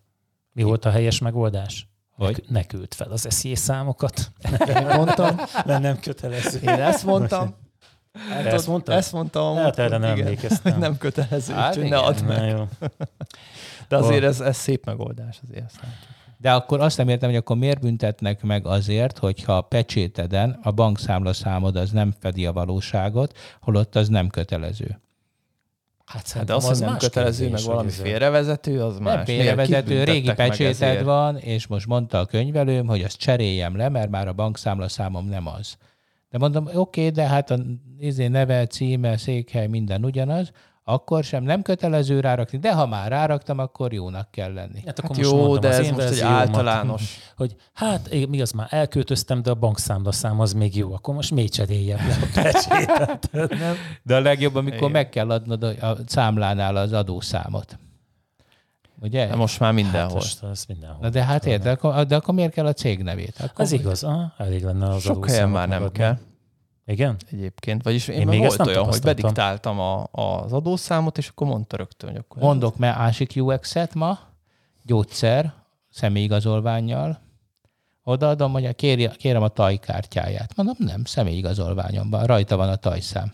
Mi 0.52 0.62
volt 0.62 0.84
a 0.84 0.90
helyes 0.90 1.18
megoldás? 1.18 1.88
Hogy? 2.10 2.44
Ne, 2.48 2.64
küld 2.64 2.94
fel 2.94 3.10
az 3.10 3.26
SZI 3.30 3.54
számokat. 3.54 4.32
Én 4.68 4.86
mondtam, 4.96 5.36
Mert 5.64 5.82
nem 5.82 5.98
kötelező. 6.00 6.58
én 6.58 6.68
ezt 6.68 7.04
mondtam. 7.04 7.54
Erre 8.30 8.50
ezt 8.52 8.66
mondtad? 8.66 8.94
Ezt 8.96 9.12
mondtam. 9.12 9.56
Hát 9.56 9.78
erre 9.78 9.98
nem 9.98 10.12
igen, 10.14 10.26
emlékeztem. 10.26 10.72
hogy 10.72 10.80
nem 10.88 10.98
kötelező, 10.98 11.54
Hát 11.54 11.76
úgyhogy 11.76 11.90
ne 11.90 11.98
add 11.98 12.20
Na 12.24 12.26
meg. 12.26 12.48
jó. 12.50 12.68
De 13.88 13.96
azért 13.96 14.24
ez, 14.24 14.40
ez 14.40 14.56
szép 14.56 14.84
megoldás 14.84 15.40
azért. 15.48 15.64
Ezt 15.64 15.74
látjuk. 15.82 16.08
De 16.36 16.52
akkor 16.52 16.80
azt 16.80 16.96
nem 16.96 17.08
értem, 17.08 17.28
hogy 17.28 17.38
akkor 17.38 17.56
miért 17.56 17.80
büntetnek 17.80 18.42
meg 18.42 18.66
azért, 18.66 19.18
hogyha 19.18 19.56
a 19.56 19.60
pecséteden 19.60 20.58
a 20.62 20.70
bankszámla 20.70 21.32
számod 21.32 21.76
az 21.76 21.90
nem 21.90 22.14
fedi 22.20 22.46
a 22.46 22.52
valóságot, 22.52 23.36
holott 23.60 23.96
az 23.96 24.08
nem 24.08 24.28
kötelező. 24.28 25.00
Hát, 26.04 26.44
De 26.44 26.54
az, 26.54 26.66
hogy 26.66 26.78
nem 26.78 26.90
más 26.90 27.02
kötelező, 27.02 27.48
meg 27.50 27.60
valami 27.62 27.88
ez 27.88 27.98
a- 27.98 28.02
félrevezető, 28.02 28.82
az 28.82 28.98
más. 28.98 29.14
Nem 29.14 29.22
Miért 29.26 29.40
félrevezető, 29.42 30.04
régi 30.04 30.32
pecséted 30.32 31.02
van, 31.02 31.36
és 31.38 31.66
most 31.66 31.86
mondta 31.86 32.18
a 32.18 32.26
könyvelőm, 32.26 32.86
hogy 32.86 33.02
azt 33.02 33.16
cseréljem 33.18 33.76
le, 33.76 33.88
mert 33.88 34.10
már 34.10 34.28
a 34.28 34.32
bankszámla 34.32 34.88
számom 34.88 35.28
nem 35.28 35.46
az. 35.46 35.76
De 36.30 36.38
mondom, 36.38 36.66
oké, 36.66 36.78
okay, 36.78 37.10
de 37.10 37.26
hát 37.26 37.50
a 37.50 37.58
izé 37.98 38.28
neve, 38.28 38.66
címe, 38.66 39.16
székhely, 39.16 39.66
minden 39.66 40.04
ugyanaz, 40.04 40.50
akkor 40.84 41.24
sem 41.24 41.42
nem 41.42 41.62
kötelező 41.62 42.20
rárakni, 42.20 42.58
de 42.58 42.74
ha 42.74 42.86
már 42.86 43.10
ráraktam, 43.10 43.58
akkor 43.58 43.92
jónak 43.92 44.30
kell 44.30 44.52
lenni. 44.52 44.82
Hát 44.86 44.98
akkor 44.98 45.16
Hát 45.16 45.18
most 45.18 45.30
jó, 45.30 45.36
mondom 45.36 45.60
de 45.60 45.68
az 45.68 45.78
ez 45.78 45.86
én 45.86 45.92
most 45.92 46.08
egy 46.08 46.20
általános. 46.20 47.18
Hogy 47.36 47.56
hát 47.72 48.06
én, 48.06 48.28
mi 48.28 48.40
az 48.40 48.50
már 48.50 48.66
elköltöztem, 48.70 49.42
de 49.42 49.50
a 49.50 49.54
bankszámlaszám 49.54 50.40
az 50.40 50.52
még 50.52 50.76
jó, 50.76 50.92
akkor 50.92 51.14
most 51.14 51.30
még 51.30 51.50
cseréljem 51.50 51.98
le 52.08 52.42
a? 52.42 53.18
De 54.02 54.16
a 54.16 54.20
legjobb, 54.20 54.54
amikor 54.54 54.76
Igen. 54.76 54.90
meg 54.90 55.08
kell 55.08 55.30
adnod 55.30 55.62
a 55.62 55.96
számlánál 56.06 56.76
az 56.76 56.92
adószámot. 56.92 57.78
Ugye? 59.00 59.26
De 59.26 59.34
most 59.34 59.60
már 59.60 59.72
Hát 59.74 59.82
mindenhol. 59.82 60.14
most 60.14 60.42
az 60.42 60.64
mindenhol. 60.68 60.98
Na 61.00 61.08
de 61.08 61.24
hát 61.24 61.46
érted, 61.46 61.72
akkor, 61.72 62.06
de 62.06 62.16
akkor 62.16 62.34
miért 62.34 62.52
kell 62.52 62.66
a 62.66 62.72
cég 62.72 63.02
nevét? 63.02 63.34
Akkor 63.40 63.64
Ez 63.64 63.72
igaz, 63.72 64.04
aha, 64.04 64.32
elég 64.36 64.62
lenne 64.62 64.88
az 64.88 65.02
Sok 65.02 65.28
helyen 65.28 65.48
már 65.50 65.68
nem 65.68 65.78
megadni. 65.78 65.98
kell 65.98 66.18
Igen? 66.86 67.16
egyébként. 67.30 67.82
Vagyis 67.82 68.08
én, 68.08 68.20
Én 68.20 68.26
még 68.26 68.38
volt 68.38 68.56
nem 68.58 68.66
olyan, 68.66 68.84
hogy 68.84 69.00
bediktáltam 69.00 69.78
a, 69.80 70.06
az 70.12 70.52
adószámot, 70.52 71.18
és 71.18 71.28
akkor 71.28 71.46
mondta 71.46 71.76
rögtön, 71.76 72.10
hogy 72.10 72.18
akkor 72.18 72.42
Mondok 72.42 72.76
már 72.78 72.96
másik 72.96 73.32
UX-et 73.36 73.94
ma, 73.94 74.18
gyógyszer, 74.84 75.52
személyigazolványjal. 75.90 77.20
Odaadom, 78.02 78.52
hogy 78.52 78.74
kéri, 78.74 79.10
kérem 79.16 79.42
a 79.42 79.48
tajkártyáját. 79.48 80.56
Mondom, 80.56 80.74
nem, 80.78 81.04
személyigazolványomban, 81.04 82.24
rajta 82.24 82.56
van 82.56 82.68
a 82.68 82.76
tajszám. 82.76 83.32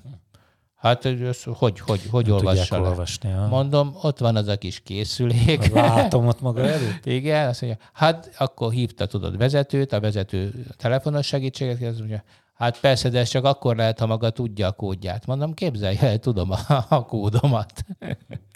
Hát, 0.87 1.03
hogy, 1.03 1.23
ez 1.23 1.43
hogy, 1.43 1.81
hogy, 1.81 2.01
hogy 2.11 2.27
Nem 2.27 2.35
olvassa 2.35 2.81
le? 2.81 2.89
olvasni. 2.89 3.29
Ja. 3.29 3.47
Mondom, 3.47 3.97
ott 4.03 4.19
van 4.19 4.37
az 4.37 4.49
a 4.49 4.57
kis 4.57 4.81
készülék. 4.81 5.73
Látom 5.75 6.27
ott 6.27 6.41
maga 6.41 6.61
előtt. 6.61 7.07
Igen, 7.19 7.49
azt 7.49 7.63
mondja, 7.63 7.81
hát 7.93 8.35
akkor 8.39 8.73
hívta, 8.73 9.07
tudod, 9.07 9.37
vezetőt, 9.37 9.93
a 9.93 10.01
vezető 10.01 10.67
telefonos 10.77 11.27
segítséget, 11.27 11.79
kérdez, 11.79 11.99
mondja, 11.99 12.25
hát 12.55 12.81
persze, 12.81 13.09
de 13.09 13.19
ez 13.19 13.29
csak 13.29 13.45
akkor 13.45 13.77
lehet, 13.77 13.99
ha 13.99 14.07
maga 14.07 14.31
tudja 14.31 14.67
a 14.67 14.73
kódját. 14.73 15.27
Mondom, 15.27 15.55
képzelj 15.55 15.97
el, 16.01 16.19
tudom 16.19 16.51
a, 16.51 16.85
a 16.89 17.05
kódomat. 17.05 17.73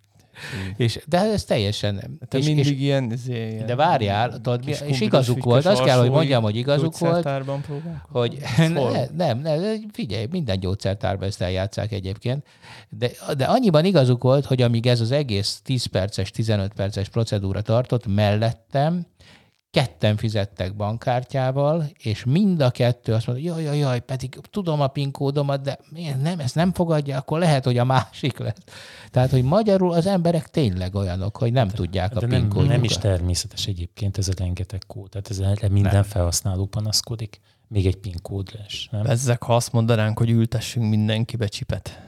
és, 0.76 1.00
de 1.06 1.18
ez 1.18 1.44
teljesen... 1.44 2.18
Te 2.28 2.38
és, 2.38 2.46
mindig 2.46 2.66
és, 2.66 2.80
ilyen, 2.80 3.12
izé, 3.12 3.48
ilyen 3.50 3.66
de 3.66 3.74
várjál, 3.74 4.30
tudod, 4.30 4.64
mi- 4.64 4.74
és 4.86 5.00
igazuk 5.00 5.44
volt, 5.44 5.66
azt 5.66 5.82
kell, 5.82 5.98
hogy 5.98 6.10
mondjam, 6.10 6.42
hogy 6.42 6.56
igazuk 6.56 6.98
volt, 6.98 7.28
hogy 8.08 8.38
ne, 8.58 9.06
nem, 9.16 9.38
nem, 9.38 9.62
figyelj, 9.92 10.26
minden 10.30 10.60
gyógyszertárban 10.60 11.28
ezt 11.28 11.42
eljátszák 11.42 11.92
egyébként, 11.92 12.46
de, 12.88 13.10
de 13.36 13.44
annyiban 13.44 13.84
igazuk 13.84 14.22
volt, 14.22 14.44
hogy 14.44 14.62
amíg 14.62 14.86
ez 14.86 15.00
az 15.00 15.10
egész 15.10 15.60
10 15.64 15.84
perces, 15.84 16.30
15 16.30 16.72
perces 16.72 17.08
procedúra 17.08 17.60
tartott, 17.60 18.06
mellettem 18.06 19.06
ketten 19.70 20.16
fizettek 20.16 20.76
bankkártyával, 20.76 21.86
és 21.98 22.24
mind 22.24 22.60
a 22.60 22.70
kettő 22.70 23.12
azt 23.12 23.26
mondta, 23.26 23.44
jaj, 23.44 23.62
jaj, 23.62 23.78
jaj, 23.78 24.00
pedig 24.00 24.38
tudom 24.50 24.80
a 24.80 24.86
PIN 24.86 25.10
kódomat, 25.10 25.62
de 25.62 25.78
miért 25.90 26.22
nem, 26.22 26.40
ezt 26.40 26.54
nem 26.54 26.72
fogadja, 26.72 27.16
akkor 27.16 27.38
lehet, 27.38 27.64
hogy 27.64 27.78
a 27.78 27.84
másik 27.84 28.38
lesz. 28.38 28.56
Tehát, 29.10 29.30
hogy 29.30 29.42
magyarul 29.42 29.92
az 29.92 30.06
emberek 30.06 30.48
tényleg 30.48 30.94
olyanok, 30.94 31.36
hogy 31.36 31.52
nem 31.52 31.68
tudják 31.68 32.16
a 32.16 32.20
De 32.20 32.26
PIN 32.26 32.38
nem, 32.38 32.48
kódjukat. 32.48 32.68
nem 32.68 32.84
is 32.84 32.98
természetes 32.98 33.66
egyébként 33.66 34.18
ez 34.18 34.28
a 34.28 34.32
rengeteg 34.36 34.82
kód. 34.86 35.08
Tehát 35.08 35.30
ez 35.30 35.38
erre 35.38 35.68
minden 35.68 35.92
Nem. 35.92 36.02
felhasználó 36.02 36.66
panaszkodik. 36.66 37.40
Még 37.68 37.86
egy 37.86 37.96
PIN 37.96 38.14
kód 38.22 38.48
lesz. 38.58 38.86
Nem? 38.90 39.02
Bezzek, 39.02 39.42
ha 39.42 39.54
azt 39.54 39.72
mondanánk, 39.72 40.18
hogy 40.18 40.30
ültessünk 40.30 40.88
mindenkibe 40.90 41.46
csipet. 41.46 42.00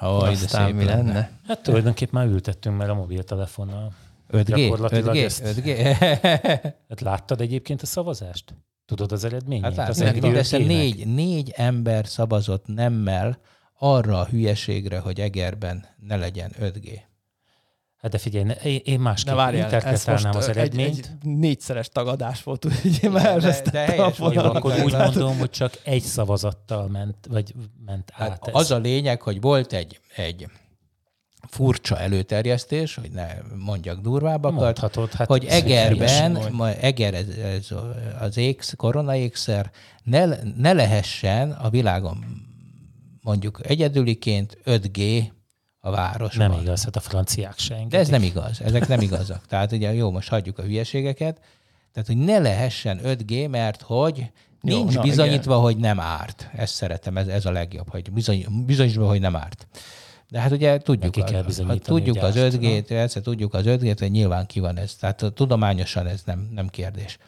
De 0.00 0.06
Aztán 0.06 0.66
szép 0.66 0.76
mi 0.76 0.84
lenne. 0.84 1.02
lenne? 1.02 1.30
Hát 1.46 1.62
tulajdonképp 1.62 2.10
már 2.12 2.26
ültettünk, 2.26 2.76
mert 2.76 2.90
a 2.90 2.94
mobiltelefonnal. 2.94 3.92
5G? 4.32 4.44
Gyakorlatilag 4.44 5.14
5G? 5.16 5.24
ezt- 5.24 5.42
5G? 5.44 5.96
Hát 6.88 7.00
láttad 7.00 7.40
egyébként 7.40 7.82
a 7.82 7.86
szavazást? 7.86 8.54
Tudod 8.86 9.12
az 9.12 9.24
eredményét? 9.24 9.64
Hát 9.64 9.76
lát, 9.76 9.88
az 9.88 9.98
mindössze 9.98 10.58
négy, 10.58 11.06
négy 11.06 11.52
ember 11.56 12.06
szavazott 12.06 12.66
nemmel 12.66 13.40
arra 13.78 14.18
a 14.20 14.24
hülyeségre, 14.24 14.98
hogy 14.98 15.20
Egerben 15.20 15.86
ne 16.00 16.16
legyen 16.16 16.52
5G. 16.60 17.00
Hát 17.96 18.10
de 18.10 18.18
figyelj, 18.18 18.50
én, 18.64 18.80
én 18.84 19.00
másképp 19.00 19.34
várjál, 19.34 19.66
ez 19.66 19.72
most 19.72 19.86
interpretálnám 19.86 20.36
az 20.36 20.48
egy, 20.48 20.56
eredményt. 20.56 21.16
egy 21.22 21.28
négyszeres 21.28 21.88
tagadás 21.88 22.42
volt, 22.42 22.64
úgyhogy 22.64 22.98
én 23.02 23.10
már 23.10 23.22
de- 23.22 23.28
elvesztettem 23.28 23.86
de 23.86 23.92
helyes 23.92 24.18
a 24.18 24.24
vagy, 24.24 24.34
Jó, 24.34 24.42
akkor 24.42 24.74
úgy 24.84 24.92
mondom, 24.92 25.38
hogy 25.38 25.50
csak 25.50 25.72
egy 25.84 26.02
szavazattal 26.02 26.88
ment, 26.88 27.16
vagy 27.28 27.54
ment 27.86 28.12
át. 28.14 28.28
Hát 28.28 28.48
ez. 28.48 28.54
az 28.54 28.70
a 28.70 28.78
lényeg, 28.78 29.22
hogy 29.22 29.40
volt 29.40 29.72
egy, 29.72 30.00
egy 30.16 30.46
furcsa 31.48 31.98
előterjesztés, 31.98 32.94
hogy 32.94 33.10
ne 33.10 33.26
mondjak 33.64 34.00
durvábbakat, 34.00 34.60
Mondhatod, 34.60 35.12
hát 35.12 35.26
hogy 35.26 35.44
Egerben, 35.44 36.36
Eger 36.80 37.14
ez, 37.14 37.28
ez 37.28 37.68
az 38.20 38.36
éksz, 38.36 38.74
koronaékszer 38.76 39.70
ne, 40.02 40.26
ne 40.56 40.72
lehessen 40.72 41.50
a 41.50 41.70
világon 41.70 42.46
mondjuk 43.22 43.60
egyedüliként 43.62 44.58
5G 44.64 45.24
a 45.80 45.90
városban. 45.90 46.50
Nem 46.50 46.60
igaz, 46.60 46.84
hát 46.84 46.96
a 46.96 47.00
franciák 47.00 47.58
se 47.58 47.74
De 47.74 47.80
engedik. 47.80 47.98
ez 47.98 48.08
nem 48.08 48.22
igaz, 48.22 48.60
ezek 48.60 48.88
nem 48.88 49.00
igazak. 49.00 49.46
Tehát 49.48 49.72
ugye 49.72 49.94
jó, 49.94 50.10
most 50.10 50.28
hagyjuk 50.28 50.58
a 50.58 50.62
hülyeségeket, 50.62 51.40
tehát 51.92 52.08
hogy 52.08 52.16
ne 52.16 52.38
lehessen 52.38 53.00
5G, 53.04 53.50
mert 53.50 53.82
hogy 53.82 54.18
Jó, 54.62 54.76
nincs 54.76 54.94
na, 54.94 55.02
bizonyítva, 55.02 55.56
hogy 55.56 55.76
nem 55.76 56.00
árt. 56.00 56.50
Ezt 56.56 56.74
szeretem, 56.74 57.16
ez, 57.16 57.26
ez 57.26 57.46
a 57.46 57.50
legjobb, 57.50 57.88
hogy 57.90 58.12
bizony, 58.12 58.46
bizonyítva, 58.66 59.06
hogy 59.08 59.20
nem 59.20 59.36
árt. 59.36 59.66
De 60.30 60.40
hát 60.40 60.50
ugye 60.50 60.78
tudjuk, 60.78 61.16
Neki 61.16 61.32
kell 61.32 61.40
a, 61.40 61.42
a, 61.42 61.46
bizonyítani, 61.46 62.00
tudjuk 62.00 62.24
az 62.24 62.36
árt, 62.36 62.54
5G-t, 62.54 62.84
persze 62.86 63.20
tudjuk 63.20 63.54
az 63.54 63.64
5G-t, 63.66 63.96
hogy 63.98 64.10
nyilván 64.10 64.46
ki 64.46 64.60
van 64.60 64.78
ez. 64.78 64.94
Tehát 64.94 65.24
tudományosan 65.34 66.06
ez 66.06 66.22
nem, 66.24 66.48
nem 66.54 66.68
kérdés. 66.68 67.18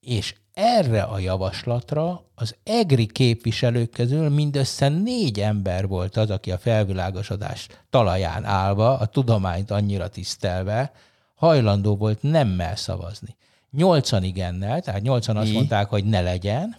És 0.00 0.34
erre 0.54 1.02
a 1.02 1.18
javaslatra 1.18 2.24
az 2.34 2.56
EGRI 2.64 3.06
képviselők 3.06 3.90
közül 3.90 4.28
mindössze 4.28 4.88
négy 4.88 5.40
ember 5.40 5.86
volt 5.86 6.16
az, 6.16 6.30
aki 6.30 6.50
a 6.50 6.58
felvilágosodás 6.58 7.68
talaján 7.90 8.44
állva, 8.44 8.98
a 8.98 9.06
tudományt 9.06 9.70
annyira 9.70 10.08
tisztelve, 10.08 10.92
hajlandó 11.34 11.96
volt 11.96 12.22
nemmel 12.22 12.76
szavazni. 12.76 13.36
Nyolcan 13.70 14.22
igennel, 14.22 14.80
tehát 14.80 15.02
nyolcan 15.02 15.36
azt 15.36 15.48
Mi? 15.48 15.54
mondták, 15.54 15.88
hogy 15.88 16.04
ne 16.04 16.20
legyen, 16.20 16.76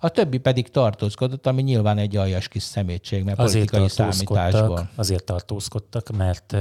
a 0.00 0.08
többi 0.08 0.38
pedig 0.38 0.68
tartózkodott, 0.68 1.46
ami 1.46 1.62
nyilván 1.62 1.98
egy 1.98 2.16
aljas 2.16 2.48
kis 2.48 2.62
szemétség, 2.62 3.24
mert 3.24 3.38
Azért 3.38 3.70
politikai 3.70 3.88
számításból. 3.88 4.36
tartózkodtak, 4.36 4.90
azért 4.96 5.24
tartózkodtak, 5.24 6.10
mert 6.16 6.52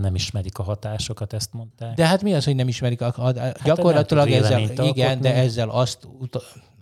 nem 0.00 0.14
ismerik 0.14 0.58
a 0.58 0.62
hatásokat, 0.62 1.32
ezt 1.32 1.52
mondták. 1.52 1.94
De 1.94 2.06
hát 2.06 2.22
mi 2.22 2.34
az, 2.34 2.44
hogy 2.44 2.54
nem 2.54 2.68
ismerik? 2.68 3.00
A, 3.00 3.12
a, 3.16 3.26
a, 3.26 3.52
gyakorlatilag 3.64 4.30
ezzel, 4.30 4.60
igen, 4.60 5.20
de 5.20 5.34
ezzel 5.34 5.68
azt, 5.68 6.08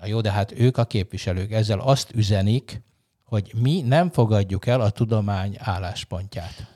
na 0.00 0.06
jó, 0.06 0.20
de 0.20 0.30
hát 0.30 0.52
ők 0.58 0.76
a 0.76 0.84
képviselők, 0.84 1.52
ezzel 1.52 1.78
azt 1.78 2.10
üzenik, 2.14 2.82
hogy 3.24 3.52
mi 3.56 3.80
nem 3.80 4.10
fogadjuk 4.10 4.66
el 4.66 4.80
a 4.80 4.90
tudomány 4.90 5.56
álláspontját. 5.58 6.66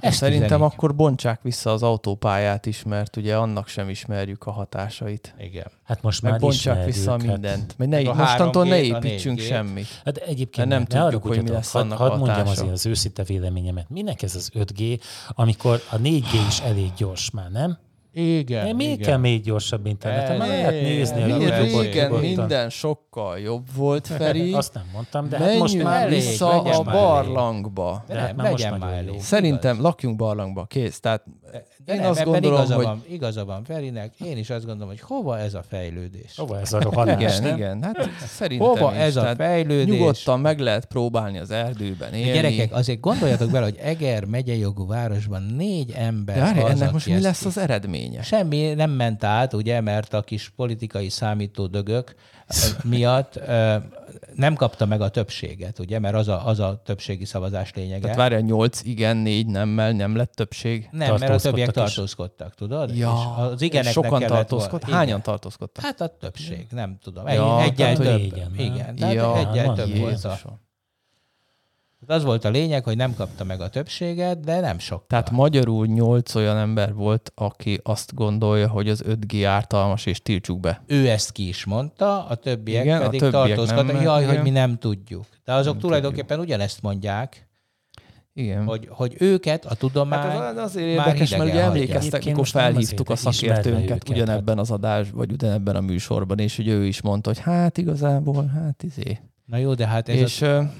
Ezt 0.00 0.16
Szerintem 0.16 0.46
üzenik. 0.58 0.72
akkor 0.74 0.94
bontsák 0.94 1.42
vissza 1.42 1.72
az 1.72 1.82
autópályát 1.82 2.66
is, 2.66 2.82
mert 2.82 3.16
ugye 3.16 3.36
annak 3.36 3.68
sem 3.68 3.88
ismerjük 3.88 4.46
a 4.46 4.50
hatásait. 4.50 5.34
Igen. 5.38 5.66
Hát 5.84 6.02
most 6.02 6.22
Meg 6.22 6.30
már 6.30 6.40
bontsák 6.40 6.58
ismerjük, 6.74 6.94
vissza 6.94 7.10
hát. 7.10 7.22
mindent. 7.22 7.74
Mert 7.78 7.90
ne, 7.90 7.96
Meg 7.96 8.06
a 8.06 8.14
mostantól 8.14 8.64
ne 8.64 8.76
3G-t, 8.80 8.94
a 8.94 8.96
építsünk 9.06 9.38
4G-t. 9.38 9.46
semmit. 9.46 9.86
Hát 10.04 10.16
egyébként 10.16 10.68
Mert 10.68 10.88
nem 10.92 11.02
ne 11.02 11.10
tudjuk, 11.10 11.26
hogy 11.34 11.42
mi 11.42 11.50
lesz 11.50 11.72
hadd- 11.72 11.84
annak 11.84 11.98
Hadd 11.98 12.10
a 12.10 12.16
mondjam 12.16 12.46
azért 12.46 12.70
az 12.72 12.86
őszinte 12.86 13.22
véleményemet. 13.22 13.90
Minek 13.90 14.22
ez 14.22 14.34
az 14.34 14.50
5G, 14.54 15.00
amikor 15.28 15.82
a 15.90 15.96
4G 15.96 16.32
is 16.48 16.60
elég 16.60 16.92
gyors 16.96 17.30
már, 17.30 17.50
nem? 17.50 17.78
Igen. 18.18 18.66
De 18.66 18.72
miért 18.72 18.94
igen. 18.94 19.08
kell 19.08 19.16
még 19.18 19.42
gyorsabb 19.42 19.86
interneten? 19.86 20.36
Már 20.36 20.48
lehet 20.48 20.82
nézni 20.82 21.20
YouTube-ot 21.20 21.82
régen 21.82 22.12
minden 22.12 22.70
sokkal 22.70 23.38
jobb 23.38 23.66
volt, 23.74 24.06
Feri. 24.18 24.52
Azt 24.52 24.74
nem 24.74 24.84
mondtam, 24.92 25.28
de 25.28 25.38
hát 25.38 25.58
most 25.58 25.82
már 25.82 26.02
elég, 26.02 26.14
vissza 26.14 26.60
a 26.62 26.82
barlangba. 26.82 28.04
De 28.06 28.14
De 28.14 28.20
hát 28.20 28.36
már 28.36 28.50
most 28.50 28.78
már 28.78 28.92
elég. 28.92 29.20
Szerintem 29.20 29.80
lakjunk 29.80 30.16
barlangba, 30.16 30.64
kész. 30.64 31.00
Tehát 31.00 31.24
De 31.88 31.94
én 31.94 32.00
nem, 32.00 32.10
azt 32.10 32.20
ebben 32.20 32.32
gondolom, 32.32 32.58
igaza 32.58 32.74
hogy 32.74 32.84
van, 32.84 33.02
igaza 33.08 33.44
van 33.44 33.64
Ferinek, 33.64 34.12
én 34.24 34.36
is 34.36 34.50
azt 34.50 34.64
gondolom, 34.64 34.88
hogy 34.88 35.00
hova 35.00 35.38
ez 35.38 35.54
a 35.54 35.62
fejlődés? 35.68 36.32
Hova 36.36 36.60
ez 36.60 36.72
a 36.72 36.80
rohanás, 36.80 37.20
igen, 37.20 37.42
nem? 37.42 37.56
igen, 37.56 37.82
hát 37.82 38.08
szerintem 38.26 38.68
Hova 38.68 38.92
is. 38.92 38.98
ez 38.98 39.16
a 39.16 39.20
Tehát 39.20 39.36
fejlődés? 39.36 39.94
Nyugodtan 39.94 40.40
meg 40.40 40.58
lehet 40.58 40.84
próbálni 40.84 41.38
az 41.38 41.50
erdőben 41.50 42.12
élni. 42.14 42.32
Gyerekek, 42.32 42.74
azért 42.74 43.00
gondoljatok 43.00 43.50
bele, 43.50 43.64
hogy 43.64 43.76
Eger 43.82 44.24
megyei 44.24 44.58
jogú 44.58 44.86
városban 44.86 45.42
négy 45.42 45.92
ember 45.96 46.34
De 46.34 46.40
várj, 46.40 46.60
az, 46.60 46.70
ennek 46.70 46.92
most 46.92 47.06
mi 47.06 47.20
lesz 47.20 47.44
az 47.44 47.58
eredménye? 47.58 48.22
Semmi 48.22 48.74
nem 48.74 48.90
ment 48.90 49.24
át, 49.24 49.52
ugye, 49.52 49.80
mert 49.80 50.14
a 50.14 50.22
kis 50.22 50.52
politikai 50.56 51.08
számítódögök 51.08 52.14
ö, 52.14 52.37
miatt 52.84 53.40
nem 54.34 54.54
kapta 54.54 54.86
meg 54.86 55.00
a 55.00 55.08
többséget, 55.08 55.78
ugye, 55.78 55.98
mert 55.98 56.14
az 56.14 56.28
a, 56.28 56.46
az 56.46 56.60
a 56.60 56.82
többségi 56.84 57.24
szavazás 57.24 57.72
lényege. 57.74 58.00
Tehát 58.00 58.16
várj, 58.16 58.42
8 58.42 58.82
igen, 58.84 59.16
4 59.16 59.46
nemmel 59.46 59.92
nem 59.92 60.16
lett 60.16 60.32
többség? 60.32 60.88
nem, 60.92 61.16
mert 61.18 61.32
a 61.32 61.38
többiek 61.38 61.70
tartózkodtak 61.70 61.86
is. 61.88 61.94
tartózkodtak, 61.94 62.54
tudod? 62.54 62.96
Ja, 62.96 63.14
és 63.18 63.52
az 63.52 63.62
igeneknek 63.62 63.92
sokan 64.04 64.20
tartózkodtak. 64.20 64.80
volna- 64.80 64.96
Hányan 64.96 65.08
Igen. 65.08 65.22
tartózkodtak? 65.22 65.84
Hát 65.84 66.00
a 66.00 66.08
többség, 66.20 66.66
nem 66.70 66.98
tudom. 67.02 67.26
Ja, 67.26 67.62
egyel 67.62 67.96
tehát, 67.96 68.18
több. 68.20 68.36
nem? 68.36 68.54
igen, 68.56 68.96
tehát 68.96 69.14
Ja, 69.14 69.38
egyel 69.38 69.66
van 69.66 69.74
több 69.74 69.98
volt 69.98 70.24
a... 70.24 70.38
Jézusom. 72.00 72.16
Az 72.16 72.24
volt 72.24 72.44
a 72.44 72.48
lényeg, 72.48 72.84
hogy 72.84 72.96
nem 72.96 73.14
kapta 73.14 73.44
meg 73.44 73.60
a 73.60 73.68
többséget, 73.68 74.40
de 74.40 74.60
nem 74.60 74.78
sok. 74.78 75.06
Tehát 75.06 75.30
magyarul 75.30 75.86
8 75.86 76.34
olyan 76.34 76.56
ember 76.56 76.94
volt, 76.94 77.32
aki 77.34 77.80
azt 77.82 78.14
gondolja, 78.14 78.68
hogy 78.68 78.88
az 78.88 79.02
5G 79.06 79.44
ártalmas, 79.46 80.06
és 80.06 80.22
tiltsuk 80.22 80.60
be. 80.60 80.82
ő 80.86 81.08
ezt 81.08 81.32
ki 81.32 81.48
is 81.48 81.64
mondta, 81.64 82.26
a 82.26 82.34
többiek 82.34 82.84
Igen, 82.84 83.00
a 83.00 83.04
pedig 83.04 83.20
többiek 83.20 83.46
tartózkodtak, 83.46 83.92
nem, 83.92 84.02
jaj, 84.02 84.22
igen. 84.22 84.34
hogy 84.34 84.42
mi 84.42 84.50
nem 84.50 84.78
tudjuk. 84.78 85.24
De 85.44 85.52
azok 85.52 85.72
Nem 85.72 85.82
tulajdonképpen 85.82 86.40
ugyanezt 86.40 86.82
mondják, 86.82 87.48
Igen. 88.34 88.64
hogy, 88.64 88.88
hogy 88.90 89.14
őket 89.18 89.64
a 89.64 89.74
tudomány 89.74 90.18
Hát 90.20 90.56
az 90.56 90.64
azért 90.64 90.96
már 90.96 91.06
érdekes, 91.06 91.36
mert 91.36 91.50
ugye 91.50 91.62
emlékeztek, 91.62 92.24
mikor 92.24 92.48
nem 92.52 92.62
felhívtuk 92.62 93.10
a 93.10 93.16
hogy 93.22 93.32
szakértőnket 93.32 94.08
ugyanebben 94.08 94.58
az 94.58 94.70
adás, 94.70 95.10
vagy 95.10 95.32
ugyanebben 95.32 95.76
a 95.76 95.80
műsorban, 95.80 96.38
és 96.38 96.58
ugye 96.58 96.72
ő 96.72 96.86
is 96.86 97.00
mondta, 97.00 97.28
hogy 97.28 97.38
hát 97.38 97.78
igazából, 97.78 98.46
hát 98.46 98.82
izé. 98.82 99.18
Na 99.44 99.56
jó, 99.56 99.74
de 99.74 99.86
hát 99.86 100.08
ez 100.08 100.16
És 100.16 100.42
a, 100.42 100.70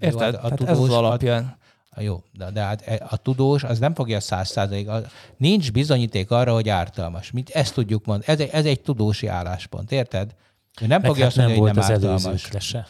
jó, 0.00 0.08
érted? 0.08 0.34
a 0.34 0.40
Hát 0.40 0.52
ez 0.52 0.58
tudós- 0.58 0.88
az 0.88 0.94
alapján. 0.94 1.56
a, 1.90 2.00
jó, 2.00 2.22
de, 2.32 2.50
de 2.50 2.60
hát 2.60 2.82
e- 2.86 3.06
a 3.10 3.16
tudós 3.16 3.64
az 3.64 3.78
nem 3.78 3.94
fogja 3.94 4.20
száz 4.20 4.48
százalék, 4.48 4.88
a- 4.88 5.02
nincs 5.36 5.72
bizonyíték 5.72 6.30
arra, 6.30 6.52
hogy 6.52 6.68
ártalmas. 6.68 7.30
Mit 7.30 7.50
ezt 7.50 7.74
tudjuk 7.74 8.04
mondani. 8.04 8.32
Ez 8.32 8.40
egy, 8.40 8.48
ez 8.52 8.64
egy 8.64 8.80
tudósi 8.80 9.26
álláspont, 9.26 9.92
érted? 9.92 10.34
Ő 10.80 10.86
nem 10.86 11.00
Meg 11.00 11.08
fogja 11.10 11.22
hát 11.24 11.32
azt 11.32 11.36
mondani, 11.36 11.58
nem 11.58 11.66
hogy 11.66 11.74
volt 11.74 11.88
nem 11.88 12.08
az 12.10 12.20
ártalmas. 12.22 12.64
se. 12.66 12.86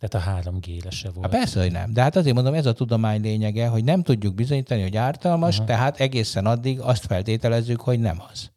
Tehát 0.00 0.44
a 0.44 0.50
3G-re 0.50 0.90
se 0.90 1.10
volt. 1.10 1.26
Hát 1.26 1.40
persze, 1.40 1.60
hogy 1.60 1.72
nem. 1.72 1.92
De 1.92 2.02
hát 2.02 2.16
azért 2.16 2.34
mondom, 2.34 2.54
ez 2.54 2.66
a 2.66 2.72
tudomány 2.72 3.20
lényege, 3.20 3.66
hogy 3.68 3.84
nem 3.84 4.02
tudjuk 4.02 4.34
bizonyítani, 4.34 4.82
hogy 4.82 4.96
ártalmas, 4.96 5.52
uh-huh. 5.52 5.66
tehát 5.66 6.00
egészen 6.00 6.46
addig 6.46 6.80
azt 6.80 7.06
feltételezzük, 7.06 7.80
hogy 7.80 8.00
nem 8.00 8.22
az. 8.32 8.50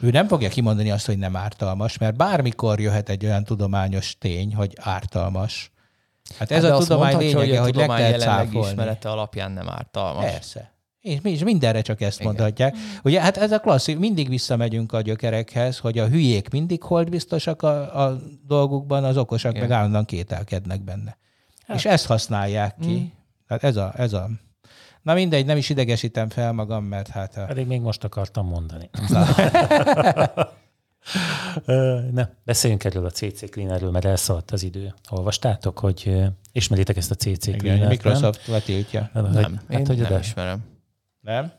Ő 0.00 0.10
nem 0.10 0.28
fogja 0.28 0.48
kimondani 0.48 0.90
azt, 0.90 1.06
hogy 1.06 1.18
nem 1.18 1.36
ártalmas, 1.36 1.98
mert 1.98 2.16
bármikor 2.16 2.80
jöhet 2.80 3.08
egy 3.08 3.24
olyan 3.24 3.44
tudományos 3.44 4.16
tény, 4.18 4.54
hogy 4.54 4.72
ártalmas. 4.80 5.72
Hát 6.38 6.50
ez 6.50 6.62
Hát 6.62 6.72
a 6.72 6.76
azt 6.76 6.88
tudomány 6.88 7.12
mondhatja, 7.12 7.38
lényege, 7.38 7.60
hogy 7.60 7.70
hogy, 7.70 7.76
a 7.76 7.80
le 7.80 7.86
tudomány 7.86 8.00
kell 8.00 8.10
jelenlegi 8.10 8.50
cáfolni. 8.50 8.68
ismerete 8.68 9.10
alapján 9.10 9.52
nem 9.52 9.68
ártalmas. 9.68 10.24
Persze. 10.24 10.72
És 11.00 11.18
is 11.22 11.42
mindenre 11.42 11.80
csak 11.80 12.00
ezt 12.00 12.20
Igen. 12.20 12.26
mondhatják. 12.32 12.76
Ugye 13.02 13.20
hát 13.20 13.36
ez 13.36 13.52
a 13.52 13.58
klasszik, 13.58 13.98
mindig 13.98 14.28
visszamegyünk 14.28 14.92
a 14.92 15.00
gyökerekhez, 15.00 15.78
hogy 15.78 15.98
a 15.98 16.06
hülyék 16.06 16.48
mindig 16.48 16.82
holdbiztosak 16.82 17.62
a, 17.62 18.04
a 18.04 18.16
dolgukban, 18.46 19.04
az 19.04 19.16
okosak 19.16 19.54
Igen. 19.54 19.68
meg 19.68 19.76
állandóan 19.76 20.04
kételkednek 20.04 20.82
benne. 20.82 21.16
Hát. 21.66 21.76
És 21.76 21.84
ezt 21.84 22.06
használják 22.06 22.76
ki. 22.80 22.94
Mm. 22.94 23.04
Hát 23.46 23.64
ez 23.64 23.76
a, 23.76 23.92
ez 23.96 24.12
a... 24.12 24.28
Na 25.02 25.14
mindegy, 25.14 25.46
nem 25.46 25.56
is 25.56 25.68
idegesítem 25.68 26.28
fel 26.28 26.52
magam, 26.52 26.84
mert 26.84 27.08
hát... 27.08 27.36
A... 27.36 27.44
Pedig 27.44 27.66
még 27.66 27.80
most 27.80 28.04
akartam 28.04 28.46
mondani. 28.46 28.90
Na, 32.12 32.28
beszéljünk 32.44 32.84
erről 32.84 33.04
a 33.04 33.10
CC 33.10 33.50
Cleanerről, 33.50 33.90
mert 33.90 34.04
elszaladt 34.04 34.50
az 34.50 34.62
idő. 34.62 34.94
Olvastátok, 35.10 35.78
hogy 35.78 36.16
ismeritek 36.52 36.96
ezt 36.96 37.10
a 37.10 37.14
CC 37.14 37.46
Igen, 37.46 37.58
a 37.58 37.62
Cleanert, 37.62 37.88
Microsoft 37.88 38.46
letiltja. 38.46 39.10
nem? 39.12 39.22
Nem, 39.22 39.32
Hogy, 39.32 39.52
én 39.68 39.78
hát, 39.78 39.86
hogy 39.86 39.98
nem 39.98 40.08
de, 40.12 40.18
ismerem. 40.18 40.64
Nem? 41.20 41.52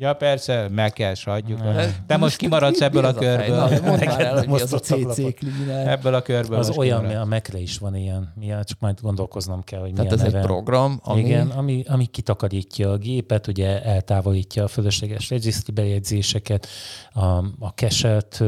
Ja, 0.00 0.14
persze, 0.14 0.68
meg 0.70 0.92
kell, 0.92 1.14
hagyjuk. 1.24 1.60
Te 2.06 2.16
most 2.16 2.36
kimaradsz 2.36 2.80
ebből 2.80 3.04
a 3.04 3.14
körből. 3.14 3.68
Mondd 3.82 4.04
már 4.04 4.20
el, 4.20 4.34
hogy 4.34 4.46
mi 4.46 4.50
Most 4.50 4.62
az 4.62 4.72
a. 4.72 4.78
CC 4.78 5.34
cleaner. 5.34 5.88
Ebből 5.88 6.14
a 6.14 6.22
körből 6.22 6.58
az 6.58 6.70
olyan, 6.76 7.04
a 7.04 7.24
Mac-re 7.24 7.58
is 7.58 7.78
van 7.78 7.96
ilyen, 7.96 8.32
mi, 8.34 8.46
csak 8.46 8.78
majd 8.80 9.00
gondolkoznom 9.00 9.64
kell, 9.64 9.80
hogy 9.80 9.92
Tehát 9.92 10.10
milyen 10.10 10.26
ez 10.26 10.32
neve. 10.32 10.38
egy 10.38 10.44
program, 10.44 11.00
ami... 11.02 11.20
Igen, 11.20 11.50
ami, 11.50 11.84
ami 11.88 12.06
kitakarítja 12.06 12.90
a 12.90 12.96
gépet, 12.96 13.46
ugye 13.46 13.82
eltávolítja 13.82 14.64
a 14.64 14.68
fölösleges 14.68 15.30
regisztri 15.30 15.72
bejegyzéseket, 15.72 16.66
a, 17.12 17.24
a 17.58 17.74
keselt 17.74 18.42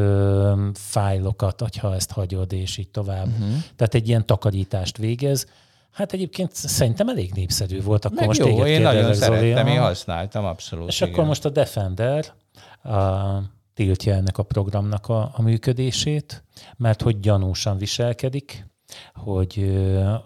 fájlokat, 0.75 1.77
ha 1.77 1.95
ezt 1.95 2.11
hagyod, 2.11 2.53
és 2.53 2.77
így 2.77 2.89
tovább. 2.89 3.27
Mhm. 3.27 3.43
Uh-huh. 3.43 3.63
Tehát 3.77 3.95
egy 3.95 4.09
ilyen 4.09 4.27
takarítást 4.27 4.97
végez. 4.97 5.47
Hát 5.93 6.13
egyébként 6.13 6.55
szerintem 6.55 7.09
elég 7.09 7.33
népszerű 7.33 7.83
volt. 7.83 8.05
Akkor 8.05 8.19
Meg 8.19 8.27
most 8.27 8.41
jó, 8.41 8.65
én 8.67 8.81
nagyon 8.81 9.15
szerettem, 9.15 9.67
én 9.67 9.81
használtam, 9.81 10.45
abszolút. 10.45 10.89
És 10.89 11.01
igen. 11.01 11.13
akkor 11.13 11.25
most 11.25 11.45
a 11.45 11.51
Defender 11.51 12.25
a, 12.83 12.99
tiltja 13.75 14.15
ennek 14.15 14.39
a 14.39 14.43
programnak 14.43 15.09
a, 15.09 15.31
a 15.35 15.43
működését, 15.43 16.45
mert 16.77 17.03
hogy 17.03 17.21
gyanúsan 17.21 17.79
viselkedik, 17.79 18.67
hogy 19.15 19.59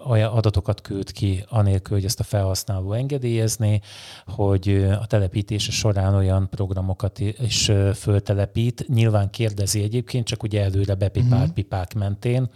olyan 0.06 0.32
adatokat 0.32 0.80
küld 0.80 1.12
ki, 1.12 1.44
anélkül, 1.48 1.96
hogy 1.96 2.04
ezt 2.04 2.20
a 2.20 2.24
felhasználó 2.24 2.92
engedélyezné, 2.92 3.80
hogy 4.26 4.86
a 5.00 5.06
telepítése 5.06 5.70
során 5.70 6.14
olyan 6.14 6.48
programokat 6.48 7.18
is 7.18 7.70
föltelepít. 7.94 8.88
Nyilván 8.88 9.30
kérdezi 9.30 9.82
egyébként, 9.82 10.26
csak 10.26 10.42
ugye 10.42 10.62
előre 10.62 10.94
bepipált 10.94 11.40
uh-huh. 11.40 11.54
pipák 11.54 11.94
mentén, 11.94 12.50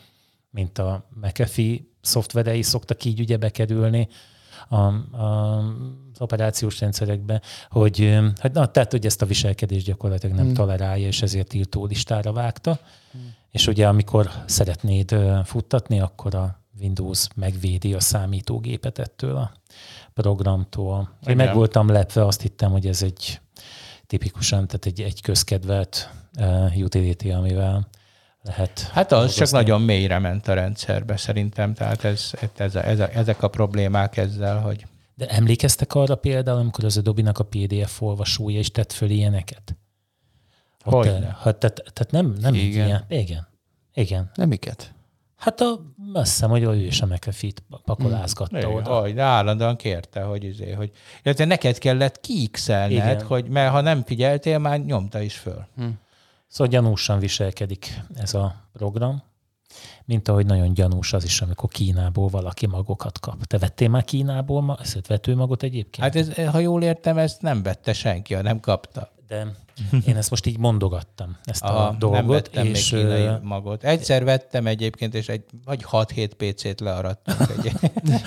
mint 0.50 0.78
a 0.78 1.08
McAfee 1.20 1.88
szoftverei 2.00 2.62
szoktak 2.62 3.04
így 3.04 3.20
ugye 3.20 3.36
bekerülni 3.36 4.08
a, 4.68 4.76
a 5.22 5.62
operációs 6.18 6.80
rendszerekbe, 6.80 7.40
hogy, 7.70 8.18
hogy 8.40 8.52
na, 8.52 8.66
tehát, 8.66 8.90
hogy 8.90 9.06
ezt 9.06 9.22
a 9.22 9.26
viselkedést 9.26 9.86
gyakorlatilag 9.86 10.36
nem 10.36 10.44
Hmm. 10.44 10.54
tolerálja, 10.54 11.06
és 11.06 11.22
ezért 11.22 11.48
tiltó 11.48 11.86
listára 11.86 12.32
vágta. 12.32 12.80
És 13.50 13.66
ugye 13.66 13.88
amikor 13.88 14.30
szeretnéd 14.46 15.16
futtatni, 15.44 16.00
akkor 16.00 16.34
a 16.34 16.60
Windows 16.80 17.26
megvédi 17.34 17.94
a 17.94 18.00
számítógépet 18.00 18.98
ettől 18.98 19.36
a 19.36 19.52
programtól. 20.14 21.16
Én 21.26 21.36
meg 21.36 21.54
voltam 21.54 21.88
lepve, 21.88 22.26
azt 22.26 22.40
hittem, 22.40 22.70
hogy 22.70 22.86
ez 22.86 23.02
egy 23.02 23.40
tipikusan, 24.06 24.66
tehát 24.66 24.86
egy, 24.86 25.00
egy 25.00 25.22
közkedvelt 25.22 26.10
uh, 26.38 26.76
utility, 26.76 27.30
amivel 27.30 27.88
lehet 28.42 28.80
Hát 28.92 29.12
az 29.12 29.34
csak 29.34 29.50
nagyon 29.50 29.80
mélyre 29.82 30.18
ment 30.18 30.48
a 30.48 30.54
rendszerbe 30.54 31.16
szerintem, 31.16 31.74
tehát 31.74 32.04
ez, 32.04 32.30
ez, 32.56 32.74
ez, 32.74 32.98
ezek 32.98 33.42
a 33.42 33.48
problémák 33.48 34.16
ezzel, 34.16 34.58
hogy 34.60 34.86
De 35.14 35.26
emlékeztek 35.28 35.94
arra 35.94 36.14
például, 36.14 36.58
amikor 36.58 36.84
az 36.84 36.96
Adobe-nak 36.96 37.38
a 37.38 37.44
PDF 37.44 38.02
olvasója 38.02 38.58
is 38.58 38.70
tett 38.70 38.92
föl 38.92 39.10
ilyeneket? 39.10 39.76
Hogyne. 40.84 41.12
eh, 41.12 41.22
Hát, 41.22 41.56
tehát, 41.56 41.82
tehát 41.92 42.10
nem, 42.10 42.34
nem 42.40 42.54
így 42.54 42.62
Igen. 42.64 42.86
ilyen. 42.86 43.04
Igen. 43.08 43.48
Igen. 43.94 44.30
Nem 44.34 44.48
miket? 44.48 44.92
Hát 45.36 45.60
a, 45.60 45.80
azt 46.12 46.30
hiszem, 46.32 46.50
hogy 46.50 46.62
ő 46.62 46.74
is 46.76 47.00
a 47.00 47.06
McAfee-t 47.06 47.62
pakolázgatta 47.84 48.58
Igen, 48.58 48.70
oda. 48.74 49.00
hogy 49.00 49.18
állandóan 49.18 49.76
kérte, 49.76 50.20
hogy 50.22 50.44
izé, 50.44 50.72
hogy 50.72 50.90
illetve 51.22 51.44
neked 51.44 51.78
kellett 51.78 52.20
kiixelned, 52.20 53.22
hogy 53.22 53.48
mert 53.48 53.70
ha 53.70 53.80
nem 53.80 54.02
figyeltél, 54.04 54.58
már 54.58 54.80
nyomta 54.80 55.20
is 55.20 55.36
föl. 55.36 55.66
Szóval 56.50 56.72
gyanúsan 56.72 57.18
viselkedik 57.18 58.00
ez 58.14 58.34
a 58.34 58.54
program, 58.72 59.22
mint 60.04 60.28
ahogy 60.28 60.46
nagyon 60.46 60.74
gyanús 60.74 61.12
az 61.12 61.24
is, 61.24 61.40
amikor 61.40 61.68
Kínából 61.68 62.28
valaki 62.28 62.66
magokat 62.66 63.20
kap. 63.20 63.44
Te 63.44 63.58
vettél 63.58 63.88
már 63.88 64.04
Kínából 64.04 64.62
ma, 64.62 64.76
ezt 64.80 65.06
vetőmagot 65.06 65.62
egyébként? 65.62 66.04
Hát 66.04 66.16
ez, 66.16 66.50
ha 66.52 66.58
jól 66.58 66.82
értem, 66.82 67.18
ezt 67.18 67.42
nem 67.42 67.62
vette 67.62 67.92
senki, 67.92 68.34
ha 68.34 68.42
nem 68.42 68.60
kapta. 68.60 69.12
De 69.28 69.46
én 70.06 70.16
ezt 70.16 70.30
most 70.30 70.46
így 70.46 70.58
mondogattam, 70.58 71.36
ezt 71.44 71.62
Aha, 71.62 71.86
a 71.86 71.92
dolgot. 71.92 72.18
nem 72.18 72.26
vettem 72.26 72.62
még 72.62 72.74
és, 72.74 72.88
kínai 72.88 73.22
ö, 73.22 73.36
magot. 73.42 73.84
Egyszer 73.84 74.24
vettem 74.24 74.66
egyébként, 74.66 75.14
és 75.14 75.28
egy 75.28 75.44
vagy 75.64 75.84
6-7 75.90 76.30
PC-t 76.36 76.80
learadtunk. 76.80 77.50
Egy 77.50 77.72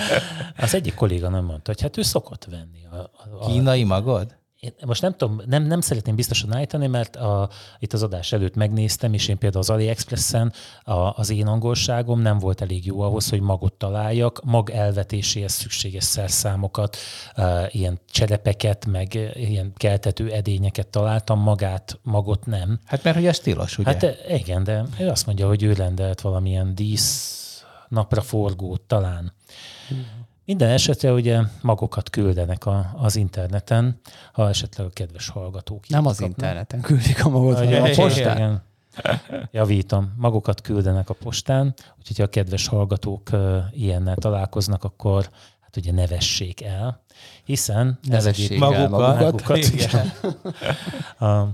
Az 0.57 0.74
egyik 0.74 0.93
kolléga 0.93 1.30
nem 1.30 1.45
mondta, 1.45 1.71
hogy 1.71 1.82
hát 1.82 1.97
ő 1.97 2.01
szokott 2.01 2.45
venni. 2.45 2.86
A, 2.91 2.95
a, 2.95 3.11
a, 3.39 3.45
kínai 3.45 3.84
magod? 3.84 4.36
Én 4.64 4.74
most 4.86 5.01
nem 5.01 5.11
tudom, 5.11 5.41
nem, 5.45 5.64
nem 5.64 5.82
szeretném 5.82 6.16
biztosan 6.16 6.55
állítani, 6.55 6.88
mert 6.88 7.16
a, 7.16 7.49
itt 7.80 7.93
az 7.93 8.03
adás 8.03 8.32
előtt 8.32 8.55
megnéztem, 8.55 9.14
és 9.14 9.28
én 9.28 9.38
például 9.38 9.64
az 9.64 9.70
AliExpressen 9.70 10.53
a, 10.84 10.93
az 10.93 11.30
én 11.30 11.47
angolságom 11.47 12.20
nem 12.20 12.38
volt 12.38 12.61
elég 12.61 12.86
jó 12.86 13.01
ahhoz, 13.01 13.30
hogy 13.30 13.41
magot 13.41 13.74
találjak, 13.74 14.41
mag 14.43 14.70
elvetéséhez 14.70 15.51
szükséges 15.51 16.03
szerszámokat, 16.03 16.97
uh, 17.38 17.76
ilyen 17.76 17.99
cserepeket, 18.09 18.86
meg 18.86 19.14
ilyen 19.34 19.74
keltető 19.76 20.32
edényeket 20.32 20.88
találtam, 20.88 21.39
magát, 21.39 21.99
magot 22.03 22.45
nem. 22.45 22.80
Hát 22.86 23.03
mert 23.03 23.16
hogy 23.16 23.26
ez 23.26 23.39
tilos, 23.39 23.78
ugye? 23.78 23.89
Hát 23.89 24.03
eh, 24.03 24.39
igen, 24.39 24.64
de 24.64 24.86
ő 24.99 25.07
azt 25.07 25.26
mondja, 25.26 25.47
hogy 25.47 25.64
ő 25.64 25.74
rendelt 25.74 26.22
valamilyen 26.22 26.76
dísz 26.76 27.41
napra 27.88 28.22
forgót 28.22 28.82
talán. 28.82 29.34
Minden 30.46 30.70
esetre 30.70 31.12
ugye 31.12 31.41
magokat 31.62 32.10
küldenek 32.10 32.66
a, 32.66 32.94
az 32.98 33.16
interneten, 33.16 34.00
ha 34.32 34.50
esetleg 34.50 34.88
a 34.88 34.89
kedves 34.89 35.30
hallgatók. 35.30 35.88
Nem 35.88 36.06
az 36.06 36.18
kapnak. 36.18 36.38
interneten 36.38 36.82
küldik 36.82 37.26
a 37.26 37.30
magot, 37.30 37.54
hanem 37.54 37.84
a 37.84 37.88
igen, 37.88 37.96
postán. 37.96 38.38
igen. 38.38 38.62
Javítom, 39.52 40.14
magokat 40.18 40.62
küldenek 40.62 41.10
a 41.10 41.14
postán, 41.14 41.74
úgyhogy 42.00 42.18
ha 42.18 42.24
a 42.24 42.28
kedves 42.28 42.68
hallgatók 42.68 43.30
ilyennel 43.72 44.16
találkoznak, 44.16 44.84
akkor 44.84 45.30
hát 45.60 45.78
ugye 45.78 45.91
nevessék 45.91 46.62
el, 46.62 47.02
hiszen 47.44 48.00
ez 48.10 48.24
Nevessék 48.24 48.50
egyéb 48.50 48.64
el 48.64 48.89
magukat. 48.89 49.20
magukat 49.20 49.58
Igen. 49.58 50.12
a, 51.20 51.48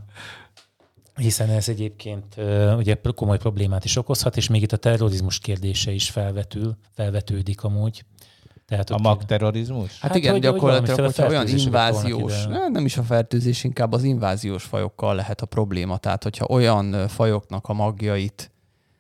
hiszen 1.16 1.50
ez 1.50 1.70
egyébként 1.70 2.36
ugye 2.78 2.98
komoly 3.16 3.38
problémát 3.38 3.86
is 3.86 3.96
okozhat, 3.96 4.38
és 4.38 4.48
még 4.48 4.62
itt 4.62 4.72
a 4.72 4.78
terrorizmus 4.78 5.40
kérdése 5.40 5.92
is 5.92 6.10
felvetül, 6.10 6.78
felvetődik 6.96 7.64
amúgy. 7.64 8.04
Tehát 8.70 8.90
A 8.90 8.98
magterrorizmus? 8.98 9.92
Hát, 10.00 10.00
Hát, 10.12 10.16
igen, 10.16 10.32
hogy- 10.32 10.46
hogy 10.46 10.52
gyakorlatilag, 10.54 10.98
valamiféle 10.98 11.28
hogyha 11.28 11.28
olyan 11.48 11.66
inváziós, 11.66 12.46
ne, 12.46 12.68
nem 12.68 12.86
is 12.86 12.98
a 12.98 13.04
fertőzés, 13.04 13.64
inkább 13.64 13.94
az 13.94 14.04
inváziós 14.04 14.64
fajokkal 14.64 15.16
lehet 15.16 15.42
a 15.42 15.46
probléma. 15.46 15.98
Tehát, 15.98 16.24
hogyha 16.24 16.46
olyan 16.50 17.08
fajoknak 17.08 17.68
a 17.68 17.74
magjait, 17.74 18.52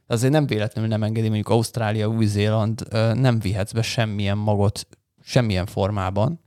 azért 0.07 0.31
nem 0.33 0.45
véletlenül 0.47 0.89
nem 0.89 1.03
engedi, 1.03 1.25
mondjuk 1.27 1.49
Ausztrália, 1.49 2.07
Új-Zéland, 2.07 2.87
nem 3.13 3.39
vihetsz 3.39 3.71
be 3.71 3.81
semmilyen 3.81 4.37
magot, 4.37 4.87
semmilyen 5.21 5.65
formában, 5.65 6.39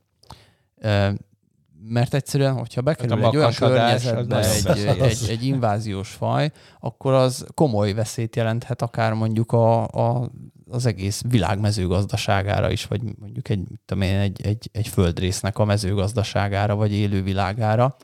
mert 1.85 2.14
egyszerűen, 2.14 2.59
hogyha 2.59 2.80
bekerül 2.80 3.16
Hát 3.16 3.26
egy 3.26 3.37
olyan 3.37 3.53
környezetbe 3.53 4.37
egy, 4.37 4.62
veszélyes. 4.62 5.22
egy, 5.22 5.30
egy 5.30 5.45
inváziós 5.45 6.11
faj, 6.11 6.51
akkor 6.80 7.12
az 7.12 7.47
komoly 7.55 7.93
veszélyt 7.93 8.37
jelenthet 8.37 8.83
akár 8.83 9.12
mondjuk 9.12 9.53
a, 9.53 9.87
a, 9.87 10.30
az 10.70 10.87
egész 10.87 11.22
világ 11.28 11.61
mezőgazdaságára 11.61 12.70
is, 12.70 12.87
vagy 12.87 13.01
mondjuk 13.18 13.49
egy, 13.49 13.64
tudom 13.85 14.03
én, 14.03 14.16
egy, 14.16 14.47
egy, 14.47 14.70
egy 14.72 14.89
földrésznek 14.89 15.59
a 15.59 15.64
mezőgazdaságára, 15.64 16.74
vagy 16.74 16.93
élővilágára. 16.93 17.97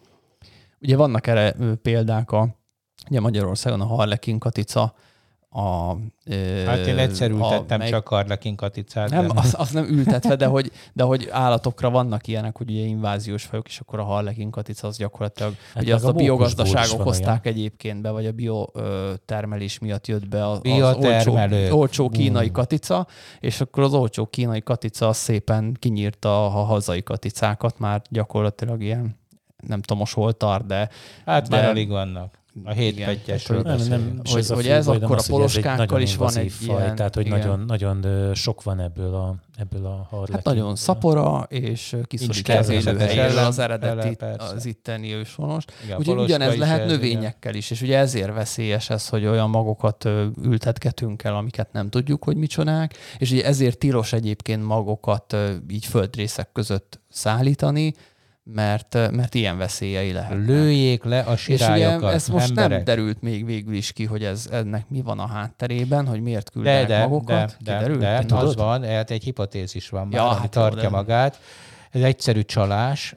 Ugye 0.81 0.97
vannak 0.97 1.27
erre 1.27 1.55
példák 1.83 2.31
a, 2.31 2.57
ugye 3.11 3.21
Magyarországon 3.21 3.81
a 3.81 3.87
Harlekin 3.87 4.39
katica, 4.39 4.95
a, 5.59 5.97
Hát 6.67 6.87
én 6.87 6.99
egyszer 6.99 7.31
ültettem 7.31 7.79
mely- 7.79 7.91
csak 7.91 8.11
Arlekin 8.11 8.57
katicát. 8.57 9.11
nem, 9.11 9.27
de- 9.27 9.41
az, 9.53 9.71
nem 9.71 9.85
ültetve, 9.85 10.37
de 10.37 10.47
hogy, 10.47 10.73
de 10.93 11.03
hogy 11.05 11.29
állatokra 11.31 11.91
vannak 11.91 12.27
ilyenek, 12.27 12.57
hogy 12.57 12.71
ugye 12.71 12.81
inváziós 12.85 13.45
fajok, 13.45 13.67
és 13.69 13.81
akkor 13.81 13.99
a 13.99 14.03
harlekin 14.05 14.51
katica 14.51 14.87
az 14.87 14.97
gyakorlatilag, 14.97 15.55
Hát 15.75 15.83
ugye 15.83 15.93
meg 15.93 15.95
azt 15.95 16.05
a, 16.05 16.09
a 16.09 16.13
biogazdaságok 16.13 17.03
hozták 17.03 17.47
egyébként 17.47 18.01
be, 18.03 18.11
vagy 18.11 18.27
a 18.27 18.33
biotermelés 18.33 19.79
miatt 19.79 20.07
jött 20.07 20.29
be 20.29 20.49
az, 20.49 20.61
az 20.65 20.97
olcsó, 21.05 21.39
olcsó 21.71 22.09
kínai 22.09 22.51
katica, 22.51 23.07
és 23.41 23.61
akkor 23.61 23.83
az 23.83 23.95
olcsó 23.95 24.27
kínai 24.27 24.61
katica 24.61 25.13
szépen 25.13 25.77
kinyírta 25.79 26.45
a 26.45 26.49
hazai 26.49 27.03
katicákat, 27.03 27.79
már 27.79 28.03
gyakorlatilag 28.11 28.83
ilyen, 28.83 29.17
nem 29.67 29.81
tudom 29.81 29.99
most 29.99 30.15
hol 30.15 30.33
tart, 30.33 30.67
de 30.67 30.89
Hát 31.27 31.49
már 31.49 31.61
de- 31.63 31.69
alig 31.69 31.89
vannak. 31.89 32.37
A 32.65 32.73
hét 32.73 32.93
Igen, 32.93 33.07
pettyesről 33.07 33.63
tehát, 33.63 33.79
Nem, 33.79 33.89
nem, 33.89 34.21
Hogy- 34.31 34.47
hogy 34.49 34.69
ez 34.69 34.89
akkor 34.89 35.17
a 35.19 35.23
poloskákkal 35.29 36.01
is 36.01 36.17
van 36.17 36.29
invazív 36.29 36.53
egy 36.61 36.67
faj, 36.67 36.83
ilyen- 36.83 36.97
Tehát, 36.97 37.15
hogy 37.15 37.27
igen. 37.27 37.39
nagyon, 37.39 37.61
nagyon 37.67 38.35
sok 38.35 38.63
van 38.63 38.81
ebből 38.81 39.15
a, 39.15 39.35
ebből 39.57 39.87
a 39.87 40.07
harlekin. 40.11 40.35
Hát 40.35 40.45
nagyon 40.45 40.77
szapora, 40.77 41.47
és 41.49 41.97
kiszorítja 42.07 42.59
az 42.59 42.69
élőhelyéről 42.69 43.25
ellen- 43.25 43.47
az 43.47 43.59
eredeti, 43.59 44.17
az 44.39 44.67
itteni 44.67 45.13
őshonos. 45.13 45.65
Úgyhogy 45.99 46.19
ugyanez 46.19 46.57
lehet 46.57 46.87
növényekkel 46.87 47.55
is, 47.55 47.71
és 47.71 47.83
ugye 47.83 47.99
ezért 47.99 48.35
veszélyes 48.35 48.91
ez, 48.91 49.09
hogy 49.09 49.27
olyan 49.27 49.51
magokat 49.51 50.09
ültetgetünk 50.43 51.23
el, 51.25 51.37
amiket 51.37 51.73
nem 51.73 51.89
tudjuk, 51.91 52.25
hogy 52.25 52.37
micsodák, 52.37 52.95
és 53.19 53.31
ugye 53.31 53.45
ezért 53.45 53.79
tilos 53.79 54.13
egyébként 54.13 54.65
magokat 54.65 55.37
így 55.71 55.85
földrészek 55.87 56.53
között 56.53 57.01
szállítani, 57.09 57.95
mert, 58.53 59.11
mert 59.11 59.35
ilyen 59.35 59.59
veszélyei 59.59 60.09
Igen. 60.09 60.15
lehetnek. 60.15 60.47
Lőjék 60.47 61.05
le 61.05 61.21
a 61.21 61.33
És 61.33 61.49
ugye 61.49 61.57
sirályokat, 61.57 62.13
ez 62.13 62.29
most 62.29 62.49
emberek. 62.49 62.71
nem 62.71 62.85
derült 62.85 63.23
még 63.23 63.45
végül 63.45 63.75
is 63.75 63.93
ki, 63.93 64.05
hogy 64.05 64.25
ez, 64.25 64.49
ennek 64.53 64.89
mi 64.89 65.03
van 65.03 65.19
a 65.19 65.27
hátterében, 65.27 66.07
hogy 66.07 66.21
miért 66.21 66.45
De, 66.45 66.51
küldenek 66.53 66.87
de, 66.87 66.99
magokat. 67.01 67.57
de, 67.61 67.73
de, 67.73 67.77
Kiderült? 67.77 68.01
de, 68.01 68.25
Te 68.25 68.37
az 68.37 68.55
van, 68.55 68.85
hát 68.85 69.11
egy 69.11 69.23
hipotézis 69.25 69.89
van 69.89 70.07
már, 70.07 70.21
Ja, 70.21 70.29
hát 70.29 70.55
jó, 70.55 70.61
tartja 70.63 70.81
de- 70.83 70.89
magát. 70.89 71.39
Ez 71.91 72.03
egyszerű 72.03 72.43
csalás, 72.43 73.15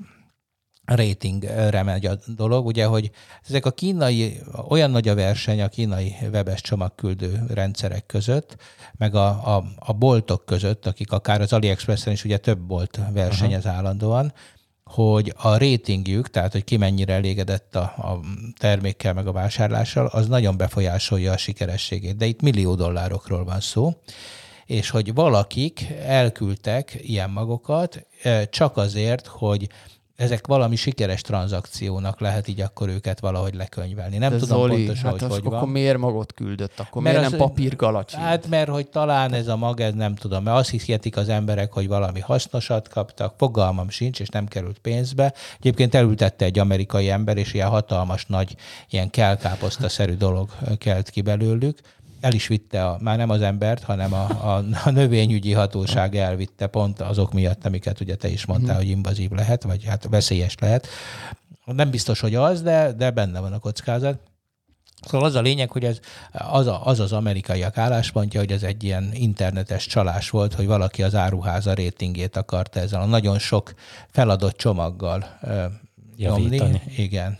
ratingre 0.86 1.84
megy 1.84 2.06
a 2.06 2.18
dolog, 2.36 2.66
ugye, 2.66 2.86
hogy 2.86 3.12
ezek 3.48 3.66
a 3.66 3.72
kínai, 3.72 4.40
olyan 4.68 4.92
nagy 4.92 5.08
a 5.08 5.16
verseny 5.16 5.62
a 5.62 5.68
kínai 5.68 6.16
webes 6.32 6.62
csomagküldő 6.62 7.40
rendszerek 7.54 8.06
között, 8.06 8.56
meg 8.98 9.16
a, 9.16 9.56
a, 9.56 9.64
a 9.76 9.94
boltok 9.94 10.46
között, 10.46 10.86
akik 10.86 11.12
akár 11.12 11.42
az 11.42 11.54
AliExpressen 11.54 12.14
is 12.14 12.24
ugye 12.26 12.38
több 12.38 12.60
bolt 12.60 13.00
versenyez 13.14 13.66
Aha. 13.66 13.76
állandóan, 13.76 14.34
hogy 14.94 15.34
a 15.38 15.58
ratingjük, 15.58 16.30
tehát 16.30 16.52
hogy 16.52 16.64
ki 16.64 16.78
mennyire 16.78 17.14
elégedett 17.14 17.76
a, 17.76 17.82
a 17.82 18.20
termékkel 18.58 19.14
meg 19.14 19.28
a 19.28 19.32
vásárlással, 19.32 20.06
az 20.06 20.28
nagyon 20.28 20.58
befolyásolja 20.58 21.32
a 21.32 21.38
sikerességét. 21.38 22.18
De 22.18 22.26
itt 22.26 22.42
millió 22.42 22.76
dollárokról 22.76 23.44
van 23.44 23.60
szó 23.60 23.94
és 24.72 24.90
hogy 24.90 25.14
valakik 25.14 25.88
elküldtek 26.06 26.98
ilyen 27.02 27.30
magokat 27.30 28.06
eh, 28.22 28.46
csak 28.50 28.78
azért, 28.78 29.28
hogy 29.28 29.68
ezek 30.22 30.48
valami 30.48 30.76
sikeres 30.76 31.22
tranzakciónak 31.22 32.20
lehet 32.20 32.48
így 32.48 32.62
akkor 32.62 32.90
őket 32.90 33.20
valahogy 33.20 33.54
lekönyvelni. 33.54 34.18
Nem 34.18 34.32
De 34.32 34.38
tudom 34.38 34.58
Zoli, 34.58 34.76
pontosan, 34.76 35.04
hát 35.04 35.14
hogy 35.14 35.24
az 35.24 35.30
hogy 35.36 35.46
akkor 35.46 35.60
van. 35.60 35.70
miért 35.70 35.98
magot 35.98 36.34
küldött? 36.34 36.80
Akkor 36.80 37.02
Mert 37.02 37.16
miért 37.16 37.32
az- 37.34 37.40
nem 37.40 37.48
papírgalacsin? 37.48 38.20
Hát 38.20 38.48
mert 38.48 38.70
hogy 38.70 38.88
talán 38.88 39.34
ez 39.34 39.48
a 39.48 39.56
mag, 39.56 39.80
ez 39.80 39.94
nem 39.94 40.16
tudom, 40.16 40.44
mert 40.44 40.58
azt 40.58 40.70
hiszik 40.70 41.18
az 41.18 41.30
emberek, 41.30 41.72
hogy 41.74 41.88
valami 41.88 42.20
hasznosat 42.20 42.88
kaptak, 42.88 43.34
fogalmam 43.38 43.90
sincs, 43.90 44.20
és 44.20 44.30
nem 44.30 44.48
került 44.48 44.80
pénzbe. 44.80 45.34
Egyébként 45.60 45.96
elültette 45.96 46.46
egy 46.46 46.60
amerikai 46.60 47.10
ember, 47.10 47.38
és 47.38 47.54
ilyen 47.54 47.70
hatalmas 47.70 48.26
nagy, 48.26 48.56
ilyen 48.90 49.10
kelkáposztaszerű 49.10 50.14
dolog 50.14 50.50
kelt 50.78 51.10
ki 51.10 51.22
belőlük. 51.22 51.80
El 52.22 52.34
is 52.34 52.48
vitte, 52.48 52.86
a, 52.86 52.98
már 53.02 53.18
nem 53.18 53.30
az 53.30 53.42
embert, 53.42 53.84
hanem 53.84 54.14
a, 54.14 54.24
a, 54.30 54.64
a 54.84 54.90
növényügyi 54.90 55.54
hatóság 55.54 56.16
elvitte 56.16 56.68
pont 56.68 57.02
azok 57.02 57.34
miatt, 57.34 57.66
amiket 57.66 58.00
ugye 58.00 58.16
te 58.16 58.28
is 58.28 58.46
mondtál, 58.46 58.76
hogy 58.76 58.90
invazív 58.90 59.32
lehet, 59.32 59.64
vagy 59.64 59.84
hát 59.86 60.08
veszélyes 60.10 60.56
lehet. 60.60 60.88
Nem 61.66 61.90
biztos, 61.90 62.20
hogy 62.20 62.36
az, 62.36 62.62
de, 62.62 62.92
de 62.92 63.12
benne 63.12 63.40
van 63.40 63.54
a 63.54 63.60
kockázat. 63.60 64.20
Szóval 65.08 65.28
az 65.28 65.36
a 65.36 65.42
lényeg, 65.42 65.72
hogy 65.72 65.84
ez 65.84 66.00
az, 66.32 66.68
a, 66.68 66.86
az 66.86 67.00
az 67.00 67.14
amerikaiak 67.14 67.78
álláspontja, 67.78 68.40
hogy 68.40 68.52
ez 68.52 68.64
egy 68.64 68.84
ilyen 68.84 69.10
internetes 69.14 69.86
csalás 69.86 70.30
volt, 70.30 70.54
hogy 70.54 70.66
valaki 70.66 71.04
az 71.04 71.16
áruháza 71.16 71.74
rétingét 71.74 72.36
akarta 72.36 72.80
ezzel 72.80 73.02
a 73.02 73.06
nagyon 73.06 73.40
sok 73.40 73.74
feladott 74.10 74.58
csomaggal 74.58 75.38
ö, 75.42 75.66
nyomni. 76.18 76.82
Igen. 76.98 77.38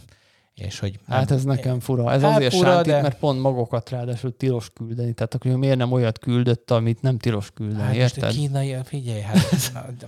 És 0.66 0.80
hogy 0.80 1.00
Hát 1.08 1.32
ez 1.32 1.44
nekem 1.44 1.80
fura. 1.80 2.12
Ez 2.12 2.22
Hát 2.22 2.36
azért 2.36 2.54
fura, 2.54 2.72
sántít, 2.72 2.94
de- 2.94 3.02
mert 3.02 3.18
pont 3.20 3.42
magokat 3.42 3.90
ráadásul 3.90 4.38
tilos 4.38 4.70
küldeni. 4.74 5.14
Tehát 5.14 5.34
akkor 5.34 5.52
miért 5.52 5.78
nem 5.78 5.92
olyat 5.92 6.20
küldött, 6.20 6.72
amit 6.72 7.02
nem 7.02 7.18
tilos 7.18 7.52
küldeni, 7.52 7.82
Hát 7.82 7.98
most 7.98 8.18
a 8.18 8.26
érted? 8.26 8.32
kínai, 8.40 8.76
figyelj, 8.84 9.22
hát 9.22 9.38
na, 9.74 9.86
de 10.00 10.08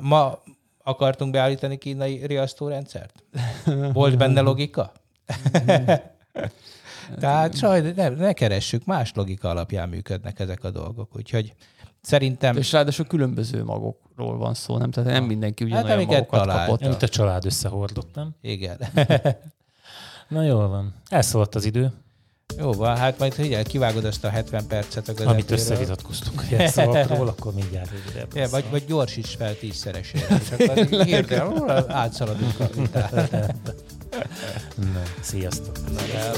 ma- 0.00 0.42
akartunk 0.82 1.32
beállítani 1.32 1.76
kínai 1.78 2.26
riasztórendszert? 2.26 3.22
Volt 3.92 4.16
benne 4.18 4.40
logika? 4.40 4.92
Tehát 7.20 7.56
sajnos 7.56 7.92
ne, 7.96 8.08
ne 8.08 8.32
keressük, 8.32 8.84
más 8.84 9.12
logika 9.14 9.48
alapján 9.48 9.88
működnek 9.88 10.38
ezek 10.40 10.64
a 10.64 10.70
dolgok. 10.70 11.16
Úgyhogy 11.16 11.54
szerintem 12.00 12.56
És 12.56 12.72
ráadásul 12.72 13.06
különböző 13.06 13.64
magokról 13.64 14.36
van 14.38 14.54
szó, 14.54 14.76
nem? 14.78 14.90
Tehát 14.90 15.10
nem 15.10 15.24
mindenki 15.24 15.64
ugyanolyan 15.64 15.90
amiket 15.96 16.18
magokat 16.18 16.40
talált. 16.40 16.66
kapott. 16.68 16.84
Amit 16.84 17.02
a 17.02 17.08
család 17.08 17.44
összehordott, 17.44 18.14
nem? 18.14 18.34
igen. 18.40 18.78
Na 20.28 20.42
jól 20.42 20.68
van. 20.68 20.94
Elszólt 21.08 21.54
az 21.54 21.64
idő, 21.64 21.92
Jó 22.58 22.72
van, 22.72 22.96
hát 22.96 23.18
majd 23.18 23.32
figyelj, 23.32 23.62
kivágod 23.62 24.04
azt 24.04 24.24
a 24.24 24.28
70 24.28 24.66
percet 24.66 25.08
a 25.08 25.12
amit 25.12 25.46
közepéről. 25.46 25.58
összevitatkoztunk 25.58 26.40
a 26.40 26.44
jelszavakról, 26.50 27.28
akkor 27.28 27.52
mindjárt 27.54 27.90
rövidebb. 27.90 28.36
Ja, 28.36 28.48
vagy, 28.48 28.64
vagy 28.70 28.84
gyorsíts 28.86 29.36
fel 29.36 29.56
tízszeresére, 29.58 30.26
és 30.40 30.50
akkor 30.66 30.86
hirtelen 31.04 31.90
átszaladunk 31.90 32.60
a 32.60 32.66
vitát. 32.76 33.54
Na, 34.76 35.02
sziasztok! 35.20 35.78
De- 36.12 36.32